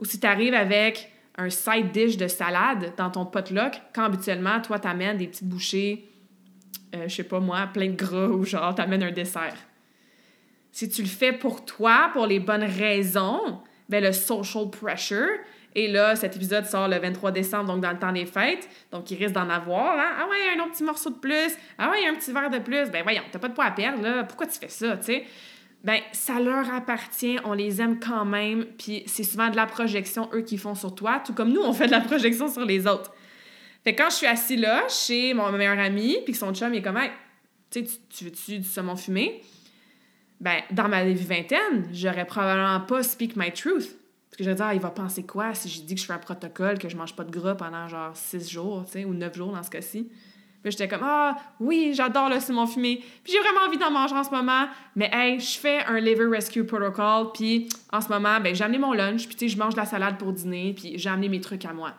Ou 0.00 0.04
si 0.04 0.18
tu 0.18 0.26
arrives 0.26 0.54
avec 0.54 1.12
un 1.36 1.50
side 1.50 1.92
dish 1.92 2.16
de 2.16 2.26
salade 2.26 2.92
dans 2.96 3.10
ton 3.10 3.26
potluck, 3.26 3.80
quand 3.94 4.04
habituellement, 4.04 4.60
toi, 4.60 4.78
t'amènes 4.78 5.18
des 5.18 5.28
petites 5.28 5.48
bouchées, 5.48 6.08
euh, 6.94 7.08
je 7.08 7.14
sais 7.14 7.24
pas 7.24 7.40
moi, 7.40 7.68
plein 7.72 7.90
de 7.90 7.96
gras, 7.96 8.28
ou 8.28 8.44
genre, 8.44 8.74
t'amènes 8.74 9.02
un 9.02 9.12
dessert. 9.12 9.56
Si 10.72 10.88
tu 10.88 11.02
le 11.02 11.08
fais 11.08 11.32
pour 11.32 11.64
toi, 11.64 12.10
pour 12.12 12.26
les 12.26 12.40
bonnes 12.40 12.64
raisons, 12.64 13.60
ben 13.88 14.02
le 14.02 14.12
social 14.12 14.70
pressure, 14.70 15.28
et 15.74 15.88
là, 15.88 16.16
cet 16.16 16.36
épisode 16.36 16.66
sort 16.66 16.88
le 16.88 16.98
23 16.98 17.30
décembre, 17.30 17.72
donc 17.72 17.82
dans 17.82 17.92
le 17.92 17.98
temps 17.98 18.12
des 18.12 18.26
fêtes. 18.26 18.68
Donc, 18.90 19.10
il 19.10 19.16
risque 19.16 19.34
d'en 19.34 19.48
avoir. 19.48 19.98
Hein? 19.98 20.12
Ah 20.20 20.28
ouais, 20.28 20.56
un 20.56 20.62
autre 20.62 20.72
petit 20.72 20.84
morceau 20.84 21.10
de 21.10 21.18
plus. 21.18 21.56
Ah 21.78 21.90
ouais, 21.90 22.06
un 22.06 22.14
petit 22.14 22.32
verre 22.32 22.50
de 22.50 22.58
plus. 22.58 22.90
Ben 22.90 23.02
voyons, 23.02 23.22
t'as 23.30 23.38
pas 23.38 23.48
de 23.48 23.54
poids 23.54 23.64
à 23.64 23.70
perdre, 23.70 24.02
là. 24.02 24.24
Pourquoi 24.24 24.46
tu 24.46 24.58
fais 24.58 24.68
ça, 24.68 24.96
tu 24.98 25.04
sais? 25.04 25.24
Ben, 25.84 26.00
ça 26.12 26.38
leur 26.38 26.72
appartient, 26.72 27.38
on 27.44 27.54
les 27.54 27.80
aime 27.80 27.98
quand 27.98 28.24
même, 28.24 28.66
puis 28.78 29.02
c'est 29.06 29.24
souvent 29.24 29.48
de 29.48 29.56
la 29.56 29.66
projection, 29.66 30.28
eux, 30.32 30.42
qui 30.42 30.56
font 30.56 30.76
sur 30.76 30.94
toi, 30.94 31.20
tout 31.26 31.34
comme 31.34 31.52
nous, 31.52 31.60
on 31.60 31.72
fait 31.72 31.86
de 31.86 31.90
la 31.90 32.00
projection 32.00 32.48
sur 32.48 32.64
les 32.64 32.86
autres. 32.86 33.12
Fait 33.82 33.92
que 33.92 34.00
quand 34.00 34.10
je 34.10 34.16
suis 34.16 34.26
assis 34.28 34.56
là, 34.56 34.84
chez 34.88 35.34
mon 35.34 35.50
meilleur 35.50 35.78
ami, 35.80 36.18
puis 36.24 36.34
que 36.34 36.38
son 36.38 36.54
chum 36.54 36.72
est 36.72 36.82
comme, 36.82 36.98
hey, 36.98 37.10
tu 37.68 37.84
sais, 37.84 37.98
tu 38.16 38.24
veux-tu 38.24 38.58
du 38.58 38.68
saumon 38.68 38.94
fumé? 38.94 39.42
Ben, 40.40 40.60
dans 40.70 40.88
ma 40.88 41.04
vingtaine, 41.04 41.88
j'aurais 41.92 42.26
probablement 42.26 42.80
pas 42.80 43.02
speak 43.02 43.34
my 43.34 43.50
truth. 43.50 43.96
Parce 44.32 44.38
que 44.38 44.44
je 44.44 44.50
vais 44.50 44.62
ah, 44.62 44.72
il 44.72 44.80
va 44.80 44.88
penser 44.88 45.24
quoi 45.24 45.52
si 45.52 45.68
je 45.68 45.82
dis 45.82 45.94
que 45.94 46.00
je 46.00 46.06
fais 46.06 46.14
un 46.14 46.18
protocole, 46.18 46.78
que 46.78 46.88
je 46.88 46.96
mange 46.96 47.14
pas 47.14 47.22
de 47.22 47.30
gras 47.30 47.54
pendant 47.54 47.86
genre 47.86 48.16
six 48.16 48.48
jours, 48.50 48.82
tu 48.86 48.92
sais, 48.92 49.04
ou 49.04 49.12
neuf 49.12 49.36
jours 49.36 49.52
dans 49.52 49.62
ce 49.62 49.68
cas-ci? 49.68 50.08
Puis 50.62 50.70
j'étais 50.70 50.88
comme, 50.88 51.02
ah, 51.04 51.36
oui, 51.60 51.92
j'adore 51.92 52.30
le 52.30 52.40
saumon 52.40 52.66
fumé. 52.66 53.04
Puis 53.24 53.34
j'ai 53.34 53.40
vraiment 53.40 53.66
envie 53.68 53.76
d'en 53.76 53.90
manger 53.90 54.14
en 54.14 54.24
ce 54.24 54.30
moment. 54.30 54.68
Mais 54.96 55.10
hey, 55.12 55.38
je 55.38 55.58
fais 55.58 55.84
un 55.84 56.00
liver 56.00 56.24
rescue 56.24 56.64
protocol. 56.64 57.32
Puis 57.34 57.68
en 57.92 58.00
ce 58.00 58.08
moment, 58.08 58.40
ben, 58.40 58.54
j'ai 58.54 58.64
amené 58.64 58.78
mon 58.78 58.94
lunch. 58.94 59.26
Puis 59.26 59.36
tu 59.36 59.48
sais, 59.50 59.54
je 59.54 59.58
mange 59.58 59.74
de 59.74 59.80
la 59.80 59.84
salade 59.84 60.16
pour 60.16 60.32
dîner. 60.32 60.72
Puis 60.72 60.94
j'ai 60.96 61.10
amené 61.10 61.28
mes 61.28 61.40
trucs 61.42 61.66
à 61.66 61.74
moi. 61.74 61.92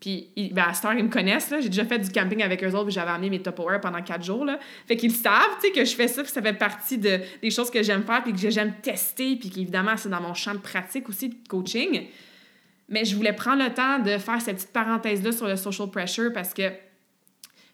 Puis, 0.00 0.30
ben, 0.52 0.64
à 0.68 0.74
Star, 0.74 0.94
ils 0.94 1.04
me 1.04 1.10
connaissent. 1.10 1.52
J'ai 1.60 1.68
déjà 1.68 1.84
fait 1.84 1.98
du 1.98 2.10
camping 2.10 2.42
avec 2.42 2.62
eux 2.62 2.72
autres, 2.72 2.90
j'avais 2.90 3.10
amené 3.10 3.30
mes 3.30 3.42
Tupperware 3.42 3.80
pendant 3.80 4.00
quatre 4.00 4.24
jours, 4.24 4.44
là. 4.44 4.58
Fait 4.86 4.96
qu'ils 4.96 5.12
savent, 5.12 5.58
que 5.74 5.84
je 5.84 5.94
fais 5.94 6.06
ça, 6.06 6.22
puis 6.22 6.30
ça 6.30 6.40
fait 6.40 6.52
partie 6.52 6.98
de, 6.98 7.20
des 7.42 7.50
choses 7.50 7.70
que 7.70 7.82
j'aime 7.82 8.04
faire, 8.04 8.22
puis 8.22 8.32
que 8.32 8.50
j'aime 8.50 8.74
tester, 8.80 9.36
puis 9.36 9.50
qu'évidemment, 9.50 9.96
c'est 9.96 10.08
dans 10.08 10.20
mon 10.20 10.34
champ 10.34 10.54
de 10.54 10.58
pratique 10.58 11.08
aussi, 11.08 11.30
de 11.30 11.36
coaching. 11.48 12.06
Mais 12.88 13.04
je 13.04 13.16
voulais 13.16 13.32
prendre 13.32 13.62
le 13.62 13.74
temps 13.74 13.98
de 13.98 14.16
faire 14.18 14.40
cette 14.40 14.56
petite 14.56 14.72
parenthèse-là 14.72 15.32
sur 15.32 15.46
le 15.46 15.56
social 15.56 15.90
pressure 15.90 16.32
parce 16.32 16.54
que 16.54 16.70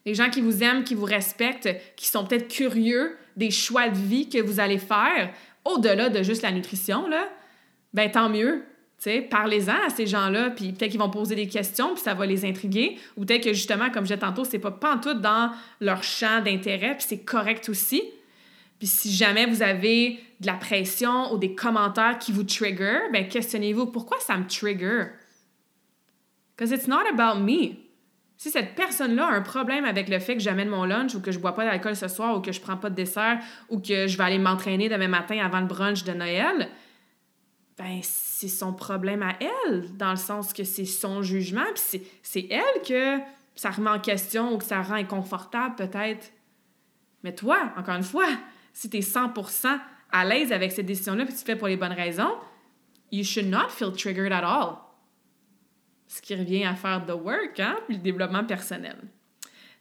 les 0.05 0.13
gens 0.13 0.29
qui 0.29 0.41
vous 0.41 0.61
aiment, 0.61 0.83
qui 0.83 0.93
vous 0.93 1.05
respectent, 1.05 1.69
qui 1.95 2.07
sont 2.07 2.25
peut-être 2.25 2.47
curieux 2.47 3.17
des 3.37 3.49
choix 3.49 3.89
de 3.89 3.97
vie 3.97 4.29
que 4.29 4.41
vous 4.41 4.59
allez 4.59 4.77
faire, 4.77 5.31
au-delà 5.63 6.09
de 6.09 6.21
juste 6.21 6.41
la 6.41 6.51
nutrition, 6.51 7.07
là, 7.07 7.29
ben 7.93 8.11
tant 8.11 8.29
mieux 8.29 8.63
parlez-en 9.29 9.75
à 9.85 9.89
ces 9.89 10.07
gens-là, 10.07 10.49
puis 10.49 10.71
peut-être 10.71 10.91
qu'ils 10.91 10.99
vont 10.99 11.09
poser 11.09 11.35
des 11.35 11.47
questions, 11.47 11.93
puis 11.93 12.03
ça 12.03 12.13
va 12.13 12.25
les 12.25 12.45
intriguer. 12.45 12.97
Ou 13.17 13.25
peut-être 13.25 13.43
que 13.43 13.53
justement, 13.53 13.89
comme 13.89 14.03
je 14.05 14.13
disais 14.13 14.19
tantôt, 14.19 14.43
c'est 14.45 14.59
pas 14.59 14.71
tout 15.01 15.13
dans 15.13 15.51
leur 15.79 16.03
champ 16.03 16.41
d'intérêt, 16.41 16.95
puis 16.95 17.05
c'est 17.07 17.23
correct 17.23 17.69
aussi. 17.69 18.01
Puis 18.79 18.87
si 18.87 19.13
jamais 19.13 19.45
vous 19.45 19.61
avez 19.61 20.19
de 20.39 20.47
la 20.47 20.53
pression 20.53 21.33
ou 21.33 21.37
des 21.37 21.55
commentaires 21.55 22.17
qui 22.19 22.31
vous 22.31 22.43
trigger, 22.43 22.99
ben 23.11 23.27
questionnez-vous 23.27 23.87
pourquoi 23.87 24.19
ça 24.19 24.37
me 24.37 24.45
trigger? 24.47 25.05
Because 26.55 26.71
it's 26.71 26.87
not 26.87 27.05
about 27.11 27.39
me. 27.39 27.75
Si 28.37 28.49
cette 28.49 28.75
personne-là 28.75 29.27
a 29.27 29.31
un 29.31 29.41
problème 29.41 29.85
avec 29.85 30.09
le 30.09 30.19
fait 30.19 30.35
que 30.35 30.41
j'amène 30.41 30.67
mon 30.67 30.83
lunch 30.83 31.15
ou 31.15 31.21
que 31.21 31.31
je 31.31 31.39
bois 31.39 31.55
pas 31.55 31.63
d'alcool 31.63 31.95
ce 31.95 32.09
soir 32.09 32.35
ou 32.35 32.41
que 32.41 32.51
je 32.51 32.59
prends 32.59 32.75
pas 32.75 32.89
de 32.89 32.95
dessert 32.95 33.39
ou 33.69 33.79
que 33.79 34.07
je 34.07 34.17
vais 34.17 34.23
aller 34.23 34.39
m'entraîner 34.39 34.89
demain 34.89 35.07
matin 35.07 35.39
avant 35.43 35.61
le 35.61 35.67
brunch 35.67 36.03
de 36.03 36.11
Noël, 36.11 36.69
ben 37.77 38.01
c'est 38.37 38.49
son 38.49 38.73
problème 38.73 39.23
à 39.23 39.37
elle, 39.39 39.95
dans 39.95 40.09
le 40.09 40.17
sens 40.17 40.51
que 40.51 40.65
c'est 40.65 40.83
son 40.83 41.21
jugement, 41.21 41.63
puis 41.73 42.01
c'est 42.21 42.47
elle 42.51 42.81
que 42.85 43.23
ça 43.55 43.71
remet 43.71 43.91
en 43.91 43.99
question 43.99 44.53
ou 44.53 44.57
que 44.57 44.65
ça 44.65 44.81
rend 44.81 44.95
inconfortable 44.95 45.75
peut-être. 45.75 46.33
Mais 47.23 47.33
toi, 47.33 47.71
encore 47.77 47.95
une 47.95 48.03
fois, 48.03 48.27
si 48.73 48.89
tu 48.89 48.97
es 48.97 48.99
100% 48.99 49.79
à 50.11 50.25
l'aise 50.25 50.51
avec 50.51 50.73
cette 50.73 50.85
décision-là, 50.85 51.23
puis 51.23 51.33
tu 51.33 51.45
fais 51.45 51.55
pour 51.55 51.69
les 51.69 51.77
bonnes 51.77 51.93
raisons, 51.93 52.35
you 53.09 53.23
should 53.23 53.47
not 53.47 53.69
feel 53.69 53.93
triggered 53.93 54.33
at 54.33 54.43
all. 54.43 54.79
Ce 56.09 56.21
qui 56.21 56.35
revient 56.35 56.65
à 56.65 56.75
faire 56.75 57.05
the 57.05 57.15
work, 57.15 57.57
hein, 57.61 57.77
puis 57.87 57.95
le 57.95 58.01
développement 58.01 58.43
personnel. 58.43 58.97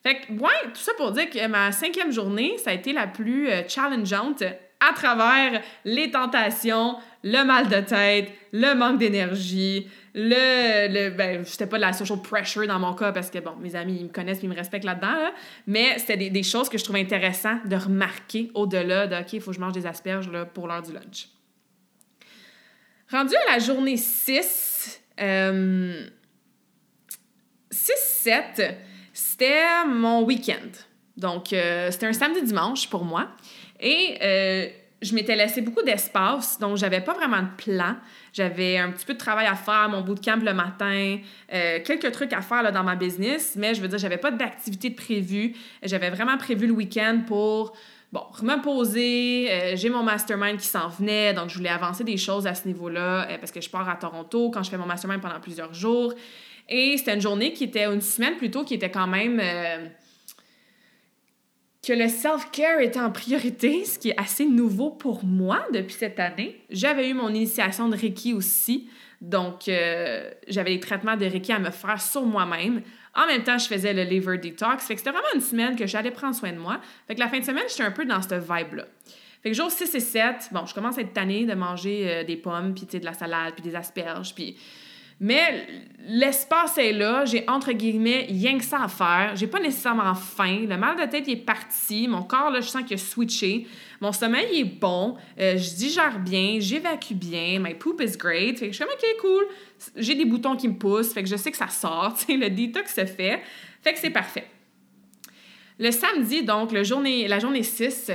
Fait 0.04 0.20
que, 0.20 0.32
ouais, 0.32 0.62
tout 0.72 0.80
ça 0.80 0.92
pour 0.96 1.10
dire 1.10 1.28
que 1.28 1.44
ma 1.48 1.72
cinquième 1.72 2.12
journée, 2.12 2.56
ça 2.58 2.70
a 2.70 2.74
été 2.74 2.92
la 2.92 3.08
plus 3.08 3.48
euh, 3.48 3.66
challengeante 3.66 4.44
à 4.88 4.92
travers 4.92 5.62
les 5.84 6.10
tentations, 6.10 6.96
le 7.22 7.44
mal 7.44 7.68
de 7.68 7.80
tête, 7.80 8.32
le 8.52 8.74
manque 8.74 8.98
d'énergie, 8.98 9.88
le, 10.14 10.88
le 10.92 11.10
ben, 11.10 11.44
c'était 11.44 11.66
pas 11.66 11.76
de 11.76 11.82
la 11.82 11.92
social 11.92 12.20
pressure 12.20 12.66
dans 12.66 12.78
mon 12.78 12.94
cas 12.94 13.12
parce 13.12 13.30
que 13.30 13.38
bon, 13.38 13.56
mes 13.60 13.74
amis 13.74 13.96
ils 13.98 14.04
me 14.04 14.12
connaissent 14.12 14.40
ils 14.42 14.48
me 14.48 14.54
respectent 14.54 14.84
là-dedans, 14.84 15.32
mais 15.66 15.98
c'était 15.98 16.16
des, 16.16 16.30
des, 16.30 16.42
choses 16.42 16.68
que 16.68 16.78
je 16.78 16.84
trouvais 16.84 17.00
intéressant 17.00 17.58
de 17.64 17.76
remarquer 17.76 18.50
au-delà 18.54 19.06
de 19.06 19.16
OK, 19.16 19.32
il 19.32 19.40
faut 19.40 19.50
que 19.50 19.56
je 19.56 19.60
mange 19.60 19.72
des 19.72 19.86
asperges 19.86 20.30
là, 20.30 20.44
pour 20.44 20.68
l'heure 20.68 20.82
du 20.82 20.92
lunch. 20.92 21.28
Rendu 23.10 23.34
à 23.48 23.52
la 23.52 23.58
journée 23.58 23.96
6, 23.96 25.02
6-7, 25.18 25.20
euh, 25.20 26.04
c'était 29.12 29.84
mon 29.86 30.22
week-end. 30.22 30.70
Donc, 31.16 31.52
euh, 31.52 31.90
c'était 31.90 32.06
un 32.06 32.12
samedi-dimanche 32.12 32.88
pour 32.88 33.04
moi. 33.04 33.28
Et 33.84 34.16
euh, 34.22 34.66
je 35.02 35.14
m'étais 35.14 35.36
laissé 35.36 35.60
beaucoup 35.60 35.82
d'espace, 35.82 36.58
donc 36.58 36.78
j'avais 36.78 37.02
pas 37.02 37.12
vraiment 37.12 37.42
de 37.42 37.62
plan. 37.62 37.96
J'avais 38.32 38.78
un 38.78 38.90
petit 38.90 39.04
peu 39.04 39.12
de 39.12 39.18
travail 39.18 39.46
à 39.46 39.54
faire, 39.54 39.90
mon 39.90 40.00
bootcamp 40.00 40.40
le 40.42 40.54
matin, 40.54 41.18
euh, 41.52 41.78
quelques 41.84 42.10
trucs 42.10 42.32
à 42.32 42.40
faire 42.40 42.62
là, 42.62 42.72
dans 42.72 42.82
ma 42.82 42.96
business, 42.96 43.54
mais 43.56 43.74
je 43.74 43.82
veux 43.82 43.88
dire, 43.88 43.98
j'avais 43.98 44.16
pas 44.16 44.30
d'activité 44.30 44.90
prévue. 44.90 45.54
J'avais 45.82 46.08
vraiment 46.08 46.38
prévu 46.38 46.66
le 46.66 46.72
week-end 46.72 47.20
pour 47.26 47.76
bon, 48.10 48.22
me 48.42 48.62
poser. 48.62 49.48
Euh, 49.52 49.76
j'ai 49.76 49.90
mon 49.90 50.02
mastermind 50.02 50.58
qui 50.58 50.66
s'en 50.66 50.88
venait, 50.88 51.34
donc 51.34 51.50
je 51.50 51.58
voulais 51.58 51.68
avancer 51.68 52.04
des 52.04 52.16
choses 52.16 52.46
à 52.46 52.54
ce 52.54 52.66
niveau-là 52.66 53.28
parce 53.38 53.52
que 53.52 53.60
je 53.60 53.68
pars 53.68 53.86
à 53.86 53.96
Toronto 53.96 54.50
quand 54.50 54.62
je 54.62 54.70
fais 54.70 54.78
mon 54.78 54.86
mastermind 54.86 55.20
pendant 55.20 55.40
plusieurs 55.40 55.74
jours. 55.74 56.14
Et 56.70 56.96
c'était 56.96 57.12
une 57.12 57.20
journée 57.20 57.52
qui 57.52 57.64
était, 57.64 57.84
une 57.84 58.00
semaine 58.00 58.38
plutôt, 58.38 58.64
qui 58.64 58.72
était 58.72 58.90
quand 58.90 59.06
même 59.06 59.38
que 61.86 61.92
le 61.92 62.08
self-care 62.08 62.80
était 62.80 63.00
en 63.00 63.10
priorité, 63.10 63.84
ce 63.84 63.98
qui 63.98 64.10
est 64.10 64.20
assez 64.20 64.46
nouveau 64.46 64.90
pour 64.90 65.24
moi 65.24 65.66
depuis 65.72 65.94
cette 65.94 66.18
année. 66.18 66.60
J'avais 66.70 67.08
eu 67.08 67.14
mon 67.14 67.28
initiation 67.28 67.88
de 67.88 67.96
Reiki 67.96 68.32
aussi, 68.32 68.88
donc 69.20 69.68
euh, 69.68 70.30
j'avais 70.48 70.70
les 70.70 70.80
traitements 70.80 71.16
de 71.16 71.26
Reiki 71.26 71.52
à 71.52 71.58
me 71.58 71.70
faire 71.70 72.00
sur 72.00 72.22
moi-même. 72.22 72.82
En 73.14 73.26
même 73.26 73.44
temps, 73.44 73.58
je 73.58 73.66
faisais 73.66 73.92
le 73.94 74.02
liver 74.02 74.38
detox. 74.38 74.86
Fait 74.86 74.94
que 74.94 75.00
c'était 75.00 75.12
vraiment 75.12 75.28
une 75.34 75.40
semaine 75.40 75.76
que 75.76 75.86
j'allais 75.86 76.10
prendre 76.10 76.34
soin 76.34 76.52
de 76.52 76.58
moi. 76.58 76.80
Fait 77.06 77.14
que 77.14 77.20
la 77.20 77.28
fin 77.28 77.38
de 77.38 77.44
semaine, 77.44 77.64
j'étais 77.68 77.84
un 77.84 77.92
peu 77.92 78.04
dans 78.04 78.20
cette 78.20 78.42
vibe-là. 78.42 78.86
Fait 79.42 79.50
que 79.50 79.56
jour 79.56 79.70
6 79.70 79.94
et 79.94 80.00
7, 80.00 80.48
bon, 80.52 80.66
je 80.66 80.74
commence 80.74 80.98
à 80.98 81.02
être 81.02 81.12
tannée 81.12 81.44
de 81.44 81.54
manger 81.54 82.06
euh, 82.08 82.24
des 82.24 82.36
pommes, 82.36 82.74
puis 82.74 82.86
de 82.98 83.04
la 83.04 83.12
salade, 83.12 83.54
puis 83.54 83.62
des 83.62 83.76
asperges, 83.76 84.34
puis 84.34 84.56
mais 85.24 85.66
l'espace 86.06 86.76
est 86.76 86.92
là, 86.92 87.24
j'ai 87.24 87.48
entre 87.48 87.72
guillemets 87.72 88.26
rien 88.28 88.58
que 88.58 88.64
ça 88.64 88.82
à 88.82 88.88
faire. 88.88 89.34
J'ai 89.36 89.46
pas 89.46 89.58
nécessairement 89.58 90.14
faim. 90.14 90.66
Le 90.68 90.76
mal 90.76 91.00
de 91.00 91.10
tête 91.10 91.26
est 91.30 91.36
parti. 91.36 92.08
Mon 92.08 92.24
corps, 92.24 92.50
là, 92.50 92.60
je 92.60 92.68
sens 92.68 92.82
qu'il 92.82 92.96
a 92.96 92.98
switché. 92.98 93.66
Mon 94.02 94.12
sommeil 94.12 94.60
est 94.60 94.64
bon. 94.64 95.16
Euh, 95.40 95.56
je 95.56 95.76
digère 95.76 96.18
bien. 96.18 96.58
J'évacue 96.58 97.14
bien. 97.14 97.58
My 97.58 97.72
poop 97.72 98.02
is 98.02 98.18
great. 98.18 98.58
Fait 98.58 98.66
je 98.66 98.72
suis 98.72 98.84
comme, 98.84 98.92
OK, 98.92 99.20
cool. 99.22 99.46
J'ai 99.96 100.14
des 100.14 100.26
boutons 100.26 100.56
qui 100.56 100.68
me 100.68 100.74
poussent. 100.74 101.14
Fait 101.14 101.22
que 101.22 101.28
je 101.30 101.36
sais 101.36 101.50
que 101.50 101.56
ça 101.56 101.68
sort. 101.68 102.14
le 102.28 102.50
detox 102.50 102.94
se 102.94 103.06
fait. 103.06 103.40
Fait 103.80 103.94
que 103.94 103.98
c'est 103.98 104.10
parfait. 104.10 104.46
Le 105.78 105.90
samedi, 105.90 106.42
donc, 106.42 106.70
le 106.70 106.84
journée, 106.84 107.26
la 107.28 107.38
journée 107.38 107.62
6, 107.62 108.10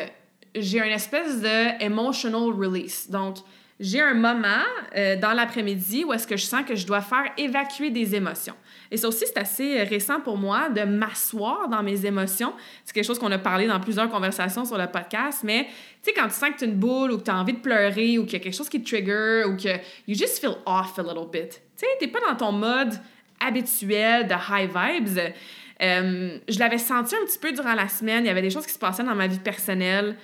j'ai 0.53 0.77
une 0.77 0.93
espèce 0.93 1.41
de 1.41 1.83
emotional 1.83 2.53
release. 2.53 3.09
Donc, 3.09 3.37
j'ai 3.79 4.01
un 4.01 4.13
moment 4.13 4.65
euh, 4.95 5.15
dans 5.15 5.31
l'après-midi 5.31 6.03
où 6.03 6.11
est-ce 6.11 6.27
que 6.27 6.35
je 6.35 6.43
sens 6.43 6.63
que 6.65 6.75
je 6.75 6.85
dois 6.85 7.01
faire 7.01 7.23
évacuer 7.37 7.89
des 7.89 8.13
émotions. 8.13 8.55
Et 8.91 8.97
ça 8.97 9.07
aussi, 9.07 9.25
c'est 9.25 9.37
assez 9.37 9.83
récent 9.83 10.19
pour 10.19 10.37
moi 10.37 10.69
de 10.69 10.81
m'asseoir 10.81 11.69
dans 11.69 11.81
mes 11.81 12.05
émotions. 12.05 12.53
C'est 12.83 12.93
quelque 12.93 13.05
chose 13.05 13.19
qu'on 13.19 13.31
a 13.31 13.37
parlé 13.37 13.67
dans 13.67 13.79
plusieurs 13.79 14.09
conversations 14.09 14.65
sur 14.65 14.77
le 14.77 14.87
podcast, 14.87 15.41
mais 15.43 15.65
tu 16.03 16.09
sais, 16.09 16.13
quand 16.13 16.27
tu 16.27 16.33
sens 16.33 16.49
que 16.49 16.59
tu 16.59 16.65
une 16.65 16.75
boule 16.75 17.11
ou 17.11 17.17
que 17.17 17.23
tu 17.23 17.31
as 17.31 17.37
envie 17.37 17.53
de 17.53 17.59
pleurer 17.59 18.17
ou 18.17 18.25
qu'il 18.25 18.33
y 18.33 18.41
a 18.41 18.43
quelque 18.43 18.55
chose 18.55 18.69
qui 18.69 18.81
te 18.81 18.89
trigger 18.89 19.43
ou 19.47 19.55
que 19.55 19.77
you 20.07 20.15
just 20.15 20.39
feel 20.39 20.55
off 20.65 20.97
a 20.99 21.03
little 21.03 21.29
bit. 21.31 21.61
Tu 21.77 21.85
sais, 21.85 21.87
tu 22.01 22.07
pas 22.09 22.19
dans 22.27 22.35
ton 22.35 22.51
mode 22.51 22.93
habituel 23.39 24.27
de 24.27 24.33
high 24.33 24.69
vibes. 24.69 25.33
Euh, 25.81 26.37
je 26.49 26.59
l'avais 26.59 26.77
senti 26.77 27.15
un 27.15 27.25
petit 27.25 27.39
peu 27.39 27.51
durant 27.53 27.73
la 27.73 27.87
semaine. 27.87 28.25
Il 28.25 28.27
y 28.27 28.31
avait 28.31 28.41
des 28.41 28.49
choses 28.49 28.65
qui 28.65 28.73
se 28.73 28.79
passaient 28.79 29.03
dans 29.03 29.15
ma 29.15 29.27
vie 29.27 29.39
personnelle. 29.39 30.17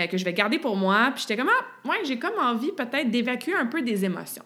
Euh, 0.00 0.06
que 0.06 0.16
je 0.16 0.24
vais 0.24 0.32
garder 0.32 0.58
pour 0.58 0.76
moi. 0.76 1.10
Puis 1.14 1.22
j'étais 1.22 1.36
comme, 1.36 1.50
ah, 1.50 1.88
ouais, 1.88 1.98
j'ai 2.04 2.18
comme 2.18 2.38
envie 2.38 2.72
peut-être 2.72 3.10
d'évacuer 3.10 3.54
un 3.54 3.66
peu 3.66 3.82
des 3.82 4.04
émotions. 4.04 4.44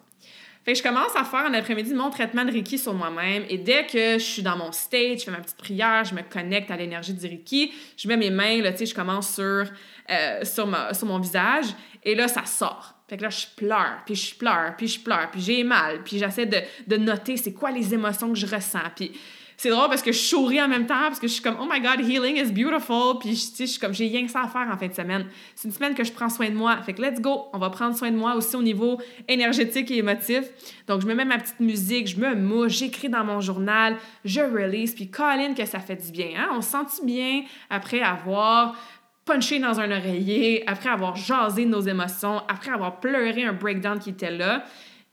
Fait 0.64 0.72
que 0.72 0.78
je 0.78 0.82
commence 0.82 1.14
à 1.14 1.24
faire 1.24 1.44
en 1.46 1.52
après-midi 1.52 1.92
mon 1.92 2.08
traitement 2.08 2.44
de 2.44 2.50
Reiki 2.50 2.78
sur 2.78 2.94
moi-même. 2.94 3.44
Et 3.50 3.58
dès 3.58 3.84
que 3.84 4.14
je 4.14 4.24
suis 4.24 4.42
dans 4.42 4.56
mon 4.56 4.72
stage, 4.72 5.18
je 5.18 5.24
fais 5.24 5.30
ma 5.30 5.38
petite 5.38 5.58
prière, 5.58 6.04
je 6.04 6.14
me 6.14 6.22
connecte 6.22 6.70
à 6.70 6.76
l'énergie 6.76 7.12
du 7.12 7.26
Reiki, 7.26 7.72
je 7.98 8.08
mets 8.08 8.16
mes 8.16 8.30
mains, 8.30 8.62
là, 8.62 8.72
tu 8.72 8.78
sais, 8.78 8.86
je 8.86 8.94
commence 8.94 9.34
sur, 9.34 9.44
euh, 9.44 10.44
sur, 10.44 10.66
ma, 10.66 10.94
sur 10.94 11.06
mon 11.06 11.18
visage. 11.18 11.66
Et 12.02 12.14
là, 12.14 12.28
ça 12.28 12.46
sort. 12.46 12.94
Fait 13.08 13.18
que 13.18 13.24
là, 13.24 13.28
je 13.28 13.44
pleure, 13.54 13.98
puis 14.06 14.14
je 14.14 14.34
pleure, 14.34 14.74
puis 14.78 14.88
je 14.88 14.98
pleure, 14.98 15.30
puis 15.30 15.42
j'ai 15.42 15.64
mal, 15.64 16.02
puis 16.02 16.18
j'essaie 16.18 16.46
de, 16.46 16.56
de 16.86 16.96
noter 16.96 17.36
c'est 17.36 17.52
quoi 17.52 17.70
les 17.70 17.92
émotions 17.92 18.32
que 18.32 18.38
je 18.38 18.46
ressens. 18.46 18.90
Puis 18.96 19.12
c'est 19.56 19.70
drôle 19.70 19.88
parce 19.88 20.02
que 20.02 20.12
je 20.12 20.18
souris 20.18 20.60
en 20.60 20.68
même 20.68 20.86
temps, 20.86 20.94
parce 21.06 21.20
que 21.20 21.26
je 21.26 21.32
suis 21.32 21.42
comme, 21.42 21.56
oh 21.60 21.66
my 21.70 21.80
god, 21.80 22.00
healing 22.00 22.36
is 22.36 22.52
beautiful. 22.52 23.18
Puis, 23.20 23.34
je 23.58 23.64
suis 23.64 23.78
comme, 23.78 23.94
j'ai 23.94 24.08
rien 24.08 24.24
que 24.24 24.30
ça 24.30 24.42
à 24.42 24.48
faire 24.48 24.68
en 24.70 24.76
fin 24.76 24.88
de 24.88 24.94
semaine. 24.94 25.26
C'est 25.54 25.68
une 25.68 25.74
semaine 25.74 25.94
que 25.94 26.04
je 26.04 26.12
prends 26.12 26.28
soin 26.28 26.48
de 26.48 26.54
moi. 26.54 26.76
Fait 26.82 26.92
que 26.92 27.02
let's 27.02 27.20
go, 27.20 27.46
on 27.52 27.58
va 27.58 27.70
prendre 27.70 27.96
soin 27.96 28.10
de 28.10 28.16
moi 28.16 28.34
aussi 28.34 28.56
au 28.56 28.62
niveau 28.62 29.00
énergétique 29.28 29.90
et 29.90 29.98
émotif. 29.98 30.44
Donc, 30.86 31.02
je 31.02 31.06
me 31.06 31.14
mets 31.14 31.24
ma 31.24 31.38
petite 31.38 31.60
musique, 31.60 32.08
je 32.08 32.18
me 32.18 32.34
mouche, 32.34 32.72
j'écris 32.78 33.08
dans 33.08 33.24
mon 33.24 33.40
journal, 33.40 33.96
je 34.24 34.40
release. 34.40 34.94
Puis, 34.94 35.10
Colin, 35.10 35.54
que 35.54 35.64
ça 35.64 35.80
fait 35.80 35.96
du 35.96 36.10
bien. 36.10 36.30
Hein? 36.36 36.48
On 36.52 36.60
se 36.60 36.70
sent 36.70 37.04
bien 37.04 37.42
après 37.70 38.00
avoir 38.00 38.76
punché 39.24 39.58
dans 39.58 39.80
un 39.80 39.90
oreiller, 39.90 40.64
après 40.66 40.90
avoir 40.90 41.16
jasé 41.16 41.64
nos 41.64 41.80
émotions, 41.80 42.42
après 42.48 42.70
avoir 42.70 43.00
pleuré 43.00 43.44
un 43.44 43.52
breakdown 43.52 43.98
qui 43.98 44.10
était 44.10 44.30
là? 44.30 44.64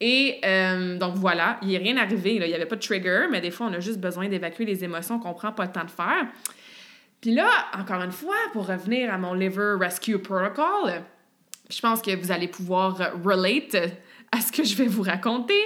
Et 0.03 0.41
euh, 0.43 0.97
donc 0.97 1.15
voilà, 1.15 1.59
il 1.61 1.69
n'est 1.69 1.77
rien 1.77 1.95
arrivé. 1.97 2.33
Il 2.33 2.41
n'y 2.41 2.55
avait 2.55 2.65
pas 2.65 2.75
de 2.75 2.81
trigger, 2.81 3.27
mais 3.29 3.39
des 3.39 3.51
fois, 3.51 3.67
on 3.67 3.73
a 3.73 3.79
juste 3.79 3.99
besoin 3.99 4.27
d'évacuer 4.27 4.65
les 4.65 4.83
émotions 4.83 5.19
qu'on 5.19 5.35
prend 5.35 5.51
pas 5.51 5.65
le 5.65 5.71
temps 5.71 5.85
de 5.85 5.91
faire. 5.91 6.25
Puis 7.21 7.35
là, 7.35 7.47
encore 7.77 8.01
une 8.01 8.11
fois, 8.11 8.35
pour 8.51 8.65
revenir 8.65 9.13
à 9.13 9.19
mon 9.19 9.35
Liver 9.35 9.75
Rescue 9.79 10.17
Protocol, 10.17 11.03
je 11.69 11.79
pense 11.79 12.01
que 12.01 12.15
vous 12.15 12.31
allez 12.31 12.47
pouvoir 12.47 12.97
relate 13.23 13.75
à 14.31 14.41
ce 14.41 14.51
que 14.51 14.63
je 14.63 14.75
vais 14.75 14.87
vous 14.87 15.03
raconter. 15.03 15.61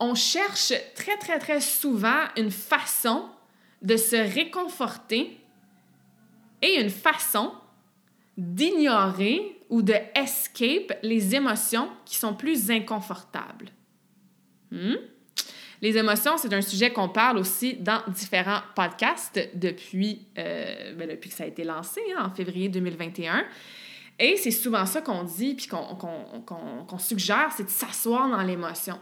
On 0.00 0.16
cherche 0.16 0.72
très, 0.96 1.16
très, 1.16 1.38
très 1.38 1.60
souvent 1.60 2.24
une 2.36 2.50
façon 2.50 3.28
de 3.82 3.96
se 3.96 4.16
réconforter 4.16 5.38
et 6.60 6.80
une 6.80 6.90
façon 6.90 7.52
d'ignorer 8.36 9.55
ou 9.68 9.82
de 9.82 9.94
escape 10.14 10.98
les 11.02 11.34
émotions 11.34 11.88
qui 12.04 12.16
sont 12.16 12.34
plus 12.34 12.70
inconfortables. 12.70 13.70
Hmm? 14.70 14.96
Les 15.82 15.98
émotions, 15.98 16.38
c'est 16.38 16.52
un 16.54 16.62
sujet 16.62 16.90
qu'on 16.90 17.08
parle 17.08 17.38
aussi 17.38 17.74
dans 17.74 18.00
différents 18.08 18.60
podcasts 18.74 19.38
depuis, 19.54 20.26
euh, 20.38 20.94
ben, 20.94 21.08
depuis 21.08 21.28
que 21.28 21.36
ça 21.36 21.44
a 21.44 21.46
été 21.46 21.64
lancé 21.64 22.00
hein, 22.16 22.26
en 22.26 22.34
février 22.34 22.68
2021. 22.68 23.44
Et 24.18 24.36
c'est 24.38 24.50
souvent 24.50 24.86
ça 24.86 25.02
qu'on 25.02 25.24
dit 25.24 25.54
puis 25.54 25.68
qu'on 25.68 26.98
suggère, 26.98 27.50
c'est 27.54 27.64
de 27.64 27.68
s'asseoir 27.68 28.30
dans 28.30 28.42
l'émotion. 28.42 28.98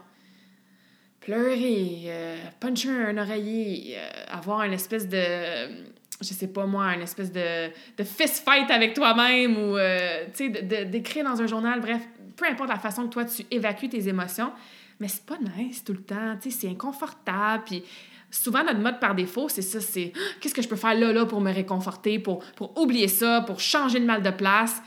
Pleurer, 1.21 2.03
euh, 2.07 2.37
puncher 2.59 2.89
un 2.89 3.17
oreiller, 3.17 3.95
euh, 3.97 4.25
avoir 4.27 4.63
une 4.63 4.73
espèce 4.73 5.07
de 5.07 5.94
je 6.21 6.33
sais 6.33 6.47
pas 6.47 6.65
moi, 6.65 6.93
une 6.95 7.01
espèce 7.01 7.31
de, 7.31 7.67
de 7.97 8.03
fist 8.03 8.43
fight 8.47 8.69
avec 8.71 8.93
toi-même 8.93 9.57
ou, 9.57 9.77
euh, 9.77 10.25
tu 10.35 10.53
sais, 10.53 10.85
d'écrire 10.85 11.25
dans 11.25 11.41
un 11.41 11.47
journal, 11.47 11.81
bref, 11.81 12.01
peu 12.35 12.45
importe 12.45 12.69
la 12.69 12.79
façon 12.79 13.03
que 13.03 13.13
toi 13.13 13.25
tu 13.25 13.45
évacues 13.51 13.89
tes 13.89 14.07
émotions, 14.07 14.51
mais 14.99 15.07
c'est 15.07 15.25
pas 15.25 15.37
nice 15.57 15.83
tout 15.83 15.93
le 15.93 16.01
temps, 16.01 16.37
c'est 16.41 16.69
inconfortable, 16.69 17.63
puis 17.65 17.83
souvent 18.31 18.63
notre 18.63 18.79
mode 18.79 18.99
par 18.99 19.15
défaut, 19.15 19.49
c'est 19.49 19.61
ça, 19.61 19.81
c'est 19.81 20.13
qu'est-ce 20.39 20.53
que 20.53 20.61
je 20.61 20.67
peux 20.67 20.75
faire 20.75 20.95
là, 20.95 21.11
là 21.11 21.25
pour 21.25 21.41
me 21.41 21.51
réconforter, 21.51 22.19
pour, 22.19 22.39
pour 22.55 22.77
oublier 22.79 23.07
ça, 23.07 23.41
pour 23.41 23.59
changer 23.59 23.99
le 23.99 24.05
mal 24.05 24.21
de 24.21 24.31
place? 24.31 24.81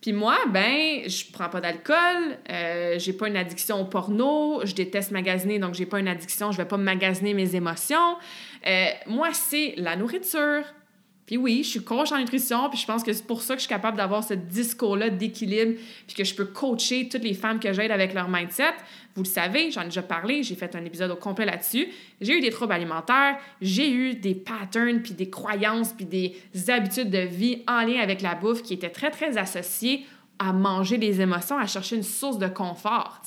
Puis 0.00 0.12
moi, 0.14 0.38
ben, 0.48 1.08
je 1.08 1.24
prends 1.30 1.50
pas 1.50 1.60
d'alcool, 1.60 2.38
euh, 2.50 2.98
j'ai 2.98 3.12
pas 3.12 3.28
une 3.28 3.36
addiction 3.36 3.80
au 3.82 3.84
porno, 3.84 4.64
je 4.64 4.74
déteste 4.74 5.10
magasiner, 5.10 5.58
donc 5.58 5.74
j'ai 5.74 5.84
pas 5.84 6.00
une 6.00 6.08
addiction, 6.08 6.52
je 6.52 6.56
vais 6.56 6.64
pas 6.64 6.78
magasiner 6.78 7.34
mes 7.34 7.54
émotions. 7.54 8.16
Euh, 8.66 8.86
moi, 9.06 9.28
c'est 9.34 9.74
la 9.76 9.96
nourriture. 9.96 10.64
Puis 11.30 11.36
oui, 11.36 11.62
je 11.62 11.68
suis 11.68 11.84
coach 11.84 12.10
en 12.10 12.18
nutrition, 12.18 12.68
puis 12.68 12.76
je 12.80 12.84
pense 12.84 13.04
que 13.04 13.12
c'est 13.12 13.24
pour 13.24 13.40
ça 13.40 13.54
que 13.54 13.60
je 13.60 13.66
suis 13.66 13.72
capable 13.72 13.96
d'avoir 13.96 14.24
ce 14.24 14.34
discours-là 14.34 15.10
d'équilibre, 15.10 15.78
puis 16.08 16.16
que 16.16 16.24
je 16.24 16.34
peux 16.34 16.46
coacher 16.46 17.08
toutes 17.08 17.22
les 17.22 17.34
femmes 17.34 17.60
que 17.60 17.72
j'aide 17.72 17.92
avec 17.92 18.14
leur 18.14 18.28
mindset. 18.28 18.72
Vous 19.14 19.22
le 19.22 19.28
savez, 19.28 19.70
j'en 19.70 19.82
ai 19.82 19.84
déjà 19.84 20.02
parlé, 20.02 20.42
j'ai 20.42 20.56
fait 20.56 20.74
un 20.74 20.84
épisode 20.84 21.12
au 21.12 21.14
complet 21.14 21.44
là-dessus. 21.44 21.86
J'ai 22.20 22.36
eu 22.36 22.40
des 22.40 22.50
troubles 22.50 22.72
alimentaires, 22.72 23.38
j'ai 23.60 23.92
eu 23.92 24.14
des 24.14 24.34
patterns, 24.34 25.02
puis 25.02 25.12
des 25.12 25.30
croyances, 25.30 25.92
puis 25.92 26.04
des 26.04 26.34
habitudes 26.68 27.10
de 27.10 27.20
vie 27.20 27.62
en 27.68 27.82
lien 27.82 28.00
avec 28.00 28.22
la 28.22 28.34
bouffe 28.34 28.64
qui 28.64 28.74
étaient 28.74 28.90
très, 28.90 29.12
très 29.12 29.38
associées 29.38 30.06
à 30.40 30.52
manger 30.52 30.98
des 30.98 31.20
émotions, 31.20 31.58
à 31.58 31.66
chercher 31.68 31.94
une 31.94 32.02
source 32.02 32.38
de 32.38 32.48
confort. 32.48 33.22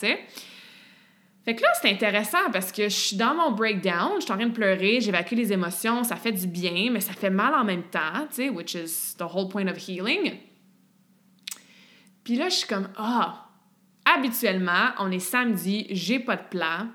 Fait 1.45 1.55
que 1.55 1.61
là, 1.61 1.67
c'est 1.81 1.89
intéressant 1.89 2.51
parce 2.53 2.71
que 2.71 2.83
je 2.83 2.95
suis 2.95 3.17
dans 3.17 3.35
mon 3.35 3.51
breakdown, 3.51 4.13
je 4.17 4.21
suis 4.23 4.31
en 4.31 4.37
train 4.37 4.47
de 4.47 4.53
pleurer, 4.53 5.01
j'évacue 5.01 5.35
les 5.35 5.51
émotions, 5.51 6.03
ça 6.03 6.15
fait 6.15 6.31
du 6.31 6.47
bien, 6.47 6.89
mais 6.91 7.01
ça 7.01 7.11
fait 7.11 7.29
mal 7.29 7.53
en 7.53 7.65
même 7.65 7.83
temps, 7.83 8.27
tu 8.29 8.35
sais, 8.35 8.49
which 8.49 8.75
is 8.75 9.15
the 9.17 9.23
whole 9.23 9.49
point 9.49 9.67
of 9.67 9.77
healing. 9.77 10.37
Puis 12.23 12.35
là, 12.35 12.47
je 12.47 12.55
suis 12.55 12.67
comme, 12.67 12.87
ah, 12.95 13.49
habituellement, 14.05 14.91
on 14.99 15.11
est 15.11 15.19
samedi, 15.19 15.85
j'ai 15.89 16.19
pas 16.19 16.37
de 16.37 16.43
plan. 16.43 16.87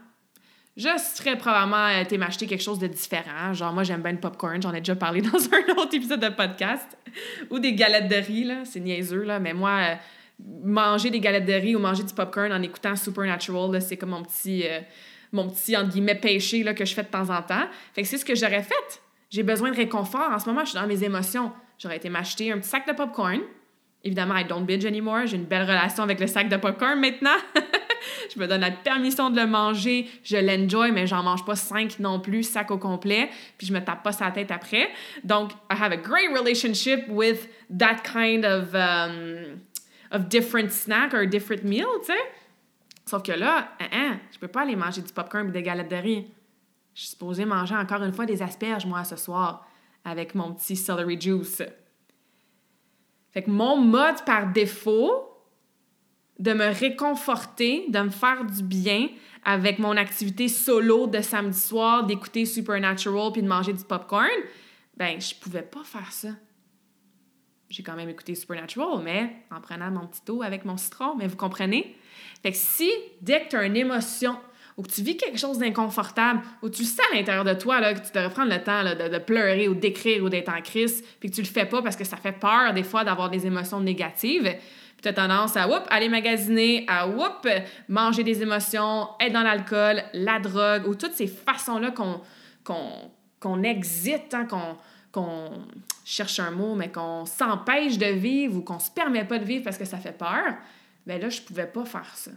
Je 0.78 0.88
serais 0.96 1.36
probablement 1.36 1.88
été 1.88 2.16
m'acheter 2.18 2.46
quelque 2.46 2.62
chose 2.62 2.78
de 2.78 2.86
différent. 2.86 3.52
Genre, 3.52 3.72
moi, 3.72 3.82
j'aime 3.82 4.00
bien 4.00 4.12
le 4.12 4.20
popcorn. 4.20 4.62
J'en 4.62 4.72
ai 4.72 4.78
déjà 4.78 4.94
parlé 4.94 5.20
dans 5.22 5.28
un 5.30 5.76
autre 5.76 5.92
épisode 5.92 6.20
de 6.20 6.28
podcast. 6.28 6.96
Ou 7.50 7.58
des 7.58 7.74
galettes 7.74 8.08
de 8.08 8.14
riz, 8.14 8.44
là. 8.44 8.64
C'est 8.64 8.78
niaiseux, 8.78 9.24
là. 9.24 9.40
Mais 9.40 9.54
moi, 9.54 9.70
euh, 9.70 9.94
manger 10.38 11.10
des 11.10 11.20
galettes 11.20 11.46
de 11.46 11.52
riz 11.52 11.76
ou 11.76 11.78
manger 11.78 12.02
du 12.02 12.14
popcorn 12.14 12.52
en 12.52 12.62
écoutant 12.62 12.96
Supernatural, 12.96 13.80
c'est 13.82 13.96
comme 13.96 14.10
mon 14.10 14.22
petit, 14.22 14.64
euh, 14.66 14.80
mon 15.32 15.48
petit, 15.48 15.76
entre 15.76 15.90
guillemets, 15.90 16.14
péché 16.14 16.62
là, 16.62 16.74
que 16.74 16.84
je 16.84 16.94
fais 16.94 17.02
de 17.02 17.08
temps 17.08 17.30
en 17.30 17.42
temps. 17.42 17.66
Fait 17.94 18.02
que 18.02 18.08
c'est 18.08 18.18
ce 18.18 18.24
que 18.24 18.34
j'aurais 18.34 18.62
fait. 18.62 19.02
J'ai 19.30 19.42
besoin 19.42 19.70
de 19.70 19.76
réconfort. 19.76 20.30
En 20.32 20.38
ce 20.38 20.48
moment, 20.48 20.64
je 20.64 20.70
suis 20.70 20.78
dans 20.78 20.86
mes 20.86 21.04
émotions. 21.04 21.52
J'aurais 21.78 21.96
été 21.96 22.08
m'acheter 22.08 22.50
un 22.50 22.58
petit 22.58 22.68
sac 22.68 22.86
de 22.86 22.92
popcorn, 22.92 23.40
Évidemment, 24.04 24.36
I 24.36 24.44
don't 24.44 24.64
binge 24.64 24.84
anymore. 24.84 25.26
J'ai 25.26 25.36
une 25.36 25.44
belle 25.44 25.62
relation 25.62 26.04
avec 26.04 26.20
le 26.20 26.28
sac 26.28 26.48
de 26.48 26.56
popcorn 26.56 27.00
maintenant. 27.00 27.36
je 28.34 28.38
me 28.38 28.46
donne 28.46 28.60
la 28.60 28.70
permission 28.70 29.28
de 29.28 29.40
le 29.40 29.46
manger. 29.46 30.06
Je 30.22 30.36
l'enjoy, 30.36 30.92
mais 30.92 31.08
j'en 31.08 31.24
mange 31.24 31.44
pas 31.44 31.56
cinq 31.56 31.98
non 31.98 32.20
plus, 32.20 32.44
sac 32.44 32.70
au 32.70 32.78
complet. 32.78 33.28
Puis 33.56 33.66
je 33.66 33.72
me 33.72 33.80
tape 33.80 34.04
pas 34.04 34.12
sa 34.12 34.30
tête 34.30 34.52
après. 34.52 34.88
Donc, 35.24 35.50
I 35.70 35.74
have 35.74 35.92
a 35.92 35.96
great 35.96 36.30
relationship 36.32 37.08
with 37.08 37.48
that 37.76 38.02
kind 38.04 38.44
of, 38.44 38.72
um, 38.74 39.60
of 40.10 40.28
different 40.28 40.70
snack 40.70 41.14
or 41.14 41.26
different 41.26 41.64
meal, 41.64 41.86
tu 42.00 42.06
sais. 42.06 42.18
Sauf 43.06 43.22
que 43.22 43.32
là, 43.32 43.70
hein, 43.80 43.88
hein, 43.92 44.20
je 44.32 44.38
peux 44.38 44.48
pas 44.48 44.62
aller 44.62 44.76
manger 44.76 45.00
du 45.00 45.12
popcorn 45.12 45.48
et 45.48 45.52
des 45.52 45.62
galettes 45.62 45.90
de 45.90 45.96
riz. 45.96 46.26
Je 46.94 47.00
suis 47.00 47.10
supposée 47.10 47.44
manger 47.44 47.74
encore 47.74 48.02
une 48.02 48.12
fois 48.12 48.26
des 48.26 48.42
asperges, 48.42 48.84
moi, 48.84 49.04
ce 49.04 49.16
soir, 49.16 49.66
avec 50.04 50.34
mon 50.34 50.52
petit 50.52 50.76
celery 50.76 51.20
juice. 51.20 51.62
Fait 53.30 53.42
que 53.42 53.50
mon 53.50 53.76
mode 53.76 54.24
par 54.24 54.52
défaut 54.52 55.28
de 56.38 56.52
me 56.52 56.66
réconforter, 56.66 57.86
de 57.88 57.98
me 58.00 58.10
faire 58.10 58.44
du 58.44 58.62
bien 58.62 59.08
avec 59.44 59.78
mon 59.78 59.96
activité 59.96 60.48
solo 60.48 61.06
de 61.06 61.20
samedi 61.20 61.58
soir, 61.58 62.04
d'écouter 62.04 62.44
Supernatural 62.44 63.32
puis 63.32 63.42
de 63.42 63.48
manger 63.48 63.72
du 63.72 63.84
popcorn, 63.84 64.28
ben 64.96 65.20
je 65.20 65.34
pouvais 65.34 65.62
pas 65.62 65.84
faire 65.84 66.12
ça. 66.12 66.30
J'ai 67.70 67.82
quand 67.82 67.96
même 67.96 68.08
écouté 68.08 68.34
Supernatural, 68.34 69.00
mais 69.02 69.30
en 69.50 69.60
prenant 69.60 69.90
mon 69.90 70.06
petit 70.06 70.30
eau 70.30 70.42
avec 70.42 70.64
mon 70.64 70.76
citron, 70.76 71.14
mais 71.16 71.26
vous 71.26 71.36
comprenez? 71.36 71.96
Fait 72.42 72.52
que 72.52 72.56
si, 72.56 72.90
dès 73.20 73.42
que 73.42 73.50
tu 73.50 73.56
as 73.56 73.64
une 73.64 73.76
émotion 73.76 74.38
ou 74.78 74.82
que 74.82 74.90
tu 74.90 75.02
vis 75.02 75.16
quelque 75.16 75.38
chose 75.38 75.58
d'inconfortable, 75.58 76.40
ou 76.62 76.70
tu 76.70 76.84
sais 76.84 77.02
à 77.12 77.16
l'intérieur 77.16 77.44
de 77.44 77.52
toi 77.52 77.80
là, 77.80 77.94
que 77.94 77.98
tu 77.98 78.12
devrais 78.12 78.30
prendre 78.30 78.52
le 78.52 78.62
temps 78.62 78.84
de, 78.84 79.18
pleurer 79.18 79.66
ou 79.68 79.74
d'écrire 79.74 80.22
ou 80.22 80.28
d'être 80.28 80.48
en 80.48 80.62
crise, 80.62 81.02
puis 81.18 81.30
que 81.30 81.34
tu 81.34 81.42
le 81.42 81.48
fais 81.48 81.66
pas 81.66 81.82
parce 81.82 81.96
que 81.96 82.04
ça 82.04 82.16
fait 82.16 82.32
peur 82.32 82.72
des 82.72 82.84
fois 82.84 83.02
d'avoir 83.02 83.28
des 83.28 83.44
émotions 83.44 83.80
négatives, 83.80 84.54
tu 85.02 85.08
as 85.08 85.12
tendance 85.12 85.56
à 85.56 85.68
whoop, 85.68 85.82
aller 85.90 86.08
magasiner, 86.08 86.84
à 86.86 87.08
whoop, 87.08 87.48
manger 87.88 88.22
des 88.22 88.42
émotions, 88.42 89.08
être 89.20 89.32
dans 89.32 89.42
l'alcool, 89.42 90.02
la 90.12 90.38
drogue, 90.38 90.86
ou 90.86 90.94
toutes 90.94 91.14
ces 91.14 91.26
façons-là 91.26 91.90
qu'on 91.90 92.20
qu'on 92.64 93.10
hein, 94.34 94.44
qu'on 94.48 94.76
cherche 96.04 96.40
un 96.40 96.50
mot, 96.50 96.74
mais 96.74 96.90
qu'on 96.90 97.26
s'empêche 97.26 97.98
de 97.98 98.06
vivre 98.06 98.56
ou 98.56 98.62
qu'on 98.62 98.78
se 98.78 98.90
permet 98.90 99.24
pas 99.24 99.38
de 99.38 99.44
vivre 99.44 99.64
parce 99.64 99.78
que 99.78 99.84
ça 99.84 99.98
fait 99.98 100.16
peur, 100.16 100.54
ben 101.06 101.20
là, 101.20 101.28
je 101.28 101.40
pouvais 101.42 101.66
pas 101.66 101.84
faire 101.84 102.10
ça. 102.14 102.30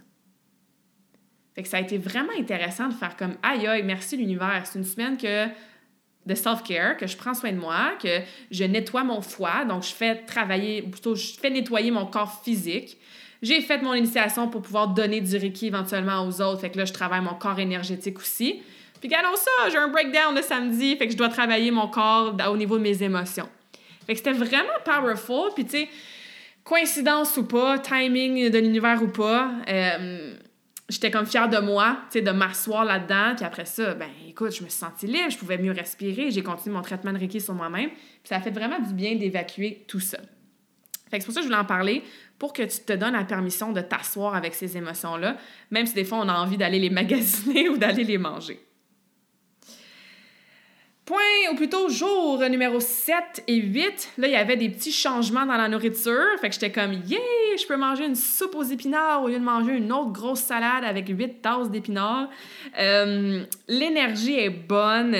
Fait 1.53 1.63
que 1.63 1.67
ça 1.67 1.77
a 1.77 1.81
été 1.81 1.97
vraiment 1.97 2.31
intéressant 2.37 2.87
de 2.87 2.93
faire 2.93 3.15
comme 3.17 3.35
aïe 3.43 3.67
aïe, 3.67 3.83
merci 3.83 4.17
l'univers. 4.17 4.63
C'est 4.65 4.79
une 4.79 4.85
semaine 4.85 5.17
que 5.17 5.47
de 6.25 6.35
self-care, 6.35 6.97
que 6.97 7.07
je 7.07 7.17
prends 7.17 7.33
soin 7.33 7.51
de 7.51 7.57
moi, 7.57 7.93
que 8.01 8.19
je 8.51 8.63
nettoie 8.63 9.03
mon 9.03 9.21
foie, 9.21 9.65
donc 9.65 9.83
je 9.83 9.93
fais 9.93 10.15
travailler, 10.23 10.83
plutôt 10.83 11.15
je 11.15 11.33
fais 11.33 11.49
nettoyer 11.49 11.91
mon 11.91 12.05
corps 12.05 12.41
physique. 12.43 12.97
J'ai 13.41 13.61
fait 13.61 13.81
mon 13.81 13.95
initiation 13.95 14.47
pour 14.47 14.61
pouvoir 14.61 14.89
donner 14.89 15.19
du 15.19 15.35
Reiki 15.35 15.67
éventuellement 15.67 16.25
aux 16.25 16.41
autres, 16.41 16.61
fait 16.61 16.69
que 16.69 16.77
là, 16.77 16.85
je 16.85 16.93
travaille 16.93 17.21
mon 17.21 17.33
corps 17.33 17.59
énergétique 17.59 18.19
aussi. 18.19 18.61
Puis 19.01 19.09
regardons 19.09 19.35
ça, 19.35 19.69
j'ai 19.69 19.77
un 19.77 19.89
breakdown 19.89 20.33
le 20.33 20.43
samedi, 20.43 20.95
fait 20.95 21.07
que 21.07 21.13
je 21.13 21.17
dois 21.17 21.29
travailler 21.29 21.71
mon 21.71 21.87
corps 21.87 22.35
au 22.49 22.55
niveau 22.55 22.77
de 22.77 22.83
mes 22.83 23.03
émotions. 23.03 23.49
Fait 24.05 24.13
que 24.13 24.19
c'était 24.19 24.31
vraiment 24.31 24.79
powerful, 24.85 25.51
puis 25.55 25.65
tu 25.65 25.71
sais, 25.71 25.89
coïncidence 26.63 27.35
ou 27.37 27.45
pas, 27.45 27.79
timing 27.79 28.49
de 28.49 28.59
l'univers 28.59 29.01
ou 29.01 29.07
pas, 29.07 29.51
euh, 29.67 30.35
j'étais 30.87 31.09
comme 31.09 31.25
fière 31.25 31.49
de 31.49 31.57
moi, 31.57 31.97
tu 32.11 32.19
sais, 32.19 32.21
de 32.21 32.31
m'asseoir 32.31 32.85
là-dedans. 32.85 33.33
Puis 33.35 33.45
après 33.45 33.65
ça, 33.65 33.95
ben 33.95 34.09
écoute, 34.27 34.55
je 34.55 34.63
me 34.63 34.69
suis 34.69 34.77
sentie 34.77 35.07
libre, 35.07 35.29
je 35.29 35.37
pouvais 35.37 35.57
mieux 35.57 35.71
respirer. 35.71 36.29
J'ai 36.29 36.43
continué 36.43 36.75
mon 36.75 36.81
traitement 36.81 37.13
de 37.13 37.17
Reiki 37.17 37.41
sur 37.41 37.55
moi-même. 37.55 37.89
Puis 37.89 38.25
ça 38.25 38.35
a 38.35 38.41
fait 38.41 38.51
vraiment 38.51 38.79
du 38.79 38.93
bien 38.93 39.15
d'évacuer 39.15 39.83
tout 39.87 39.99
ça. 39.99 40.19
Fait 41.09 41.17
que 41.17 41.23
c'est 41.23 41.25
pour 41.25 41.33
ça 41.33 41.41
que 41.41 41.47
je 41.47 41.47
voulais 41.47 41.61
en 41.61 41.65
parler, 41.65 42.03
pour 42.39 42.53
que 42.53 42.63
tu 42.63 42.79
te 42.85 42.93
donnes 42.93 43.13
la 43.13 43.25
permission 43.25 43.73
de 43.73 43.81
t'asseoir 43.81 44.33
avec 44.33 44.53
ces 44.53 44.77
émotions-là, 44.77 45.35
même 45.69 45.85
si 45.85 45.93
des 45.93 46.05
fois 46.05 46.19
on 46.19 46.29
a 46.29 46.33
envie 46.33 46.57
d'aller 46.57 46.79
les 46.79 46.89
magasiner 47.01 47.67
ou 47.69 47.77
d'aller 47.77 48.03
les 48.03 48.17
manger. 48.17 48.59
Point, 51.11 51.51
ou 51.51 51.55
plutôt 51.57 51.89
jour 51.89 52.39
numéro 52.49 52.79
7 52.79 53.43
et 53.45 53.57
8, 53.57 54.11
là, 54.17 54.27
il 54.27 54.31
y 54.31 54.35
avait 54.37 54.55
des 54.55 54.69
petits 54.69 54.93
changements 54.93 55.45
dans 55.45 55.57
la 55.57 55.67
nourriture. 55.67 56.39
Fait 56.39 56.47
que 56.47 56.53
j'étais 56.53 56.71
comme, 56.71 56.93
yeah, 57.05 57.19
je 57.59 57.67
peux 57.67 57.75
manger 57.75 58.05
une 58.05 58.15
soupe 58.15 58.55
aux 58.55 58.63
épinards 58.63 59.21
au 59.21 59.27
lieu 59.27 59.37
de 59.37 59.43
manger 59.43 59.73
une 59.73 59.91
autre 59.91 60.13
grosse 60.13 60.39
salade 60.39 60.85
avec 60.85 61.09
8 61.09 61.41
tasses 61.41 61.69
d'épinards. 61.69 62.29
Euh, 62.79 63.43
l'énergie 63.67 64.39
est 64.39 64.51
bonne 64.51 65.17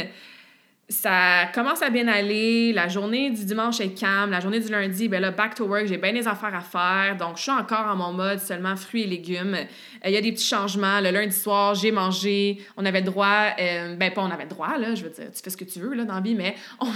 ça 0.92 1.48
commence 1.54 1.82
à 1.82 1.90
bien 1.90 2.08
aller. 2.08 2.74
La 2.74 2.88
journée 2.88 3.30
du 3.32 3.46
dimanche 3.46 3.80
est 3.80 3.98
calme. 3.98 4.32
La 4.32 4.40
journée 4.40 4.60
du 4.60 4.70
lundi, 4.70 5.08
ben 5.08 5.22
là, 5.22 5.32
back 5.32 5.56
to 5.56 5.66
work, 5.66 5.88
j'ai 5.88 5.98
bien 5.98 6.14
des 6.14 6.28
affaires 6.28 6.54
à 6.54 6.62
faire. 6.62 7.16
Donc, 7.18 7.38
je 7.38 7.44
suis 7.44 7.52
encore 7.52 7.88
en 7.88 7.96
mon 7.96 8.12
mode 8.12 8.40
seulement 8.40 8.76
fruits 8.76 9.04
et 9.04 9.08
légumes. 9.08 9.56
Euh, 9.56 9.64
il 10.06 10.12
y 10.12 10.18
a 10.18 10.22
des 10.22 10.32
petits 10.32 10.48
changements. 10.48 11.00
Le 11.00 11.12
lundi 11.12 11.36
soir, 11.36 11.76
j'ai 11.76 11.92
mangé. 11.92 12.62
On 12.76 12.86
avait 12.86 13.02
droit, 13.02 13.48
euh, 13.60 13.96
ben 13.96 14.12
pas 14.12 14.22
on 14.22 14.32
avait 14.32 14.46
droit, 14.46 14.78
là, 14.78 14.94
je 14.96 15.04
veux 15.04 15.10
dire, 15.10 15.32
tu 15.34 15.42
fais 15.42 15.50
ce 15.50 15.58
que 15.58 15.64
tu 15.64 15.80
veux, 15.80 15.94
là, 15.94 16.04
dans 16.04 16.16
la 16.16 16.22
mais 16.22 16.56
on, 16.80 16.88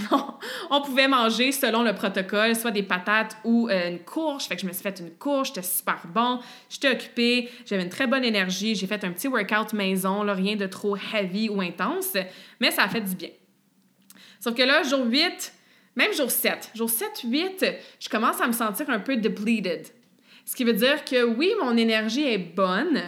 on, 0.69 0.81
pouvait 0.81 1.07
manger 1.07 1.51
selon 1.51 1.83
le 1.83 1.93
protocole, 1.93 2.55
soit 2.55 2.71
des 2.71 2.83
patates 2.83 3.37
ou 3.43 3.69
euh, 3.69 3.89
une 3.89 3.99
courge. 3.99 4.43
Fait 4.43 4.55
que 4.55 4.61
je 4.61 4.67
me 4.67 4.73
suis 4.73 4.83
fait 4.83 4.99
une 4.99 5.11
courge, 5.11 5.47
c'était 5.47 5.63
super 5.63 6.01
bon. 6.13 6.39
J'étais 6.69 6.91
occupée, 6.91 7.49
j'avais 7.65 7.83
une 7.83 7.89
très 7.89 8.07
bonne 8.07 8.23
énergie. 8.23 8.75
J'ai 8.75 8.87
fait 8.87 9.03
un 9.03 9.11
petit 9.11 9.27
workout 9.27 9.73
maison, 9.73 10.23
là, 10.23 10.33
rien 10.33 10.55
de 10.55 10.67
trop 10.67 10.95
heavy 10.95 11.49
ou 11.49 11.61
intense, 11.61 12.13
mais 12.59 12.71
ça 12.71 12.83
a 12.83 12.87
fait 12.87 13.01
du 13.01 13.15
bien. 13.15 13.29
Sauf 14.45 14.53
que 14.53 14.61
là, 14.61 14.83
jour 14.83 15.03
8, 15.03 15.53
même 15.95 16.13
jour 16.13 16.29
7, 16.29 16.69
jour 16.75 16.87
7, 16.87 17.23
8, 17.23 17.65
je 17.99 18.07
commence 18.09 18.39
à 18.39 18.45
me 18.45 18.51
sentir 18.51 18.87
un 18.91 18.99
peu 18.99 19.17
depleted. 19.17 19.87
Ce 20.45 20.55
qui 20.55 20.63
veut 20.63 20.73
dire 20.73 21.03
que 21.03 21.23
oui, 21.23 21.53
mon 21.59 21.75
énergie 21.75 22.27
est 22.27 22.37
bonne. 22.37 23.01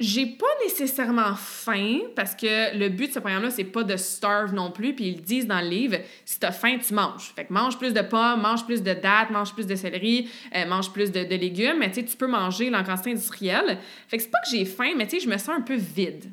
J'ai 0.00 0.24
pas 0.24 0.46
nécessairement 0.64 1.34
faim 1.34 1.98
parce 2.16 2.34
que 2.34 2.78
le 2.78 2.88
but 2.88 3.08
de 3.08 3.12
ce 3.12 3.18
programme-là, 3.18 3.50
c'est 3.50 3.64
pas 3.64 3.82
de 3.82 3.98
starve 3.98 4.54
non 4.54 4.70
plus. 4.70 4.94
Puis 4.94 5.08
ils 5.08 5.20
disent 5.20 5.46
dans 5.46 5.60
le 5.60 5.68
livre, 5.68 5.98
si 6.24 6.40
t'as 6.40 6.52
faim, 6.52 6.78
tu 6.78 6.94
manges. 6.94 7.34
Fait 7.36 7.44
que 7.44 7.52
mange 7.52 7.76
plus 7.76 7.92
de 7.92 8.00
pommes, 8.00 8.40
mange 8.40 8.64
plus 8.64 8.82
de 8.82 8.94
dattes, 8.94 9.28
mange 9.28 9.52
plus 9.52 9.66
de 9.66 9.74
céleri, 9.74 10.30
euh, 10.56 10.64
mange 10.64 10.90
plus 10.94 11.12
de, 11.12 11.20
légumes. 11.20 11.76
Mais 11.80 11.90
tu 11.90 12.04
peux 12.16 12.26
manger 12.26 12.74
en 12.74 12.82
quantité 12.84 13.10
industrielle. 13.10 13.76
Fait 14.08 14.16
que 14.16 14.22
c'est 14.22 14.30
pas 14.30 14.40
que 14.40 14.50
j'ai 14.50 14.64
faim, 14.64 14.94
mais 14.96 15.06
tu 15.06 15.18
sais, 15.18 15.26
je 15.26 15.28
me 15.28 15.36
sens 15.36 15.50
un 15.50 15.60
peu 15.60 15.76
vide. 15.76 16.32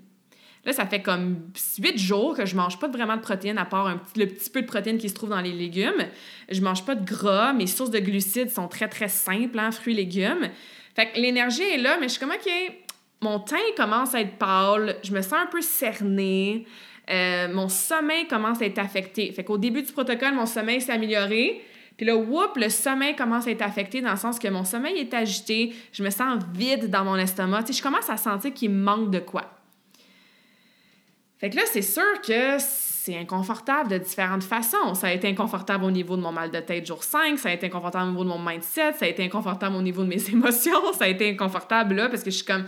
Là, 0.65 0.73
ça 0.73 0.85
fait 0.85 1.01
comme 1.01 1.37
huit 1.79 1.97
jours 1.97 2.35
que 2.35 2.45
je 2.45 2.55
mange 2.55 2.79
pas 2.79 2.87
vraiment 2.87 3.15
de 3.15 3.21
protéines 3.21 3.59
à 3.59 3.65
part 3.65 3.99
le 4.15 4.25
petit 4.25 4.49
peu 4.49 4.61
de 4.61 4.67
protéines 4.67 4.97
qui 4.97 5.09
se 5.09 5.13
trouve 5.13 5.29
dans 5.29 5.41
les 5.41 5.51
légumes. 5.51 6.05
Je 6.49 6.61
mange 6.61 6.83
pas 6.85 6.95
de 6.95 7.05
gras. 7.05 7.53
Mes 7.53 7.67
sources 7.67 7.91
de 7.91 7.99
glucides 7.99 8.49
sont 8.49 8.67
très, 8.67 8.87
très 8.87 9.07
simples, 9.07 9.59
hein, 9.59 9.71
fruits 9.71 9.93
légumes. 9.93 10.49
Fait 10.95 11.11
que 11.11 11.19
l'énergie 11.19 11.61
est 11.61 11.77
là, 11.77 11.97
mais 11.99 12.07
je 12.07 12.13
suis 12.13 12.19
comme, 12.19 12.31
OK, 12.31 12.49
mon 13.21 13.39
teint 13.39 13.57
commence 13.75 14.15
à 14.15 14.21
être 14.21 14.37
pâle, 14.37 14.97
je 15.03 15.11
me 15.11 15.21
sens 15.21 15.33
un 15.33 15.47
peu 15.47 15.61
cernée, 15.61 16.65
euh, 17.09 17.47
mon 17.53 17.69
sommeil 17.69 18.27
commence 18.27 18.61
à 18.61 18.65
être 18.65 18.79
affecté. 18.79 19.31
Fait 19.31 19.43
qu'au 19.43 19.57
début 19.57 19.83
du 19.83 19.91
protocole, 19.91 20.33
mon 20.33 20.45
sommeil 20.45 20.81
s'est 20.81 20.91
amélioré. 20.91 21.61
Puis 21.97 22.05
là, 22.05 22.15
whoop, 22.15 22.57
le 22.57 22.69
sommeil 22.69 23.15
commence 23.15 23.47
à 23.47 23.51
être 23.51 23.61
affecté 23.61 24.01
dans 24.01 24.11
le 24.11 24.17
sens 24.17 24.37
que 24.37 24.47
mon 24.47 24.63
sommeil 24.63 24.97
est 24.97 25.13
agité, 25.13 25.73
je 25.91 26.03
me 26.03 26.09
sens 26.09 26.43
vide 26.53 26.89
dans 26.89 27.05
mon 27.05 27.15
estomac. 27.15 27.63
Tu 27.63 27.73
sais, 27.73 27.79
je 27.79 27.83
commence 27.83 28.09
à 28.09 28.17
sentir 28.17 28.53
qu'il 28.53 28.71
manque 28.71 29.11
de 29.11 29.19
quoi. 29.19 29.49
Fait 31.37 31.49
que 31.49 31.55
là, 31.57 31.63
c'est 31.65 31.81
sûr 31.81 32.21
que 32.25 32.57
c'est 32.59 33.17
inconfortable 33.17 33.89
de 33.89 33.97
différentes 33.97 34.43
façons. 34.43 34.95
Ça 34.95 35.07
a 35.07 35.11
été 35.11 35.27
inconfortable 35.27 35.83
au 35.83 35.91
niveau 35.91 36.15
de 36.15 36.21
mon 36.21 36.31
mal 36.31 36.49
de 36.49 36.59
tête 36.59 36.85
jour 36.85 37.03
5, 37.03 37.37
ça 37.37 37.49
a 37.49 37.53
été 37.53 37.67
inconfortable 37.67 38.05
au 38.05 38.11
niveau 38.11 38.23
de 38.23 38.29
mon 38.29 38.39
mindset, 38.39 38.93
ça 38.93 39.05
a 39.05 39.07
été 39.07 39.23
inconfortable 39.23 39.75
au 39.75 39.81
niveau 39.81 40.03
de 40.03 40.07
mes 40.07 40.29
émotions, 40.29 40.93
ça 40.93 41.05
a 41.05 41.07
été 41.07 41.29
inconfortable 41.29 41.95
là 41.95 42.09
parce 42.09 42.23
que 42.23 42.31
je 42.31 42.37
suis 42.37 42.45
comme, 42.45 42.65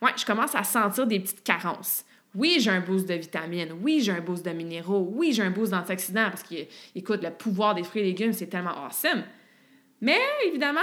ouais, 0.00 0.12
je 0.16 0.24
commence 0.24 0.54
à 0.54 0.64
sentir 0.64 1.06
des 1.06 1.20
petites 1.20 1.42
carences. 1.42 2.04
Oui, 2.34 2.56
j'ai 2.58 2.70
un 2.70 2.80
boost 2.80 3.08
de 3.08 3.14
vitamines. 3.14 3.74
Oui, 3.80 4.00
j'ai 4.02 4.10
un 4.10 4.20
boost 4.20 4.44
de 4.44 4.50
minéraux. 4.50 5.08
Oui, 5.14 5.32
j'ai 5.32 5.42
un 5.42 5.50
boost 5.50 5.70
d'antioxydants 5.70 6.30
parce 6.30 6.42
que, 6.42 6.56
écoute, 6.96 7.22
le 7.22 7.30
pouvoir 7.30 7.76
des 7.76 7.84
fruits 7.84 8.02
et 8.02 8.06
légumes, 8.06 8.32
c'est 8.32 8.48
tellement 8.48 8.74
awesome. 8.84 9.22
Mais 10.04 10.20
évidemment, 10.46 10.82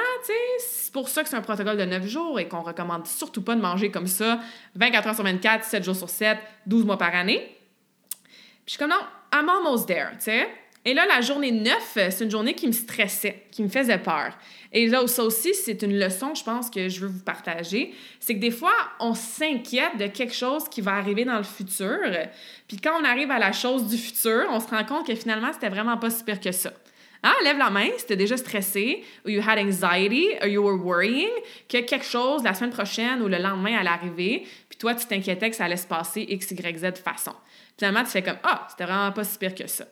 c'est 0.58 0.92
pour 0.92 1.08
ça 1.08 1.22
que 1.22 1.30
c'est 1.30 1.36
un 1.36 1.42
protocole 1.42 1.78
de 1.78 1.86
9 1.86 2.08
jours 2.08 2.40
et 2.40 2.48
qu'on 2.48 2.64
recommande 2.64 3.06
surtout 3.06 3.44
pas 3.44 3.54
de 3.54 3.62
manger 3.62 3.92
comme 3.92 4.08
ça 4.08 4.40
24 4.74 5.10
heures 5.10 5.14
sur 5.14 5.24
24, 5.24 5.64
7 5.64 5.84
jours 5.84 5.96
sur 5.96 6.10
7, 6.10 6.40
12 6.66 6.86
mois 6.86 6.98
par 6.98 7.14
année. 7.14 7.56
Puis 8.16 8.64
je 8.66 8.72
suis 8.72 8.80
comme 8.80 8.90
non, 8.90 9.02
I'm 9.32 9.48
almost 9.48 9.88
there, 9.88 10.10
tu 10.18 10.24
sais. 10.24 10.50
Et 10.86 10.96
là, 10.96 11.06
la 11.06 11.22
journée 11.22 11.52
9, 11.52 11.76
c'est 12.10 12.22
une 12.22 12.32
journée 12.32 12.56
qui 12.56 12.66
me 12.66 12.72
stressait, 12.72 13.44
qui 13.52 13.62
me 13.62 13.70
faisait 13.70 14.00
peur. 14.00 14.36
Et 14.72 14.88
là, 14.88 15.06
ça 15.06 15.24
aussi, 15.24 15.54
c'est 15.54 15.84
une 15.84 16.00
leçon, 16.00 16.34
je 16.34 16.44
pense, 16.44 16.72
que 16.72 16.90
je 16.90 17.02
veux 17.02 17.08
vous 17.08 17.24
partager. 17.24 17.94
C'est 18.20 18.34
que 18.34 18.40
des 18.40 18.50
fois, 18.50 18.74
on 19.00 19.14
s'inquiète 19.14 20.00
de 20.00 20.08
quelque 20.08 20.34
chose 20.34 20.68
qui 20.68 20.82
va 20.82 20.94
arriver 20.94 21.26
dans 21.26 21.38
le 21.38 21.44
futur. 21.44 22.00
Puis 22.68 22.78
quand 22.78 23.00
on 23.00 23.04
arrive 23.04 23.30
à 23.30 23.38
la 23.38 23.52
chose 23.52 23.86
du 23.86 23.98
futur, 23.98 24.48
on 24.50 24.60
se 24.60 24.68
rend 24.70 24.84
compte 24.84 25.06
que 25.06 25.14
finalement, 25.14 25.54
c'était 25.54 25.70
vraiment 25.70 25.98
pas 25.98 26.10
si 26.10 26.24
pire 26.24 26.40
que 26.40 26.52
ça. 26.52 26.72
Ah, 27.24 27.36
lève 27.44 27.58
la 27.58 27.70
main 27.70 27.90
si 27.98 28.06
tu 28.08 28.16
déjà 28.16 28.36
stressé, 28.36 29.04
ou 29.26 29.30
you 29.30 29.42
had 29.46 29.60
anxiety, 29.60 30.30
or 30.42 30.48
you 30.48 30.64
were 30.64 30.76
worrying, 30.76 31.30
que 31.70 31.82
quelque 31.82 32.06
chose 32.06 32.44
la 32.44 32.54
semaine 32.54 32.72
prochaine 32.72 33.22
ou 33.22 33.28
le 33.28 33.38
lendemain 33.38 33.78
allait 33.78 33.90
arriver, 33.90 34.48
puis 34.70 34.78
toi, 34.80 34.96
tu 34.96 35.06
t'inquiétais 35.06 35.50
que 35.50 35.56
ça 35.56 35.66
allait 35.66 35.78
se 35.78 35.88
passer 35.88 36.26
X, 36.28 36.52
Y, 36.52 36.80
Z 36.80 36.98
façon. 37.04 37.34
Finalement, 37.78 38.04
tu 38.04 38.10
fais 38.10 38.24
comme 38.24 38.38
Ah, 38.44 38.68
c'était 38.70 38.86
vraiment 38.86 39.12
pas 39.12 39.24
si 39.24 39.38
pire 39.38 39.54
que 39.54 39.68
ça. 39.68 39.86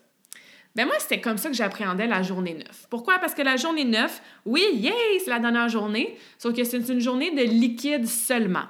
Ben 0.75 0.85
moi, 0.85 0.95
c'était 0.99 1.19
comme 1.19 1.37
ça 1.37 1.49
que 1.49 1.55
j'appréhendais 1.55 2.07
la 2.07 2.21
journée 2.21 2.53
9. 2.53 2.87
Pourquoi? 2.89 3.19
Parce 3.19 3.33
que 3.33 3.41
la 3.41 3.57
journée 3.57 3.85
9, 3.85 4.21
oui, 4.45 4.63
yay, 4.73 5.19
c'est 5.23 5.29
la 5.29 5.39
dernière 5.39 5.67
journée, 5.69 6.17
sauf 6.37 6.55
que 6.55 6.63
c'est 6.63 6.77
une 6.77 7.01
journée 7.01 7.31
de 7.31 7.41
liquide 7.41 8.07
seulement. 8.07 8.65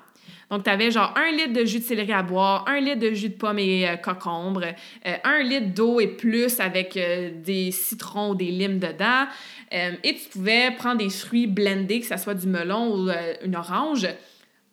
Donc, 0.50 0.64
tu 0.64 0.70
avais 0.70 0.90
genre 0.90 1.14
un 1.16 1.32
litre 1.32 1.54
de 1.54 1.66
jus 1.66 1.80
de 1.80 1.84
céleri 1.84 2.12
à 2.12 2.24
boire, 2.24 2.66
un 2.68 2.80
litre 2.80 3.00
de 3.00 3.12
jus 3.12 3.30
de 3.30 3.36
pomme 3.36 3.60
et 3.60 3.88
euh, 3.88 3.98
cocombre, 3.98 4.64
euh, 4.64 5.16
un 5.24 5.44
litre 5.44 5.74
d'eau 5.76 6.00
et 6.00 6.08
plus 6.08 6.60
avec 6.60 6.98
euh, 6.98 7.30
des 7.36 7.72
citrons 7.72 8.32
ou 8.32 8.36
des 8.36 8.50
limes 8.50 8.80
dedans. 8.80 9.28
et 9.72 10.16
tu 10.16 10.30
pouvais 10.30 10.72
prendre 10.72 10.98
des 10.98 11.10
fruits 11.10 11.46
blendés, 11.46 12.00
que 12.00 12.08
ce 12.08 12.18
soit 12.18 12.34
du 12.34 12.48
melon 12.48 12.96
ou 12.96 13.10
une 13.46 13.56
orange, 13.56 14.08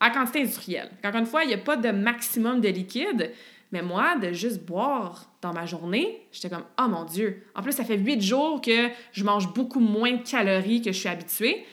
à 0.00 0.10
quantité 0.10 0.40
industrielle. 0.40 0.88
Encore 1.04 1.20
une 1.20 1.26
fois, 1.26 1.44
il 1.44 1.48
n'y 1.48 1.54
a 1.54 1.58
pas 1.58 1.76
de 1.76 1.90
maximum 1.90 2.60
de 2.60 2.68
liquide. 2.68 3.32
Mais 3.72 3.82
moi, 3.82 4.16
de 4.16 4.32
juste 4.32 4.64
boire 4.64 5.28
dans 5.42 5.52
ma 5.52 5.66
journée, 5.66 6.22
j'étais 6.32 6.48
comme, 6.48 6.64
oh 6.80 6.88
mon 6.88 7.04
Dieu. 7.04 7.42
En 7.54 7.62
plus, 7.62 7.72
ça 7.72 7.84
fait 7.84 7.98
huit 7.98 8.22
jours 8.22 8.60
que 8.60 8.88
je 9.12 9.24
mange 9.24 9.52
beaucoup 9.52 9.80
moins 9.80 10.12
de 10.12 10.22
calories 10.22 10.80
que 10.80 10.92
je 10.92 10.98
suis 10.98 11.08
habituée 11.08 11.66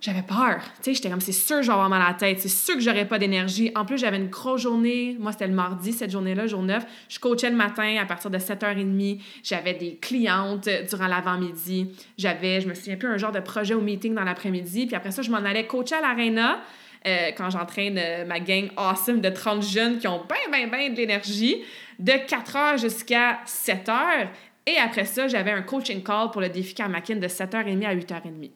j'avais 0.00 0.22
peur. 0.22 0.60
Tu 0.76 0.82
sais, 0.82 0.94
j'étais 0.94 1.10
comme, 1.10 1.20
c'est 1.20 1.32
sûr 1.32 1.56
que 1.56 1.62
je 1.62 1.66
vais 1.66 1.72
avoir 1.72 1.88
mal 1.90 2.00
à 2.00 2.08
la 2.08 2.14
tête, 2.14 2.40
c'est 2.40 2.48
sûr 2.48 2.74
que 2.74 2.80
j'aurais 2.80 3.06
pas 3.06 3.18
d'énergie. 3.18 3.70
En 3.74 3.84
plus, 3.84 3.98
j'avais 3.98 4.16
une 4.16 4.28
grosse 4.28 4.62
journée. 4.62 5.16
Moi, 5.20 5.32
c'était 5.32 5.46
le 5.46 5.52
mardi, 5.52 5.92
cette 5.92 6.10
journée-là, 6.10 6.46
jour 6.46 6.62
9. 6.62 6.84
Je 7.08 7.18
coachais 7.18 7.50
le 7.50 7.56
matin 7.56 7.96
à 8.00 8.06
partir 8.06 8.30
de 8.30 8.38
7h30. 8.38 9.20
J'avais 9.42 9.74
des 9.74 9.96
clientes 9.96 10.68
durant 10.88 11.06
l'avant-midi. 11.06 11.94
J'avais, 12.16 12.62
je 12.62 12.68
me 12.68 12.74
souviens 12.74 12.96
plus, 12.96 13.08
un 13.08 13.18
genre 13.18 13.32
de 13.32 13.40
projet 13.40 13.74
au 13.74 13.82
meeting 13.82 14.14
dans 14.14 14.24
l'après-midi. 14.24 14.86
Puis 14.86 14.96
après 14.96 15.10
ça, 15.10 15.20
je 15.20 15.30
m'en 15.30 15.38
allais 15.38 15.66
coacher 15.66 15.96
à 15.96 16.00
l'aréna. 16.00 16.60
Euh, 17.06 17.30
quand 17.34 17.48
j'entraîne 17.48 17.98
euh, 17.98 18.26
ma 18.26 18.40
gang 18.40 18.68
awesome 18.76 19.22
de 19.22 19.30
30 19.30 19.62
jeunes 19.62 19.98
qui 19.98 20.06
ont 20.06 20.22
bien, 20.28 20.52
bien, 20.52 20.66
bien 20.66 20.90
de 20.90 20.96
l'énergie, 20.96 21.62
de 21.98 22.12
4 22.12 22.52
h 22.52 22.80
jusqu'à 22.80 23.40
7 23.46 23.86
h. 23.86 24.28
Et 24.66 24.76
après 24.76 25.06
ça, 25.06 25.26
j'avais 25.26 25.50
un 25.50 25.62
coaching 25.62 26.02
call 26.02 26.30
pour 26.30 26.42
le 26.42 26.50
défi 26.50 26.74
Carmackin 26.74 27.16
de 27.16 27.26
7h30 27.26 27.86
à 27.86 27.94
8h30. 27.94 28.50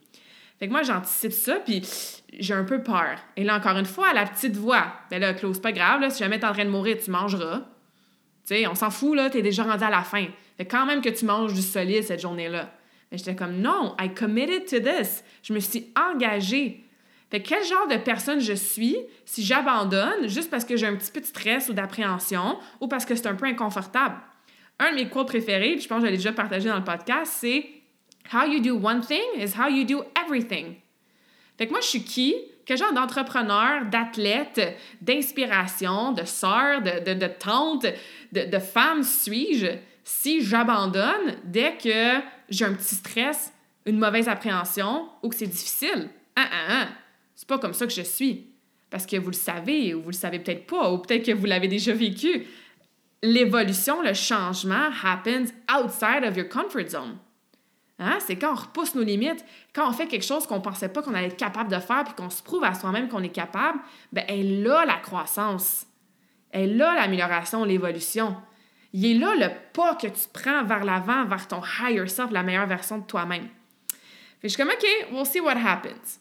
Fait 0.59 0.67
que 0.67 0.73
moi, 0.73 0.83
j'anticipe 0.83 1.33
ça, 1.33 1.57
puis 1.57 1.83
j'ai 2.39 2.55
un 2.55 2.65
peu 2.65 2.83
peur. 2.83 3.17
Et 3.37 3.45
là, 3.45 3.57
encore 3.57 3.77
une 3.77 3.87
fois, 3.87 4.13
la 4.13 4.25
petite 4.25 4.57
voix. 4.57 4.87
Ben 5.11 5.21
là, 5.21 5.35
Claude, 5.35 5.55
c'est 5.55 5.61
pas 5.61 5.73
grave, 5.73 6.01
là, 6.01 6.11
si 6.11 6.21
jamais 6.21 6.39
t'es 6.39 6.47
en 6.47 6.53
train 6.53 6.65
de 6.65 6.71
mourir, 6.71 6.97
tu 7.03 7.11
mangeras. 7.11 7.59
Tu 8.47 8.55
sais, 8.55 8.67
on 8.67 8.75
s'en 8.75 8.91
fout, 8.91 9.17
là, 9.17 9.31
t'es 9.31 9.43
déjà 9.43 9.65
rendu 9.65 9.83
à 9.83 9.91
la 9.91 10.03
fin. 10.03 10.27
Fait 10.57 10.67
quand 10.67 10.87
même 10.87 11.01
que 11.01 11.09
tu 11.09 11.25
manges 11.25 11.55
du 11.55 11.63
solide 11.63 12.05
cette 12.05 12.21
journée-là. 12.21 12.71
Mais 13.11 13.19
j'étais 13.19 13.35
comme, 13.35 13.57
non, 13.61 13.95
I 14.01 14.13
committed 14.13 14.67
to 14.67 14.79
this. 14.81 15.25
Je 15.43 15.53
me 15.53 15.61
suis 15.61 15.93
engagée. 15.97 16.85
Fait 17.31 17.43
quel 17.43 17.65
genre 17.65 17.89
de 17.89 17.97
personne 17.97 18.41
je 18.41 18.53
suis 18.53 18.97
si 19.25 19.45
j'abandonne 19.45 20.29
juste 20.29 20.51
parce 20.51 20.65
que 20.65 20.77
j'ai 20.77 20.87
un 20.87 20.95
petit 20.95 21.11
peu 21.11 21.21
de 21.21 21.27
stress 21.27 21.69
ou 21.69 21.73
d'appréhension 21.73 22.59
ou 22.81 22.87
parce 22.87 23.05
que 23.05 23.15
c'est 23.17 23.27
un 23.27 23.35
peu 23.35 23.47
inconfortable? 23.47 24.17
Un 24.79 24.91
de 24.91 24.97
mes 24.97 25.09
quotes 25.09 25.29
préférés, 25.29 25.79
je 25.79 25.89
pense 25.89 26.01
que 26.01 26.07
je 26.07 26.11
l'ai 26.11 26.17
déjà 26.17 26.33
partagé 26.33 26.69
dans 26.69 26.77
le 26.77 26.85
podcast, 26.85 27.33
c'est 27.41 27.67
How 28.33 28.45
you 28.45 28.61
do 28.61 28.77
one 28.77 29.03
thing 29.03 29.39
is 29.39 29.55
how 29.55 29.69
you 29.69 29.85
do 29.85 30.05
everything. 30.17 30.77
Fait 31.59 31.67
que 31.67 31.71
moi, 31.71 31.81
je 31.81 31.87
suis 31.87 32.05
qui? 32.05 32.35
Quel 32.65 32.79
genre 32.79 32.95
d'entrepreneur, 32.95 33.85
d'athlète, 33.91 34.77
d'inspiration, 35.03 36.13
de 36.13 36.25
sœur, 36.25 36.81
de, 36.81 37.05
de, 37.05 37.15
de 37.15 37.27
tante, 37.27 37.87
de, 38.33 38.59
femme 38.59 39.03
suis-je 39.03 39.67
si 40.03 40.43
j'abandonne 40.43 41.37
dès 41.45 41.77
que 41.77 42.21
j'ai 42.49 42.65
un 42.65 42.73
petit 42.73 42.95
stress, 42.95 43.53
une 43.85 43.99
mauvaise 43.99 44.29
appréhension 44.29 45.09
ou 45.23 45.29
que 45.29 45.37
c'est 45.37 45.47
difficile? 45.47 46.09
Ah, 46.37 46.49
ah. 46.69 46.89
C'est 47.35 47.49
pas 47.49 47.59
comme 47.59 47.75
ça 47.75 47.87
que 47.87 47.93
je 47.93 48.03
suis. 48.03 48.47
Parce 48.89 49.07
que 49.07 49.17
vous 49.17 49.31
le 49.31 49.37
savez 49.37 49.93
ou 49.93 50.01
vous 50.01 50.11
le 50.11 50.15
savez 50.15 50.39
peut-être 50.39 50.67
pas 50.67 50.91
ou 50.91 50.99
peut-être 50.99 51.27
que 51.27 51.33
vous 51.33 51.47
l'avez 51.47 51.69
déjà 51.69 51.93
vécu. 51.93 52.47
L'évolution, 53.23 54.03
le 54.03 54.15
changement 54.15 54.89
happens 55.03 55.53
outside 55.71 56.25
of 56.25 56.37
your 56.37 56.49
comfort 56.49 56.89
zone. 56.89 57.19
Hein? 57.99 58.19
C'est 58.27 58.37
quand 58.37 58.53
on 58.53 58.57
repousse 58.57 58.95
nos 58.95 59.03
limites, 59.03 59.45
quand 59.73 59.89
on 59.89 59.93
fait 59.93 60.07
quelque 60.07 60.25
chose 60.25 60.47
qu'on 60.47 60.57
ne 60.57 60.63
pensait 60.63 60.89
pas 60.89 61.03
qu'on 61.03 61.15
allait 61.15 61.29
être 61.29 61.37
capable 61.37 61.71
de 61.71 61.79
faire, 61.79 62.05
puis 62.05 62.15
qu'on 62.15 62.31
se 62.31 62.43
prouve 62.43 62.65
à 62.65 62.75
soi-même 62.75 63.09
qu'on 63.09 63.23
est 63.23 63.29
capable, 63.29 63.79
ben 64.13 64.25
elle 64.29 64.63
là 64.63 64.85
la 64.85 64.97
croissance. 64.97 65.87
Elle 66.51 66.77
là 66.77 66.95
l'amélioration, 66.95 67.65
l'évolution. 67.65 68.37
Il 68.93 69.07
est 69.07 69.19
là 69.19 69.35
le 69.35 69.51
pas 69.73 69.95
que 69.97 70.07
tu 70.07 70.29
prends 70.33 70.65
vers 70.65 70.85
l'avant, 70.85 71.25
vers 71.25 71.49
ton 71.49 71.61
higher 71.81 72.07
self, 72.09 72.31
la 72.31 72.43
meilleure 72.43 72.67
version 72.67 72.99
de 72.99 73.05
toi-même. 73.05 73.49
je 74.43 74.49
suis 74.49 74.57
comme, 74.57 74.71
OK, 74.71 74.87
we'll 75.13 75.27
see 75.27 75.41
what 75.41 75.57
happens. 75.57 76.21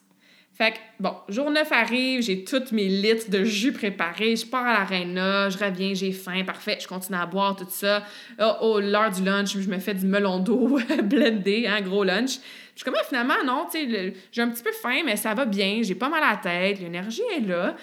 Fait 0.55 0.73
que, 0.73 0.77
bon, 0.99 1.15
jour 1.29 1.49
9 1.49 1.71
arrive, 1.71 2.21
j'ai 2.21 2.43
toutes 2.43 2.71
mes 2.71 2.87
litres 2.87 3.31
de 3.31 3.43
jus 3.43 3.71
préparés, 3.71 4.35
je 4.35 4.45
pars 4.45 4.65
à 4.65 4.73
l'aréna, 4.73 5.49
je 5.49 5.57
reviens, 5.57 5.95
j'ai 5.95 6.11
faim, 6.11 6.43
parfait, 6.45 6.77
je 6.79 6.87
continue 6.87 7.17
à 7.17 7.25
boire 7.25 7.55
tout 7.55 7.65
ça. 7.67 8.03
Oh, 8.39 8.53
oh 8.61 8.79
l'heure 8.79 9.09
du 9.09 9.23
lunch, 9.23 9.57
je 9.57 9.67
me 9.67 9.79
fais 9.79 9.95
du 9.95 10.05
melon 10.05 10.37
d'eau 10.37 10.79
blendé, 11.03 11.65
hein, 11.65 11.81
gros 11.81 12.03
lunch. 12.03 12.37
Je 12.75 12.81
suis 12.81 12.85
comme, 12.85 12.93
ah, 12.99 13.03
finalement, 13.03 13.43
non, 13.43 13.65
tu 13.71 13.79
sais, 13.79 14.13
j'ai 14.31 14.41
un 14.43 14.49
petit 14.49 14.61
peu 14.61 14.71
faim, 14.71 15.01
mais 15.03 15.15
ça 15.15 15.33
va 15.33 15.45
bien, 15.45 15.79
j'ai 15.81 15.95
pas 15.95 16.09
mal 16.09 16.21
à 16.21 16.31
la 16.31 16.37
tête, 16.37 16.79
l'énergie 16.79 17.21
est 17.35 17.47
là. 17.47 17.75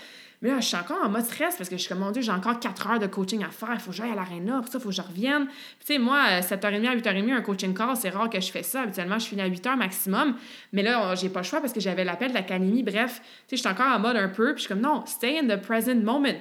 Mais 0.43 0.49
là, 0.49 0.61
je 0.61 0.67
suis 0.67 0.77
encore 0.77 1.05
en 1.05 1.11
mode 1.11 1.25
stress 1.25 1.57
parce 1.57 1.69
que 1.69 1.77
je 1.77 1.83
suis 1.83 1.89
comme, 1.89 1.99
mon 1.99 2.13
Dieu, 2.13 2.23
j'ai 2.23 2.33
encore 2.33 2.59
4 2.59 2.87
heures 2.87 2.99
de 2.99 3.07
coaching 3.07 3.45
à 3.45 3.51
faire. 3.51 3.75
Il 3.75 3.81
faut 3.81 3.91
que 3.91 3.97
j'aille 3.97 4.13
à 4.13 4.15
l'aréna. 4.15 4.63
Ça, 4.63 4.79
il 4.79 4.81
faut 4.81 4.89
que 4.89 4.95
je 4.95 5.03
revienne. 5.03 5.47
tu 5.81 5.87
sais, 5.87 5.99
moi, 5.99 6.41
7h30 6.41 6.87
à 6.87 6.97
8h30, 6.97 7.33
un 7.33 7.43
coaching 7.43 7.75
call, 7.75 7.95
c'est 7.95 8.09
rare 8.09 8.31
que 8.31 8.41
je 8.41 8.51
fais 8.51 8.63
ça. 8.63 8.83
Habituellement, 8.83 9.19
je 9.19 9.27
finis 9.27 9.43
à 9.43 9.49
8h 9.51 9.77
maximum. 9.77 10.37
Mais 10.73 10.83
là, 10.83 11.15
j'ai 11.15 11.29
pas 11.29 11.41
le 11.41 11.45
choix 11.45 11.61
parce 11.61 11.75
que 11.75 11.81
j'avais 11.81 12.05
l'appel 12.05 12.31
de 12.31 12.35
l'académie. 12.35 12.83
Bref, 12.83 13.21
tu 13.21 13.23
sais, 13.23 13.57
je 13.57 13.57
suis 13.57 13.69
encore 13.69 13.95
en 13.95 13.99
mode 13.99 14.17
un 14.17 14.29
peu. 14.29 14.55
Puis 14.55 14.63
je 14.63 14.67
suis 14.67 14.69
comme, 14.69 14.81
non, 14.81 15.05
stay 15.05 15.39
in 15.41 15.47
the 15.47 15.61
present 15.61 16.03
moment. 16.03 16.41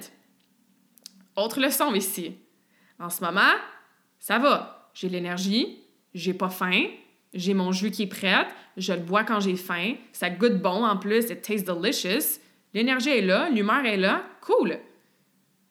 Autre 1.36 1.60
leçon 1.60 1.92
ici. 1.94 2.36
En 2.98 3.10
ce 3.10 3.22
moment, 3.22 3.52
ça 4.18 4.38
va. 4.38 4.90
J'ai 4.94 5.08
l'énergie, 5.08 5.78
j'ai 6.14 6.34
pas 6.34 6.50
faim, 6.50 6.84
j'ai 7.32 7.54
mon 7.54 7.72
jus 7.72 7.90
qui 7.90 8.02
est 8.02 8.06
prêt, 8.06 8.46
je 8.76 8.92
le 8.92 9.00
bois 9.00 9.24
quand 9.24 9.40
j'ai 9.40 9.56
faim, 9.56 9.94
ça 10.12 10.30
goûte 10.30 10.60
bon 10.60 10.84
en 10.84 10.96
plus, 10.96 11.30
it 11.30 11.42
tastes 11.42 11.66
delicious. 11.66 12.40
L'énergie 12.74 13.10
est 13.10 13.22
là, 13.22 13.48
l'humeur 13.50 13.84
est 13.84 13.96
là, 13.96 14.22
cool. 14.40 14.78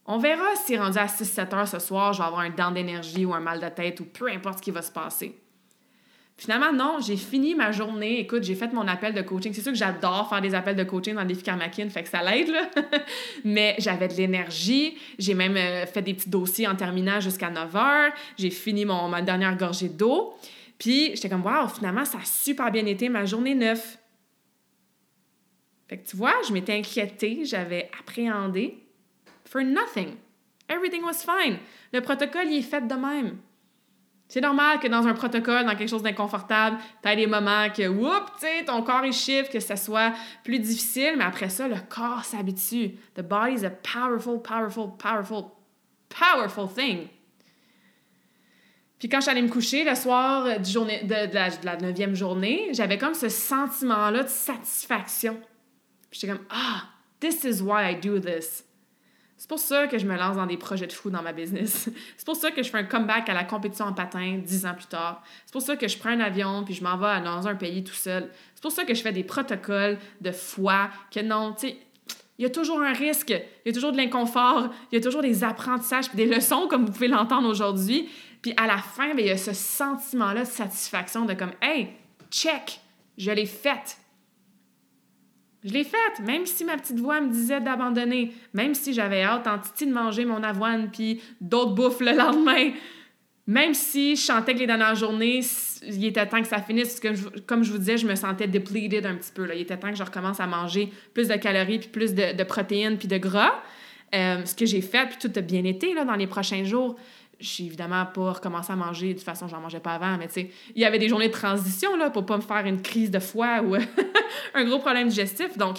On 0.05 0.17
verra 0.17 0.55
si 0.55 0.75
rendu 0.77 0.97
à 0.97 1.05
6-7 1.05 1.55
heures 1.55 1.67
ce 1.67 1.79
soir, 1.79 2.13
je 2.13 2.19
vais 2.19 2.25
avoir 2.25 2.41
un 2.41 2.49
dent 2.49 2.71
d'énergie 2.71 3.25
ou 3.25 3.33
un 3.33 3.39
mal 3.39 3.59
de 3.59 3.69
tête 3.69 3.99
ou 3.99 4.05
peu 4.05 4.27
importe 4.27 4.57
ce 4.57 4.63
qui 4.63 4.71
va 4.71 4.81
se 4.81 4.91
passer. 4.91 5.39
Finalement, 6.39 6.71
non, 6.71 6.99
j'ai 7.01 7.17
fini 7.17 7.53
ma 7.53 7.73
journée. 7.73 8.21
Écoute, 8.21 8.43
j'ai 8.43 8.55
fait 8.55 8.71
mon 8.71 8.87
appel 8.87 9.13
de 9.13 9.21
coaching. 9.21 9.51
C'est 9.53 9.61
sûr 9.61 9.73
que 9.73 9.77
j'adore 9.77 10.29
faire 10.29 10.39
des 10.39 10.55
appels 10.55 10.77
de 10.77 10.85
coaching 10.85 11.13
dans 11.13 11.25
défi 11.25 11.43
Karmakin, 11.43 11.89
fait 11.89 12.01
que 12.01 12.07
ça 12.07 12.23
l'aide, 12.23 12.47
là. 12.47 12.69
Mais 13.43 13.75
j'avais 13.77 14.07
de 14.07 14.13
l'énergie. 14.13 14.97
J'ai 15.17 15.33
même 15.33 15.57
euh, 15.57 15.85
fait 15.85 16.01
des 16.01 16.13
petits 16.13 16.29
dossiers 16.29 16.65
en 16.65 16.77
terminant 16.77 17.19
jusqu'à 17.19 17.49
9 17.49 17.75
heures. 17.75 18.13
J'ai 18.37 18.51
fini 18.51 18.85
mon, 18.85 19.09
ma 19.09 19.21
dernière 19.21 19.57
gorgée 19.57 19.89
d'eau. 19.89 20.33
Puis 20.77 21.11
j'étais 21.13 21.27
comme, 21.27 21.45
waouh, 21.45 21.67
finalement, 21.67 22.05
ça 22.05 22.19
a 22.19 22.25
super 22.25 22.71
bien 22.71 22.85
été 22.85 23.09
ma 23.09 23.25
journée 23.25 23.53
neuve. 23.53 23.98
Fait 25.89 25.97
que 25.97 26.07
tu 26.07 26.15
vois, 26.15 26.35
je 26.47 26.53
m'étais 26.53 26.77
inquiétée, 26.77 27.45
j'avais 27.45 27.89
appréhendé. 27.99 28.77
For 29.45 29.63
nothing. 29.63 30.17
Everything 30.69 31.03
was 31.03 31.25
fine. 31.25 31.57
Le 31.91 32.01
protocole, 32.01 32.45
il 32.45 32.59
est 32.59 32.61
fait 32.61 32.87
de 32.87 32.93
même. 32.93 33.37
C'est 34.27 34.41
normal 34.41 34.79
que 34.79 34.87
dans 34.87 35.07
un 35.07 35.15
protocole, 35.15 35.65
dans 35.65 35.75
quelque 35.75 35.89
chose 35.89 36.03
d'inconfortable, 36.03 36.77
tu 37.01 37.09
aies 37.09 37.15
des 37.15 37.25
moments 37.25 37.67
que, 37.71 37.87
whoop, 37.87 38.25
tu 38.39 38.45
sais, 38.45 38.63
ton 38.63 38.83
corps, 38.83 39.03
il 39.03 39.11
chiffre, 39.11 39.49
que 39.49 39.59
ça 39.59 39.75
soit 39.75 40.13
plus 40.43 40.59
difficile, 40.59 41.15
mais 41.17 41.23
après 41.23 41.49
ça, 41.49 41.67
le 41.67 41.77
corps 41.89 42.23
s'habitue. 42.23 42.91
The 43.15 43.23
body 43.23 43.55
is 43.55 43.65
a 43.65 43.71
powerful, 43.71 44.39
powerful, 44.39 44.91
powerful, 44.99 45.45
powerful 46.09 46.67
thing. 46.71 47.07
Puis 48.99 49.09
quand 49.09 49.21
j'allais 49.21 49.41
me 49.41 49.49
coucher 49.49 49.83
le 49.83 49.95
soir 49.95 50.59
du 50.59 50.69
journée, 50.69 51.01
de 51.03 51.65
la 51.65 51.77
neuvième 51.77 52.13
journée, 52.13 52.69
j'avais 52.73 52.99
comme 52.99 53.15
ce 53.15 53.29
sentiment-là 53.29 54.21
de 54.21 54.29
satisfaction 54.29 55.39
j'étais 56.11 56.27
comme, 56.27 56.45
ah, 56.49 56.83
this 57.19 57.43
is 57.43 57.61
why 57.61 57.91
I 57.91 57.95
do 57.95 58.19
this. 58.19 58.65
C'est 59.39 59.47
pour 59.47 59.59
ça 59.59 59.87
que 59.87 59.97
je 59.97 60.05
me 60.05 60.17
lance 60.17 60.35
dans 60.35 60.45
des 60.45 60.57
projets 60.57 60.85
de 60.85 60.91
fou 60.91 61.09
dans 61.09 61.21
ma 61.21 61.31
business. 61.31 61.89
C'est 62.17 62.25
pour 62.25 62.35
ça 62.35 62.51
que 62.51 62.61
je 62.61 62.69
fais 62.69 62.77
un 62.77 62.83
comeback 62.83 63.29
à 63.29 63.33
la 63.33 63.45
compétition 63.45 63.85
en 63.85 63.93
patin 63.93 64.41
dix 64.43 64.65
ans 64.65 64.73
plus 64.73 64.87
tard. 64.87 65.23
C'est 65.45 65.53
pour 65.53 65.61
ça 65.61 65.77
que 65.77 65.87
je 65.87 65.97
prends 65.97 66.09
un 66.09 66.19
avion 66.19 66.65
puis 66.65 66.73
je 66.73 66.83
m'en 66.83 66.97
vais 66.97 67.21
dans 67.21 67.47
un 67.47 67.55
pays 67.55 67.81
tout 67.85 67.93
seul. 67.93 68.29
C'est 68.53 68.61
pour 68.61 68.73
ça 68.73 68.83
que 68.83 68.93
je 68.93 69.01
fais 69.01 69.13
des 69.13 69.23
protocoles 69.23 69.97
de 70.19 70.31
foi 70.33 70.89
que 71.09 71.21
non, 71.21 71.53
tu 71.53 71.69
sais, 71.69 71.77
il 72.37 72.43
y 72.43 72.45
a 72.45 72.49
toujours 72.49 72.81
un 72.81 72.91
risque, 72.91 73.29
il 73.29 73.67
y 73.67 73.69
a 73.69 73.73
toujours 73.73 73.93
de 73.93 73.97
l'inconfort, 73.97 74.73
il 74.91 74.95
y 74.95 74.97
a 74.97 75.01
toujours 75.01 75.21
des 75.21 75.45
apprentissages 75.45 76.09
puis 76.09 76.17
des 76.17 76.25
leçons 76.25 76.67
comme 76.67 76.85
vous 76.85 76.91
pouvez 76.91 77.07
l'entendre 77.07 77.47
aujourd'hui. 77.47 78.09
Puis 78.41 78.53
à 78.57 78.67
la 78.67 78.77
fin, 78.77 79.13
ben, 79.15 79.19
il 79.19 79.27
y 79.27 79.31
a 79.31 79.37
ce 79.37 79.53
sentiment-là 79.53 80.43
de 80.43 80.49
satisfaction 80.49 81.23
de 81.23 81.33
comme, 81.33 81.51
hey, 81.61 81.89
check, 82.29 82.81
je 83.17 83.31
l'ai 83.31 83.45
faite. 83.45 83.98
Je 85.63 85.73
l'ai 85.73 85.83
faite, 85.83 86.25
même 86.25 86.45
si 86.45 86.63
ma 86.63 86.77
petite 86.77 86.99
voix 86.99 87.19
me 87.19 87.29
disait 87.29 87.59
d'abandonner, 87.59 88.31
même 88.53 88.73
si 88.73 88.93
j'avais 88.93 89.23
hâte 89.23 89.45
en 89.45 89.59
titi 89.59 89.85
de 89.85 89.93
manger 89.93 90.23
mon 90.23 90.41
avoine 90.41 90.89
puis 90.89 91.21
d'autres 91.41 91.73
bouffes 91.73 91.99
le 91.99 92.15
lendemain, 92.15 92.71
même 93.45 93.73
si 93.73 94.15
je 94.15 94.21
chantais 94.21 94.53
que 94.53 94.59
les 94.59 94.67
dernières 94.67 94.95
journées, 94.95 95.41
il 95.81 96.05
était 96.05 96.25
temps 96.27 96.41
que 96.41 96.47
ça 96.47 96.61
finisse, 96.61 96.99
parce 96.99 97.17
que 97.17 97.39
comme 97.39 97.63
je 97.63 97.71
vous 97.71 97.79
disais, 97.79 97.97
je 97.97 98.05
me 98.05 98.15
sentais 98.15 98.47
depleted 98.47 99.05
un 99.05 99.15
petit 99.15 99.31
peu. 99.33 99.43
Là. 99.43 99.55
Il 99.55 99.61
était 99.61 99.75
temps 99.75 99.89
que 99.89 99.97
je 99.97 100.03
recommence 100.03 100.39
à 100.39 100.47
manger 100.47 100.93
plus 101.13 101.27
de 101.27 101.33
calories, 101.33 101.79
puis 101.79 101.89
plus 101.89 102.13
de, 102.13 102.43
protéines, 102.43 102.97
puis 102.97 103.07
de 103.07 103.17
gras. 103.17 103.55
Euh, 104.13 104.45
ce 104.45 104.55
que 104.55 104.65
j'ai 104.65 104.81
fait, 104.81 105.07
puis 105.07 105.17
tout 105.19 105.31
a 105.35 105.41
bien 105.41 105.63
été 105.65 105.93
là, 105.93 106.05
dans 106.05 106.15
les 106.15 106.27
prochains 106.27 106.63
jours. 106.63 106.95
J'ai 107.39 107.65
évidemment 107.65 108.05
pas 108.05 108.33
recommencé 108.33 108.73
à 108.73 108.75
manger 108.75 109.09
de 109.09 109.13
toute 109.13 109.23
façon, 109.23 109.47
j'en 109.47 109.61
mangeais 109.61 109.79
pas 109.79 109.93
avant, 109.93 110.17
mais 110.17 110.27
tu 110.27 110.33
sais, 110.33 110.51
il 110.75 110.81
y 110.81 110.85
avait 110.85 110.99
des 110.99 111.07
journées 111.07 111.29
de 111.29 111.33
transition 111.33 111.95
là, 111.95 112.09
pour 112.09 112.25
pas 112.25 112.37
me 112.37 112.41
faire 112.41 112.65
une 112.65 112.81
crise 112.81 113.11
de 113.11 113.19
foie 113.19 113.61
ou 113.61 113.75
un 114.53 114.65
gros 114.65 114.79
problème 114.79 115.07
digestif. 115.07 115.57
Donc, 115.57 115.77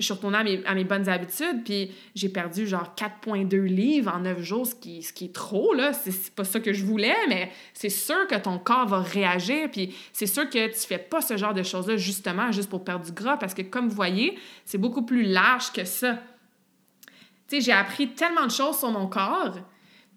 je 0.00 0.06
suis 0.06 0.14
retournée 0.14 0.62
à 0.64 0.74
mes, 0.74 0.84
bonnes 0.84 1.08
habitudes, 1.08 1.62
puis 1.62 1.92
j'ai 2.14 2.30
perdu 2.30 2.66
genre 2.66 2.94
4,2 2.96 3.62
livres 3.64 4.10
en 4.14 4.20
9 4.20 4.40
jours, 4.40 4.66
ce 4.66 4.74
qui, 4.74 4.98
est 4.98 5.34
trop, 5.34 5.74
là. 5.74 5.92
C'est 5.92 6.34
pas 6.34 6.44
ça 6.44 6.58
que 6.58 6.72
je 6.72 6.84
voulais, 6.84 7.16
mais 7.28 7.52
c'est 7.74 7.90
sûr 7.90 8.26
que 8.26 8.36
ton 8.36 8.58
corps 8.58 8.86
va 8.86 9.00
réagir, 9.00 9.70
puis 9.70 9.94
c'est 10.12 10.26
sûr 10.26 10.48
que 10.48 10.68
tu 10.68 10.86
fais 10.86 10.98
pas 10.98 11.20
ce 11.20 11.36
genre 11.36 11.52
de 11.52 11.62
choses-là 11.62 11.98
justement 11.98 12.50
juste 12.50 12.70
pour 12.70 12.82
perdre 12.82 13.04
du 13.04 13.12
gras, 13.12 13.36
parce 13.36 13.52
que 13.52 13.62
comme 13.62 13.88
vous 13.88 13.94
voyez, 13.94 14.38
c'est 14.64 14.78
beaucoup 14.78 15.02
plus 15.02 15.24
large 15.24 15.70
que 15.72 15.84
ça. 15.84 16.18
Tu 17.48 17.56
sais, 17.56 17.60
j'ai 17.60 17.72
appris 17.72 18.08
tellement 18.08 18.46
de 18.46 18.52
choses 18.52 18.78
sur 18.78 18.90
mon 18.90 19.06
corps, 19.06 19.56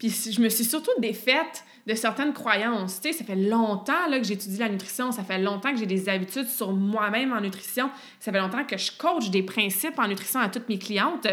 puis 0.03 0.33
je 0.33 0.41
me 0.41 0.49
suis 0.49 0.65
surtout 0.65 0.91
défaite 0.99 1.63
de 1.87 1.95
certaines 1.95 2.33
croyances. 2.33 2.99
Tu 2.99 3.07
sais, 3.07 3.17
ça 3.19 3.23
fait 3.23 3.37
longtemps 3.37 4.09
là, 4.09 4.19
que 4.19 4.25
j'étudie 4.25 4.57
la 4.57 4.67
nutrition, 4.67 5.13
ça 5.13 5.23
fait 5.23 5.39
longtemps 5.39 5.71
que 5.71 5.77
j'ai 5.77 5.85
des 5.85 6.09
habitudes 6.09 6.49
sur 6.49 6.73
moi-même 6.73 7.31
en 7.31 7.39
nutrition, 7.39 7.89
ça 8.19 8.33
fait 8.33 8.39
longtemps 8.39 8.65
que 8.65 8.77
je 8.77 8.91
coach 8.97 9.29
des 9.29 9.43
principes 9.43 9.97
en 9.97 10.09
nutrition 10.09 10.41
à 10.41 10.49
toutes 10.49 10.67
mes 10.67 10.77
clientes. 10.77 11.25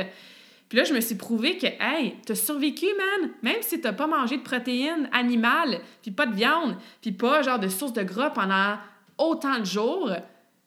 Puis 0.68 0.78
là, 0.78 0.84
je 0.84 0.94
me 0.94 1.00
suis 1.00 1.16
prouvé 1.16 1.58
que, 1.58 1.66
hey, 1.66 2.14
t'as 2.24 2.36
survécu, 2.36 2.86
man! 2.86 3.30
Même 3.42 3.60
si 3.60 3.80
t'as 3.80 3.92
pas 3.92 4.06
mangé 4.06 4.36
de 4.36 4.42
protéines 4.42 5.08
animales, 5.10 5.80
puis 6.00 6.12
pas 6.12 6.26
de 6.26 6.36
viande, 6.36 6.76
puis 7.02 7.10
pas 7.10 7.42
genre 7.42 7.58
de 7.58 7.66
source 7.66 7.92
de 7.92 8.04
gras 8.04 8.30
pendant 8.30 8.76
autant 9.18 9.58
de 9.58 9.64
jours, 9.64 10.12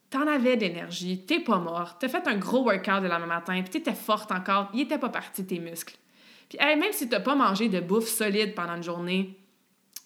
t'en 0.09 0.27
avais 0.27 0.57
d'énergie, 0.57 1.23
t'es 1.25 1.39
pas 1.39 1.57
morte, 1.57 1.99
t'as 2.01 2.09
fait 2.09 2.27
un 2.27 2.35
gros 2.35 2.65
workout 2.65 3.01
le 3.01 3.07
lendemain 3.07 3.27
matin, 3.27 3.61
puis 3.61 3.69
t'étais 3.69 3.93
forte 3.93 4.29
encore, 4.33 4.69
il 4.73 4.81
était 4.81 4.97
pas 4.97 5.07
parti 5.07 5.45
tes 5.45 5.59
muscles. 5.59 5.95
Puis, 6.53 6.65
même 6.65 6.91
si 6.91 7.09
t'as 7.09 7.19
pas 7.19 7.35
mangé 7.35 7.67
de 7.67 7.79
bouffe 7.79 8.07
solide 8.07 8.53
pendant 8.53 8.75
une 8.75 8.83
journée, 8.83 9.39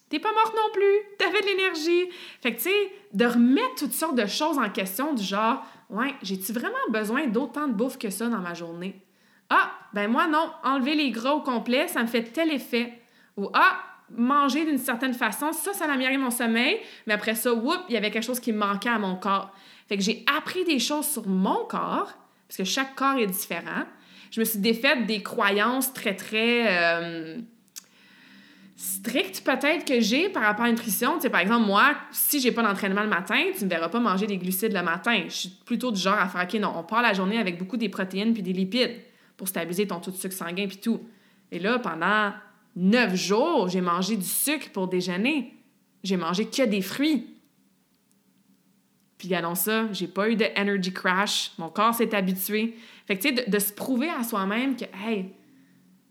T'es 0.08 0.18
pas 0.18 0.32
morte 0.32 0.54
non 0.56 0.72
plus, 0.72 1.00
t'avais 1.18 1.42
de 1.42 1.46
l'énergie. 1.46 2.08
Fait 2.40 2.52
que, 2.52 2.56
tu 2.56 2.70
sais, 2.70 2.92
de 3.12 3.26
remettre 3.26 3.74
toutes 3.76 3.92
sortes 3.92 4.16
de 4.16 4.24
choses 4.24 4.56
en 4.56 4.70
question 4.70 5.12
du 5.12 5.22
genre, 5.22 5.62
ouais, 5.90 6.14
j'ai-tu 6.22 6.52
vraiment 6.52 6.76
besoin 6.88 7.26
d'autant 7.26 7.68
de 7.68 7.74
bouffe 7.74 7.98
que 7.98 8.08
ça 8.08 8.28
dans 8.28 8.38
ma 8.38 8.54
journée? 8.54 9.02
Ah, 9.50 9.70
ben 9.92 10.10
moi 10.10 10.26
non, 10.26 10.50
enlever 10.64 10.94
les 10.94 11.10
gras 11.10 11.34
au 11.34 11.42
complet, 11.42 11.88
ça 11.88 12.02
me 12.02 12.06
fait 12.06 12.22
tel 12.22 12.50
effet. 12.50 13.02
Ou 13.36 13.50
ah, 13.52 13.80
manger 14.10 14.64
d'une 14.64 14.78
certaine 14.78 15.12
façon, 15.12 15.52
ça, 15.52 15.74
ça 15.74 15.84
améliorer 15.84 16.16
mon 16.16 16.30
sommeil, 16.30 16.80
mais 17.06 17.12
après 17.12 17.34
ça, 17.34 17.52
whoop, 17.52 17.80
il 17.90 17.94
y 17.94 17.98
avait 17.98 18.10
quelque 18.10 18.24
chose 18.24 18.40
qui 18.40 18.52
me 18.52 18.58
manquait 18.58 18.88
à 18.88 18.98
mon 18.98 19.16
corps. 19.16 19.52
Fait 19.88 19.98
que 19.98 20.02
j'ai 20.02 20.24
appris 20.38 20.64
des 20.64 20.78
choses 20.78 21.06
sur 21.06 21.26
mon 21.26 21.66
corps, 21.66 22.14
parce 22.48 22.56
que 22.56 22.64
chaque 22.64 22.94
corps 22.94 23.18
est 23.18 23.26
différent. 23.26 23.84
Je 24.30 24.40
me 24.40 24.44
suis 24.44 24.58
défaite 24.58 25.06
des 25.06 25.22
croyances 25.22 25.92
très, 25.92 26.14
très... 26.14 26.66
Euh, 26.68 27.38
strict 28.78 29.42
peut-être 29.44 29.84
que 29.84 30.00
j'ai 30.00 30.28
par 30.28 30.44
rapport 30.44 30.64
à 30.64 30.68
la 30.68 30.72
nutrition. 30.72 31.18
Par 31.18 31.40
exemple, 31.40 31.66
moi, 31.66 31.96
si 32.12 32.40
j'ai 32.40 32.52
pas 32.52 32.62
d'entraînement 32.62 33.02
le 33.02 33.08
matin, 33.08 33.42
tu 33.56 33.64
me 33.64 33.70
verras 33.70 33.88
pas 33.88 33.98
manger 33.98 34.26
des 34.26 34.38
glucides 34.38 34.72
le 34.72 34.82
matin. 34.82 35.24
Je 35.28 35.34
suis 35.34 35.48
plutôt 35.48 35.90
du 35.90 36.00
genre 36.00 36.18
à 36.18 36.28
faire, 36.28 36.44
OK, 36.44 36.54
non, 36.60 36.72
on 36.76 36.84
part 36.84 37.02
la 37.02 37.12
journée 37.12 37.38
avec 37.38 37.58
beaucoup 37.58 37.76
des 37.76 37.88
protéines 37.88 38.32
puis 38.32 38.42
des 38.42 38.52
lipides 38.52 38.94
pour 39.36 39.48
stabiliser 39.48 39.88
ton 39.88 39.98
taux 39.98 40.12
de 40.12 40.16
sucre 40.16 40.34
sanguin 40.34 40.68
puis 40.68 40.78
tout. 40.78 41.00
Et 41.50 41.58
là, 41.58 41.80
pendant 41.80 42.32
neuf 42.76 43.16
jours, 43.16 43.68
j'ai 43.68 43.80
mangé 43.80 44.16
du 44.16 44.26
sucre 44.26 44.70
pour 44.72 44.86
déjeuner. 44.86 45.54
J'ai 46.04 46.16
mangé 46.16 46.46
que 46.46 46.64
des 46.64 46.82
fruits. 46.82 47.26
Puis, 49.18 49.34
allons 49.34 49.56
ça, 49.56 49.88
j'ai 49.92 50.06
pas 50.06 50.30
eu 50.30 50.36
de 50.36 50.46
energy 50.56 50.92
crash. 50.92 51.50
Mon 51.58 51.70
corps 51.70 51.94
s'est 51.94 52.14
habitué. 52.14 52.76
Fait 53.08 53.16
que, 53.16 53.22
tu 53.22 53.34
sais, 53.34 53.46
de, 53.48 53.58
se 53.58 53.72
prouver 53.72 54.10
à 54.10 54.22
soi-même 54.22 54.76
que, 54.76 54.84
hey, 55.02 55.30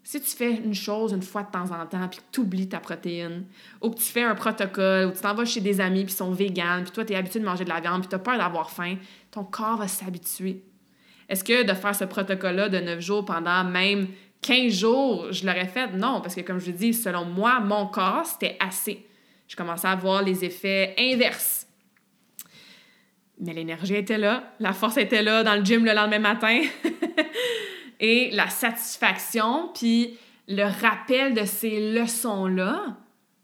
si 0.04 0.20
tu 0.20 0.36
fais 0.36 0.56
une 0.56 0.74
chose 0.74 1.14
une 1.14 1.22
fois 1.22 1.43
de 1.43 1.52
temps 1.52 1.70
en 1.70 1.86
temps, 1.86 2.08
puis 2.08 2.18
que 2.18 2.24
tu 2.32 2.39
oublies 2.39 2.68
ta 2.68 2.80
protéine, 2.80 3.45
ou 3.84 3.91
que 3.91 3.98
tu 3.98 4.06
fais 4.06 4.24
un 4.24 4.34
protocole, 4.34 5.06
ou 5.06 5.12
tu 5.12 5.20
t'en 5.20 5.36
vas 5.36 5.45
chez 5.45 5.62
des 5.62 5.80
amis, 5.80 6.06
puis 6.06 6.14
sont 6.16 6.32
véganes, 6.32 6.82
puis 6.86 6.91
toi, 6.91 7.06
tu 7.06 7.14
es 7.14 7.16
habitué 7.16 7.39
de 7.39 7.45
manger 7.45 7.66
de 7.66 7.70
la 7.70 7.82
viande, 7.82 8.02
puis 8.02 8.10
tu 8.10 8.16
as 8.16 8.20
peur 8.20 8.39
d'avoir 8.39 8.72
faim, 8.72 8.95
ton 9.30 9.43
corps 9.43 9.78
va 9.78 9.88
s'habituer. 9.88 10.64
Est-ce 11.30 11.43
que 11.43 11.62
de 11.62 11.74
faire 11.76 11.93
ce 11.93 12.06
protocole-là 12.06 12.68
de 12.70 12.80
9 12.80 13.00
jours 13.00 13.26
pendant 13.26 13.64
même 13.64 14.08
15 14.41 14.74
jours, 14.74 15.32
je 15.32 15.45
l'aurais 15.45 15.68
fait? 15.68 15.91
Non, 15.93 16.20
parce 16.22 16.34
que 16.34 16.41
comme 16.41 16.60
je 16.60 16.72
dis, 16.72 16.95
selon 16.95 17.26
moi, 17.26 17.60
mon 17.60 17.86
corps, 17.86 18.26
c'était 18.26 18.58
assez. 18.60 19.06
Je 19.48 19.56
commençais 19.56 19.88
à 19.88 19.95
voir 19.95 20.24
les 20.24 20.43
effets 20.43 20.95
inverses. 20.98 21.66
Mais 23.40 23.54
l'énergie 23.54 23.96
était 23.96 24.18
là, 24.18 24.56
la 24.60 24.74
force 24.74 24.98
était 24.98 25.22
là 25.22 25.44
dans 25.44 25.56
le 25.56 25.64
gym 25.64 25.86
le 25.86 25.94
lendemain 25.94 26.20
matin. 26.20 26.62
Et 28.00 28.30
la 28.32 28.50
satisfaction, 28.50 29.70
puis 29.74 30.18
le 30.48 30.64
rappel 30.82 31.34
de 31.34 31.46
ces 31.46 31.94
leçons-là 31.94 32.98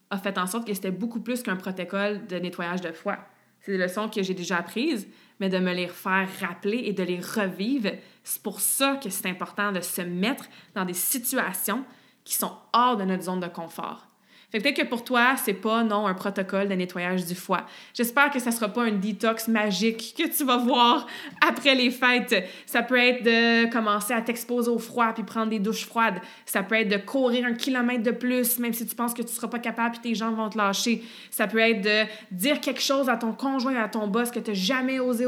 a 0.10 0.18
fait 0.18 0.38
en 0.38 0.48
sorte 0.48 0.68
que 0.68 0.74
c'était 0.74 0.92
beaucoup 0.92 1.22
plus 1.22 1.42
qu'un 1.42 1.56
protocole 1.56 2.26
de 2.28 2.38
nettoyage 2.38 2.82
de 2.82 2.92
foie. 2.92 3.18
C'est 3.62 3.72
des 3.72 3.78
leçons 3.78 4.10
que 4.10 4.22
j'ai 4.22 4.34
déjà 4.34 4.58
apprises, 4.58 5.08
mais 5.40 5.50
de 5.50 5.58
me 5.58 5.74
les 5.74 5.88
faire 5.88 6.28
rappeler 6.40 6.84
et 6.86 6.94
de 6.94 7.04
les 7.04 7.20
revivre, 7.20 7.92
c'est 8.24 8.42
pour 8.42 8.60
ça 8.60 9.00
que 9.02 9.10
c'est 9.10 9.28
important 9.28 9.72
de 9.72 9.82
se 9.82 10.02
mettre 10.02 10.46
dans 10.76 10.86
des 10.86 10.94
situations 10.94 11.84
qui 12.24 12.36
sont 12.36 12.54
hors 12.74 12.98
de 12.98 13.04
notre 13.04 13.24
zone 13.24 13.40
de 13.40 13.48
confort. 13.48 14.08
Fait 14.54 14.60
peut-être 14.60 14.84
que 14.84 14.86
pour 14.86 15.04
toi, 15.04 15.34
c'est 15.36 15.56
pas, 15.56 15.84
non, 15.84 16.06
un 16.06 16.14
protocole 16.14 16.70
de 16.70 16.76
nettoyage 16.76 17.26
du 17.26 17.34
foie. 17.34 17.66
J'espère 17.96 18.30
que 18.30 18.38
ça 18.38 18.52
sera 18.52 18.70
pas 18.70 18.84
un 18.84 18.92
détox 18.92 19.48
magique 19.48 20.14
que 20.16 20.28
tu 20.28 20.46
vas 20.46 20.58
voir 20.58 21.08
après 21.42 21.74
les 21.74 21.90
fêtes. 21.90 22.48
Ça 22.68 22.84
peut 22.84 23.00
être 23.00 23.24
de 23.24 23.72
commencer 23.72 24.14
à 24.14 24.22
t'exposer 24.22 24.70
au 24.70 24.78
froid 24.78 25.12
puis 25.12 25.24
prendre 25.24 25.50
des 25.50 25.58
douches 25.58 25.88
froides. 25.88 26.22
Ça 26.46 26.62
peut 26.62 26.76
être 26.76 26.88
de 26.88 26.98
courir 26.98 27.48
un 27.48 27.56
kilomètre 27.56 28.04
de 28.04 28.12
plus, 28.12 28.60
même 28.60 28.74
si 28.74 28.86
tu 28.86 28.94
penses 28.94 29.16
que 29.16 29.24
tu 29.24 29.34
seras 29.34 29.48
pas 29.48 29.58
capable 29.58 29.94
puis 29.94 30.12
tes 30.12 30.14
jambes 30.14 30.36
vont 30.36 30.50
te 30.50 30.58
lâcher. 30.60 31.04
Ça 31.32 31.48
peut 31.48 31.58
être 31.58 31.82
de 31.82 32.04
dire 32.30 32.62
quelque 32.62 32.82
chose 32.82 33.10
à 33.10 33.18
ton 33.18 33.34
conjoint, 33.34 33.76
à 33.82 33.90
ton 33.90 34.06
boss 34.06 34.30
que 34.30 34.40
tu 34.40 34.54
jamais 34.54 35.00
osé, 35.00 35.26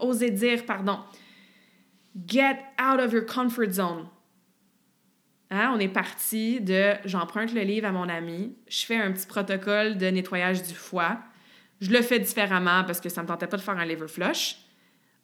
osé 0.00 0.30
dire, 0.30 0.66
pardon. 0.66 0.98
Get 2.26 2.58
out 2.80 2.98
of 2.98 3.12
your 3.12 3.24
comfort 3.24 3.70
zone. 3.70 4.08
Hein, 5.50 5.72
on 5.74 5.78
est 5.78 5.88
parti 5.88 6.60
de 6.60 6.94
j'emprunte 7.04 7.52
le 7.52 7.60
livre 7.60 7.86
à 7.86 7.92
mon 7.92 8.08
ami, 8.08 8.56
je 8.68 8.84
fais 8.86 8.96
un 8.96 9.12
petit 9.12 9.26
protocole 9.26 9.98
de 9.98 10.06
nettoyage 10.06 10.62
du 10.62 10.74
foie. 10.74 11.18
Je 11.80 11.90
le 11.90 12.02
fais 12.02 12.18
différemment 12.18 12.84
parce 12.84 13.00
que 13.00 13.08
ça 13.08 13.20
ne 13.20 13.26
me 13.26 13.28
tentait 13.28 13.46
pas 13.46 13.56
de 13.56 13.62
faire 13.62 13.78
un 13.78 13.84
liver 13.84 14.08
flush. 14.08 14.56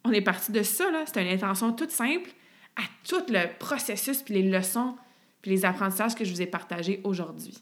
On 0.03 0.11
est 0.11 0.21
parti 0.21 0.51
de 0.51 0.63
ça, 0.63 0.89
là. 0.91 1.03
C'était 1.05 1.23
une 1.23 1.33
intention 1.33 1.73
toute 1.73 1.91
simple 1.91 2.29
à 2.75 2.83
tout 3.07 3.23
le 3.29 3.57
processus, 3.57 4.21
puis 4.21 4.35
les 4.35 4.49
leçons, 4.49 4.95
puis 5.41 5.51
les 5.51 5.65
apprentissages 5.65 6.15
que 6.15 6.23
je 6.23 6.31
vous 6.31 6.41
ai 6.41 6.47
partagés 6.47 7.01
aujourd'hui 7.03 7.61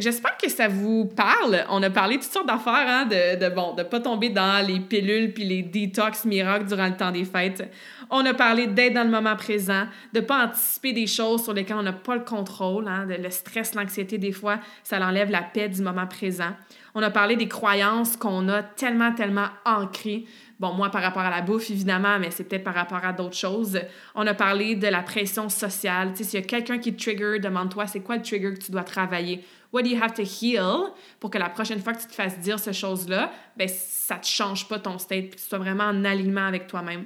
j'espère 0.00 0.36
que 0.36 0.48
ça 0.48 0.68
vous 0.68 1.06
parle. 1.06 1.64
On 1.70 1.82
a 1.82 1.90
parlé 1.90 2.16
de 2.16 2.22
toutes 2.22 2.32
sortes 2.32 2.48
d'affaires, 2.48 2.86
hein, 2.88 3.06
de, 3.06 3.38
de, 3.38 3.54
bon, 3.54 3.74
de 3.74 3.82
pas 3.82 4.00
tomber 4.00 4.28
dans 4.28 4.66
les 4.66 4.80
pilules 4.80 5.32
puis 5.32 5.44
les 5.44 5.62
détox 5.62 6.24
miracles 6.24 6.66
durant 6.66 6.86
le 6.86 6.96
temps 6.96 7.10
des 7.10 7.24
fêtes. 7.24 7.70
On 8.10 8.24
a 8.26 8.34
parlé 8.34 8.66
d'être 8.66 8.94
dans 8.94 9.04
le 9.04 9.10
moment 9.10 9.36
présent, 9.36 9.86
de 10.12 10.20
pas 10.20 10.46
anticiper 10.46 10.92
des 10.92 11.06
choses 11.06 11.44
sur 11.44 11.52
lesquelles 11.52 11.76
on 11.76 11.82
n'a 11.82 11.92
pas 11.92 12.16
le 12.16 12.24
contrôle, 12.24 12.88
hein, 12.88 13.06
de 13.06 13.14
le 13.14 13.30
stress, 13.30 13.74
l'anxiété, 13.74 14.18
des 14.18 14.32
fois, 14.32 14.58
ça 14.82 14.98
l'enlève 14.98 15.30
la 15.30 15.42
paix 15.42 15.68
du 15.68 15.82
moment 15.82 16.06
présent. 16.06 16.50
On 16.94 17.02
a 17.02 17.10
parlé 17.10 17.34
des 17.34 17.48
croyances 17.48 18.16
qu'on 18.16 18.48
a 18.48 18.62
tellement, 18.62 19.12
tellement 19.12 19.48
ancrées. 19.64 20.26
Bon, 20.60 20.72
moi, 20.72 20.90
par 20.90 21.02
rapport 21.02 21.22
à 21.22 21.30
la 21.30 21.42
bouffe, 21.42 21.70
évidemment, 21.70 22.20
mais 22.20 22.30
c'est 22.30 22.44
peut-être 22.44 22.62
par 22.62 22.74
rapport 22.74 23.04
à 23.04 23.12
d'autres 23.12 23.36
choses. 23.36 23.80
On 24.14 24.24
a 24.26 24.34
parlé 24.34 24.76
de 24.76 24.86
la 24.86 25.02
pression 25.02 25.48
sociale. 25.48 26.12
Tu 26.12 26.18
sais, 26.18 26.24
s'il 26.24 26.40
y 26.40 26.42
a 26.42 26.46
quelqu'un 26.46 26.78
qui 26.78 26.94
te 26.94 27.02
trigger, 27.02 27.40
demande-toi 27.40 27.88
c'est 27.88 28.00
quoi 28.00 28.16
le 28.16 28.22
trigger 28.22 28.54
que 28.54 28.60
tu 28.60 28.70
dois 28.70 28.84
travailler? 28.84 29.44
What 29.74 29.82
do 29.82 29.90
you 29.90 30.00
have 30.00 30.14
to 30.14 30.22
heal 30.22 30.92
pour 31.18 31.30
que 31.30 31.38
la 31.38 31.50
prochaine 31.50 31.80
fois 31.80 31.94
que 31.94 32.00
tu 32.00 32.06
te 32.06 32.14
fasses 32.14 32.38
dire 32.38 32.60
ces 32.60 32.72
choses-là, 32.72 33.32
ben 33.56 33.68
ça 33.68 34.16
te 34.16 34.26
change 34.26 34.68
pas 34.68 34.78
ton 34.78 34.98
state, 34.98 35.30
que 35.30 35.36
tu 35.36 35.42
sois 35.42 35.58
vraiment 35.58 35.84
en 35.84 36.04
alignement 36.04 36.46
avec 36.46 36.68
toi-même? 36.68 37.04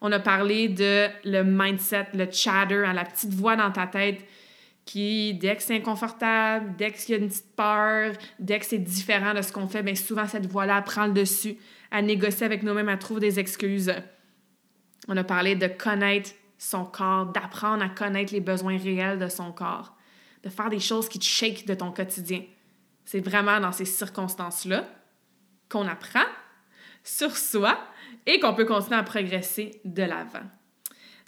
On 0.00 0.10
a 0.10 0.18
parlé 0.18 0.68
de 0.68 1.06
le 1.24 1.44
mindset, 1.44 2.08
le 2.14 2.28
chatter, 2.30 2.82
la 2.92 3.04
petite 3.04 3.32
voix 3.32 3.54
dans 3.54 3.70
ta 3.70 3.86
tête 3.86 4.26
qui, 4.84 5.34
dès 5.34 5.54
que 5.54 5.62
c'est 5.62 5.76
inconfortable, 5.76 6.74
dès 6.76 6.90
qu'il 6.90 7.14
y 7.14 7.18
a 7.18 7.20
une 7.20 7.28
petite 7.28 7.54
peur, 7.54 8.12
dès 8.40 8.58
que 8.58 8.66
c'est 8.66 8.78
différent 8.78 9.32
de 9.32 9.42
ce 9.42 9.52
qu'on 9.52 9.68
fait, 9.68 9.84
bien 9.84 9.94
souvent 9.94 10.26
cette 10.26 10.46
voix-là 10.46 10.82
prend 10.82 11.06
le 11.06 11.12
dessus, 11.12 11.56
à 11.92 12.02
négocier 12.02 12.44
avec 12.44 12.64
nous-mêmes, 12.64 12.88
à 12.88 12.96
trouver 12.96 13.20
des 13.20 13.38
excuses. 13.38 13.92
On 15.06 15.16
a 15.16 15.22
parlé 15.22 15.54
de 15.54 15.68
connaître 15.68 16.30
son 16.58 16.84
corps, 16.84 17.26
d'apprendre 17.26 17.84
à 17.84 17.88
connaître 17.88 18.32
les 18.32 18.40
besoins 18.40 18.78
réels 18.78 19.20
de 19.20 19.28
son 19.28 19.52
corps 19.52 19.94
de 20.42 20.48
faire 20.48 20.70
des 20.70 20.80
choses 20.80 21.08
qui 21.08 21.18
te 21.18 21.24
shake 21.24 21.66
de 21.66 21.74
ton 21.74 21.92
quotidien. 21.92 22.42
C'est 23.04 23.20
vraiment 23.20 23.60
dans 23.60 23.72
ces 23.72 23.84
circonstances-là 23.84 24.88
qu'on 25.68 25.86
apprend 25.86 26.24
sur 27.04 27.36
soi 27.36 27.78
et 28.26 28.40
qu'on 28.40 28.54
peut 28.54 28.64
continuer 28.64 28.98
à 28.98 29.02
progresser 29.02 29.80
de 29.84 30.02
l'avant. 30.02 30.46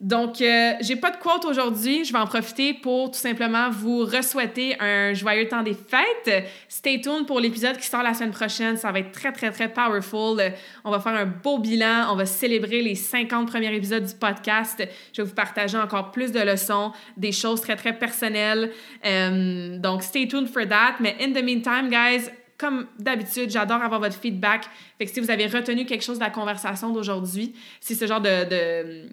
Donc, 0.03 0.41
euh, 0.41 0.73
j'ai 0.81 0.97
pas 0.97 1.13
de 1.13 1.17
quote 1.17 1.45
aujourd'hui. 1.45 2.05
Je 2.05 2.13
vais 2.13 2.19
en 2.19 2.27
profiter 2.27 2.75
pour 2.75 3.13
tout 3.13 3.21
simplement 3.21 3.71
vous 3.71 4.01
re-souhaiter 4.01 4.75
un 4.81 5.15
joyeux 5.15 5.47
temps 5.47 5.63
des 5.63 5.75
fêtes. 5.75 6.45
Stay 6.69 7.01
tuned 7.01 7.25
pour 7.25 7.39
l'épisode 7.39 7.77
qui 7.77 7.87
sort 7.87 8.03
la 8.03 8.13
semaine 8.13 8.33
prochaine. 8.33 8.77
Ça 8.77 8.91
va 8.91 8.99
être 8.99 9.13
très, 9.13 9.31
très, 9.31 9.53
très 9.53 9.73
powerful. 9.73 10.43
On 10.85 10.91
va 10.91 10.99
faire 10.99 11.15
un 11.15 11.27
beau 11.27 11.61
bilan. 11.61 12.09
On 12.11 12.17
va 12.17 12.27
célébrer 12.27 12.83
les 12.83 12.97
50 12.97 13.47
premiers 13.47 13.73
épisodes 13.73 14.05
du 14.05 14.15
podcast. 14.15 14.83
Je 15.13 15.23
vais 15.23 15.29
vous 15.29 15.35
partager 15.37 15.79
encore 15.79 16.11
plus 16.11 16.33
de 16.33 16.41
leçons, 16.41 16.91
des 17.17 17.31
choses 17.31 17.61
très, 17.61 17.77
très 17.77 17.97
personnelles. 17.97 18.73
Euh, 19.07 19.79
donc, 19.79 20.03
stay 20.03 20.27
tuned 20.27 20.49
for 20.49 20.67
that. 20.67 20.97
Mais 20.99 21.15
in 21.21 21.31
the 21.31 21.45
meantime, 21.45 21.89
guys, 21.89 22.29
comme 22.63 22.87
d'habitude, 22.99 23.51
j'adore 23.51 23.83
avoir 23.83 24.01
votre 24.01 24.17
feedback. 24.17 24.67
Fait 24.97 25.07
que 25.07 25.11
si 25.11 25.19
vous 25.19 25.31
avez 25.31 25.47
retenu 25.47 25.85
quelque 25.85 26.05
chose 26.05 26.19
de 26.19 26.25
la 26.25 26.31
conversation 26.31 26.91
d'aujourd'hui, 26.91 27.55
si 27.81 27.97
ce 27.97 28.07
genre 28.07 28.21
de 28.21 28.49
de 28.49 29.09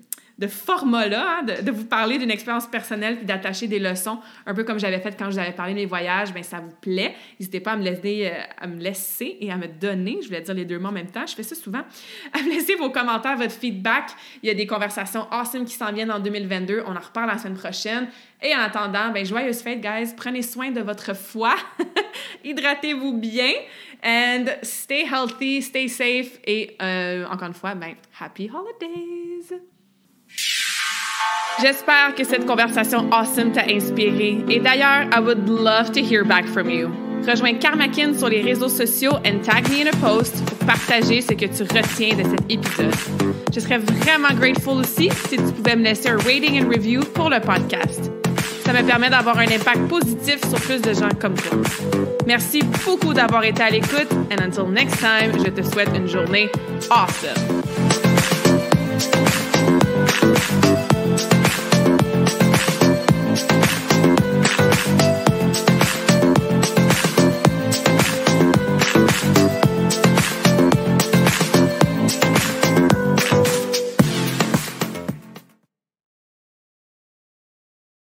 format-là, 0.48 1.40
hein, 1.40 1.44
de, 1.44 1.72
vous 1.72 1.86
parler 1.86 2.18
d'une 2.18 2.32
expérience 2.32 2.68
personnelle 2.68 3.18
puis 3.18 3.26
d'attacher 3.26 3.68
des 3.68 3.80
leçons, 3.80 4.20
un 4.46 4.54
peu 4.54 4.64
comme 4.64 4.80
j'avais 4.80 5.00
fait 5.00 5.16
quand 5.18 5.26
je 5.26 5.32
vous 5.32 5.40
avais 5.40 5.52
parlé 5.52 5.74
de 5.74 5.80
mes 5.80 5.86
voyages, 5.86 6.34
bien, 6.34 6.44
ça 6.44 6.60
vous 6.60 6.74
plaît. 6.82 7.16
N'hésitez 7.40 7.60
pas 7.60 7.74
à 7.74 7.78
me, 7.78 7.84
laisser, 7.84 8.32
euh, 8.32 8.42
à 8.58 8.68
me 8.68 8.80
laisser 8.80 9.38
et 9.40 9.52
à 9.52 9.58
me 9.58 9.68
donner, 9.68 10.20
je 10.22 10.28
voulais 10.28 10.42
dire 10.42 10.54
les 10.54 10.66
deux 10.66 10.80
mots 10.80 10.90
en 10.90 10.94
même 10.94 11.12
temps, 11.12 11.26
je 11.28 11.36
fais 11.36 11.44
ça 11.44 11.56
souvent, 11.56 11.82
à 12.34 12.42
me 12.42 12.50
laisser 12.50 12.76
vos 12.76 12.90
commentaires, 12.90 13.38
votre 13.38 13.54
feedback. 13.54 14.12
Il 14.42 14.48
y 14.48 14.52
a 14.52 14.56
des 14.56 14.68
conversations 14.68 15.28
awesome 15.32 15.66
qui 15.66 15.74
s'en 15.74 15.92
viennent 15.92 16.12
en 16.12 16.20
2022. 16.20 16.84
On 16.86 16.96
en 16.96 17.00
reparle 17.00 17.28
la 17.28 17.38
semaine 17.38 17.58
prochaine. 17.58 18.08
Et 18.42 18.56
en 18.56 18.60
attendant, 18.60 19.12
ben, 19.12 19.26
joyeuse 19.26 19.62
fête, 19.62 19.82
guys. 19.82 20.14
Prenez 20.16 20.42
soin 20.42 20.72
de 20.72 20.82
votre 20.82 21.16
foi. 21.16 21.56
Hydratez-vous 22.44 23.14
bien. 23.14 23.52
And 24.04 24.46
stay 24.64 25.06
healthy, 25.06 25.62
stay 25.62 25.90
safe. 25.90 26.40
Et 26.46 26.78
euh, 26.82 27.26
encore 27.26 27.50
une 27.50 27.54
fois, 27.54 27.76
ben, 27.76 27.96
happy 28.20 28.50
holidays! 28.50 29.60
J'espère 31.62 32.16
que 32.16 32.24
cette 32.24 32.46
conversation 32.46 33.10
awesome 33.12 33.52
t'a 33.52 33.66
inspiré. 33.70 34.44
Et 34.50 34.60
d'ailleurs, 34.60 35.08
I 35.14 35.20
would 35.20 35.50
love 35.50 35.92
to 35.92 36.00
hear 36.00 36.24
back 36.24 36.46
from 36.46 36.70
you. 36.70 36.90
Rejoins 37.28 37.60
Karmakin 37.60 38.14
sur 38.18 38.30
les 38.30 38.42
réseaux 38.42 38.70
sociaux 38.70 39.18
and 39.26 39.44
tag 39.44 39.68
me 39.70 39.82
in 39.82 39.88
a 39.88 39.96
post 39.98 40.44
pour 40.46 40.68
partager 40.68 41.22
ce 41.22 41.34
que 41.34 41.46
tu 41.46 41.64
retiens 41.64 42.16
de 42.16 42.24
cet 42.24 42.50
épisode. 42.50 42.96
Je 43.54 43.60
serais 43.60 43.80
vraiment 43.80 44.34
grateful 44.36 44.80
aussi 44.80 45.10
si 45.28 45.36
tu 45.36 45.52
pouvais 45.54 45.76
me 45.76 45.84
laisser 45.84 46.10
un 46.10 46.18
rating 46.18 46.64
and 46.64 46.70
review 46.70 47.02
pour 47.14 47.30
le 47.30 47.42
podcast. 47.42 48.10
Ça 48.66 48.72
me 48.72 48.82
permet 48.84 49.10
d'avoir 49.10 49.38
un 49.38 49.48
impact 49.48 49.88
positif 49.90 50.40
sur 50.48 50.60
plus 50.62 50.82
de 50.82 50.94
gens 50.94 51.10
comme 51.20 51.34
toi. 51.34 51.58
Merci 52.26 52.62
beaucoup 52.86 53.14
d'avoir 53.14 53.44
été 53.44 53.62
à 53.64 53.70
l'écoute 53.70 54.12
and 54.32 54.42
until 54.42 54.72
next 54.72 54.98
time, 55.00 55.34
je 55.44 55.50
te 55.50 55.62
souhaite 55.62 55.90
une 55.96 56.08
journée 56.08 56.50
awesome. 56.90 57.60
Thank 60.12 60.52
you. 60.54 60.59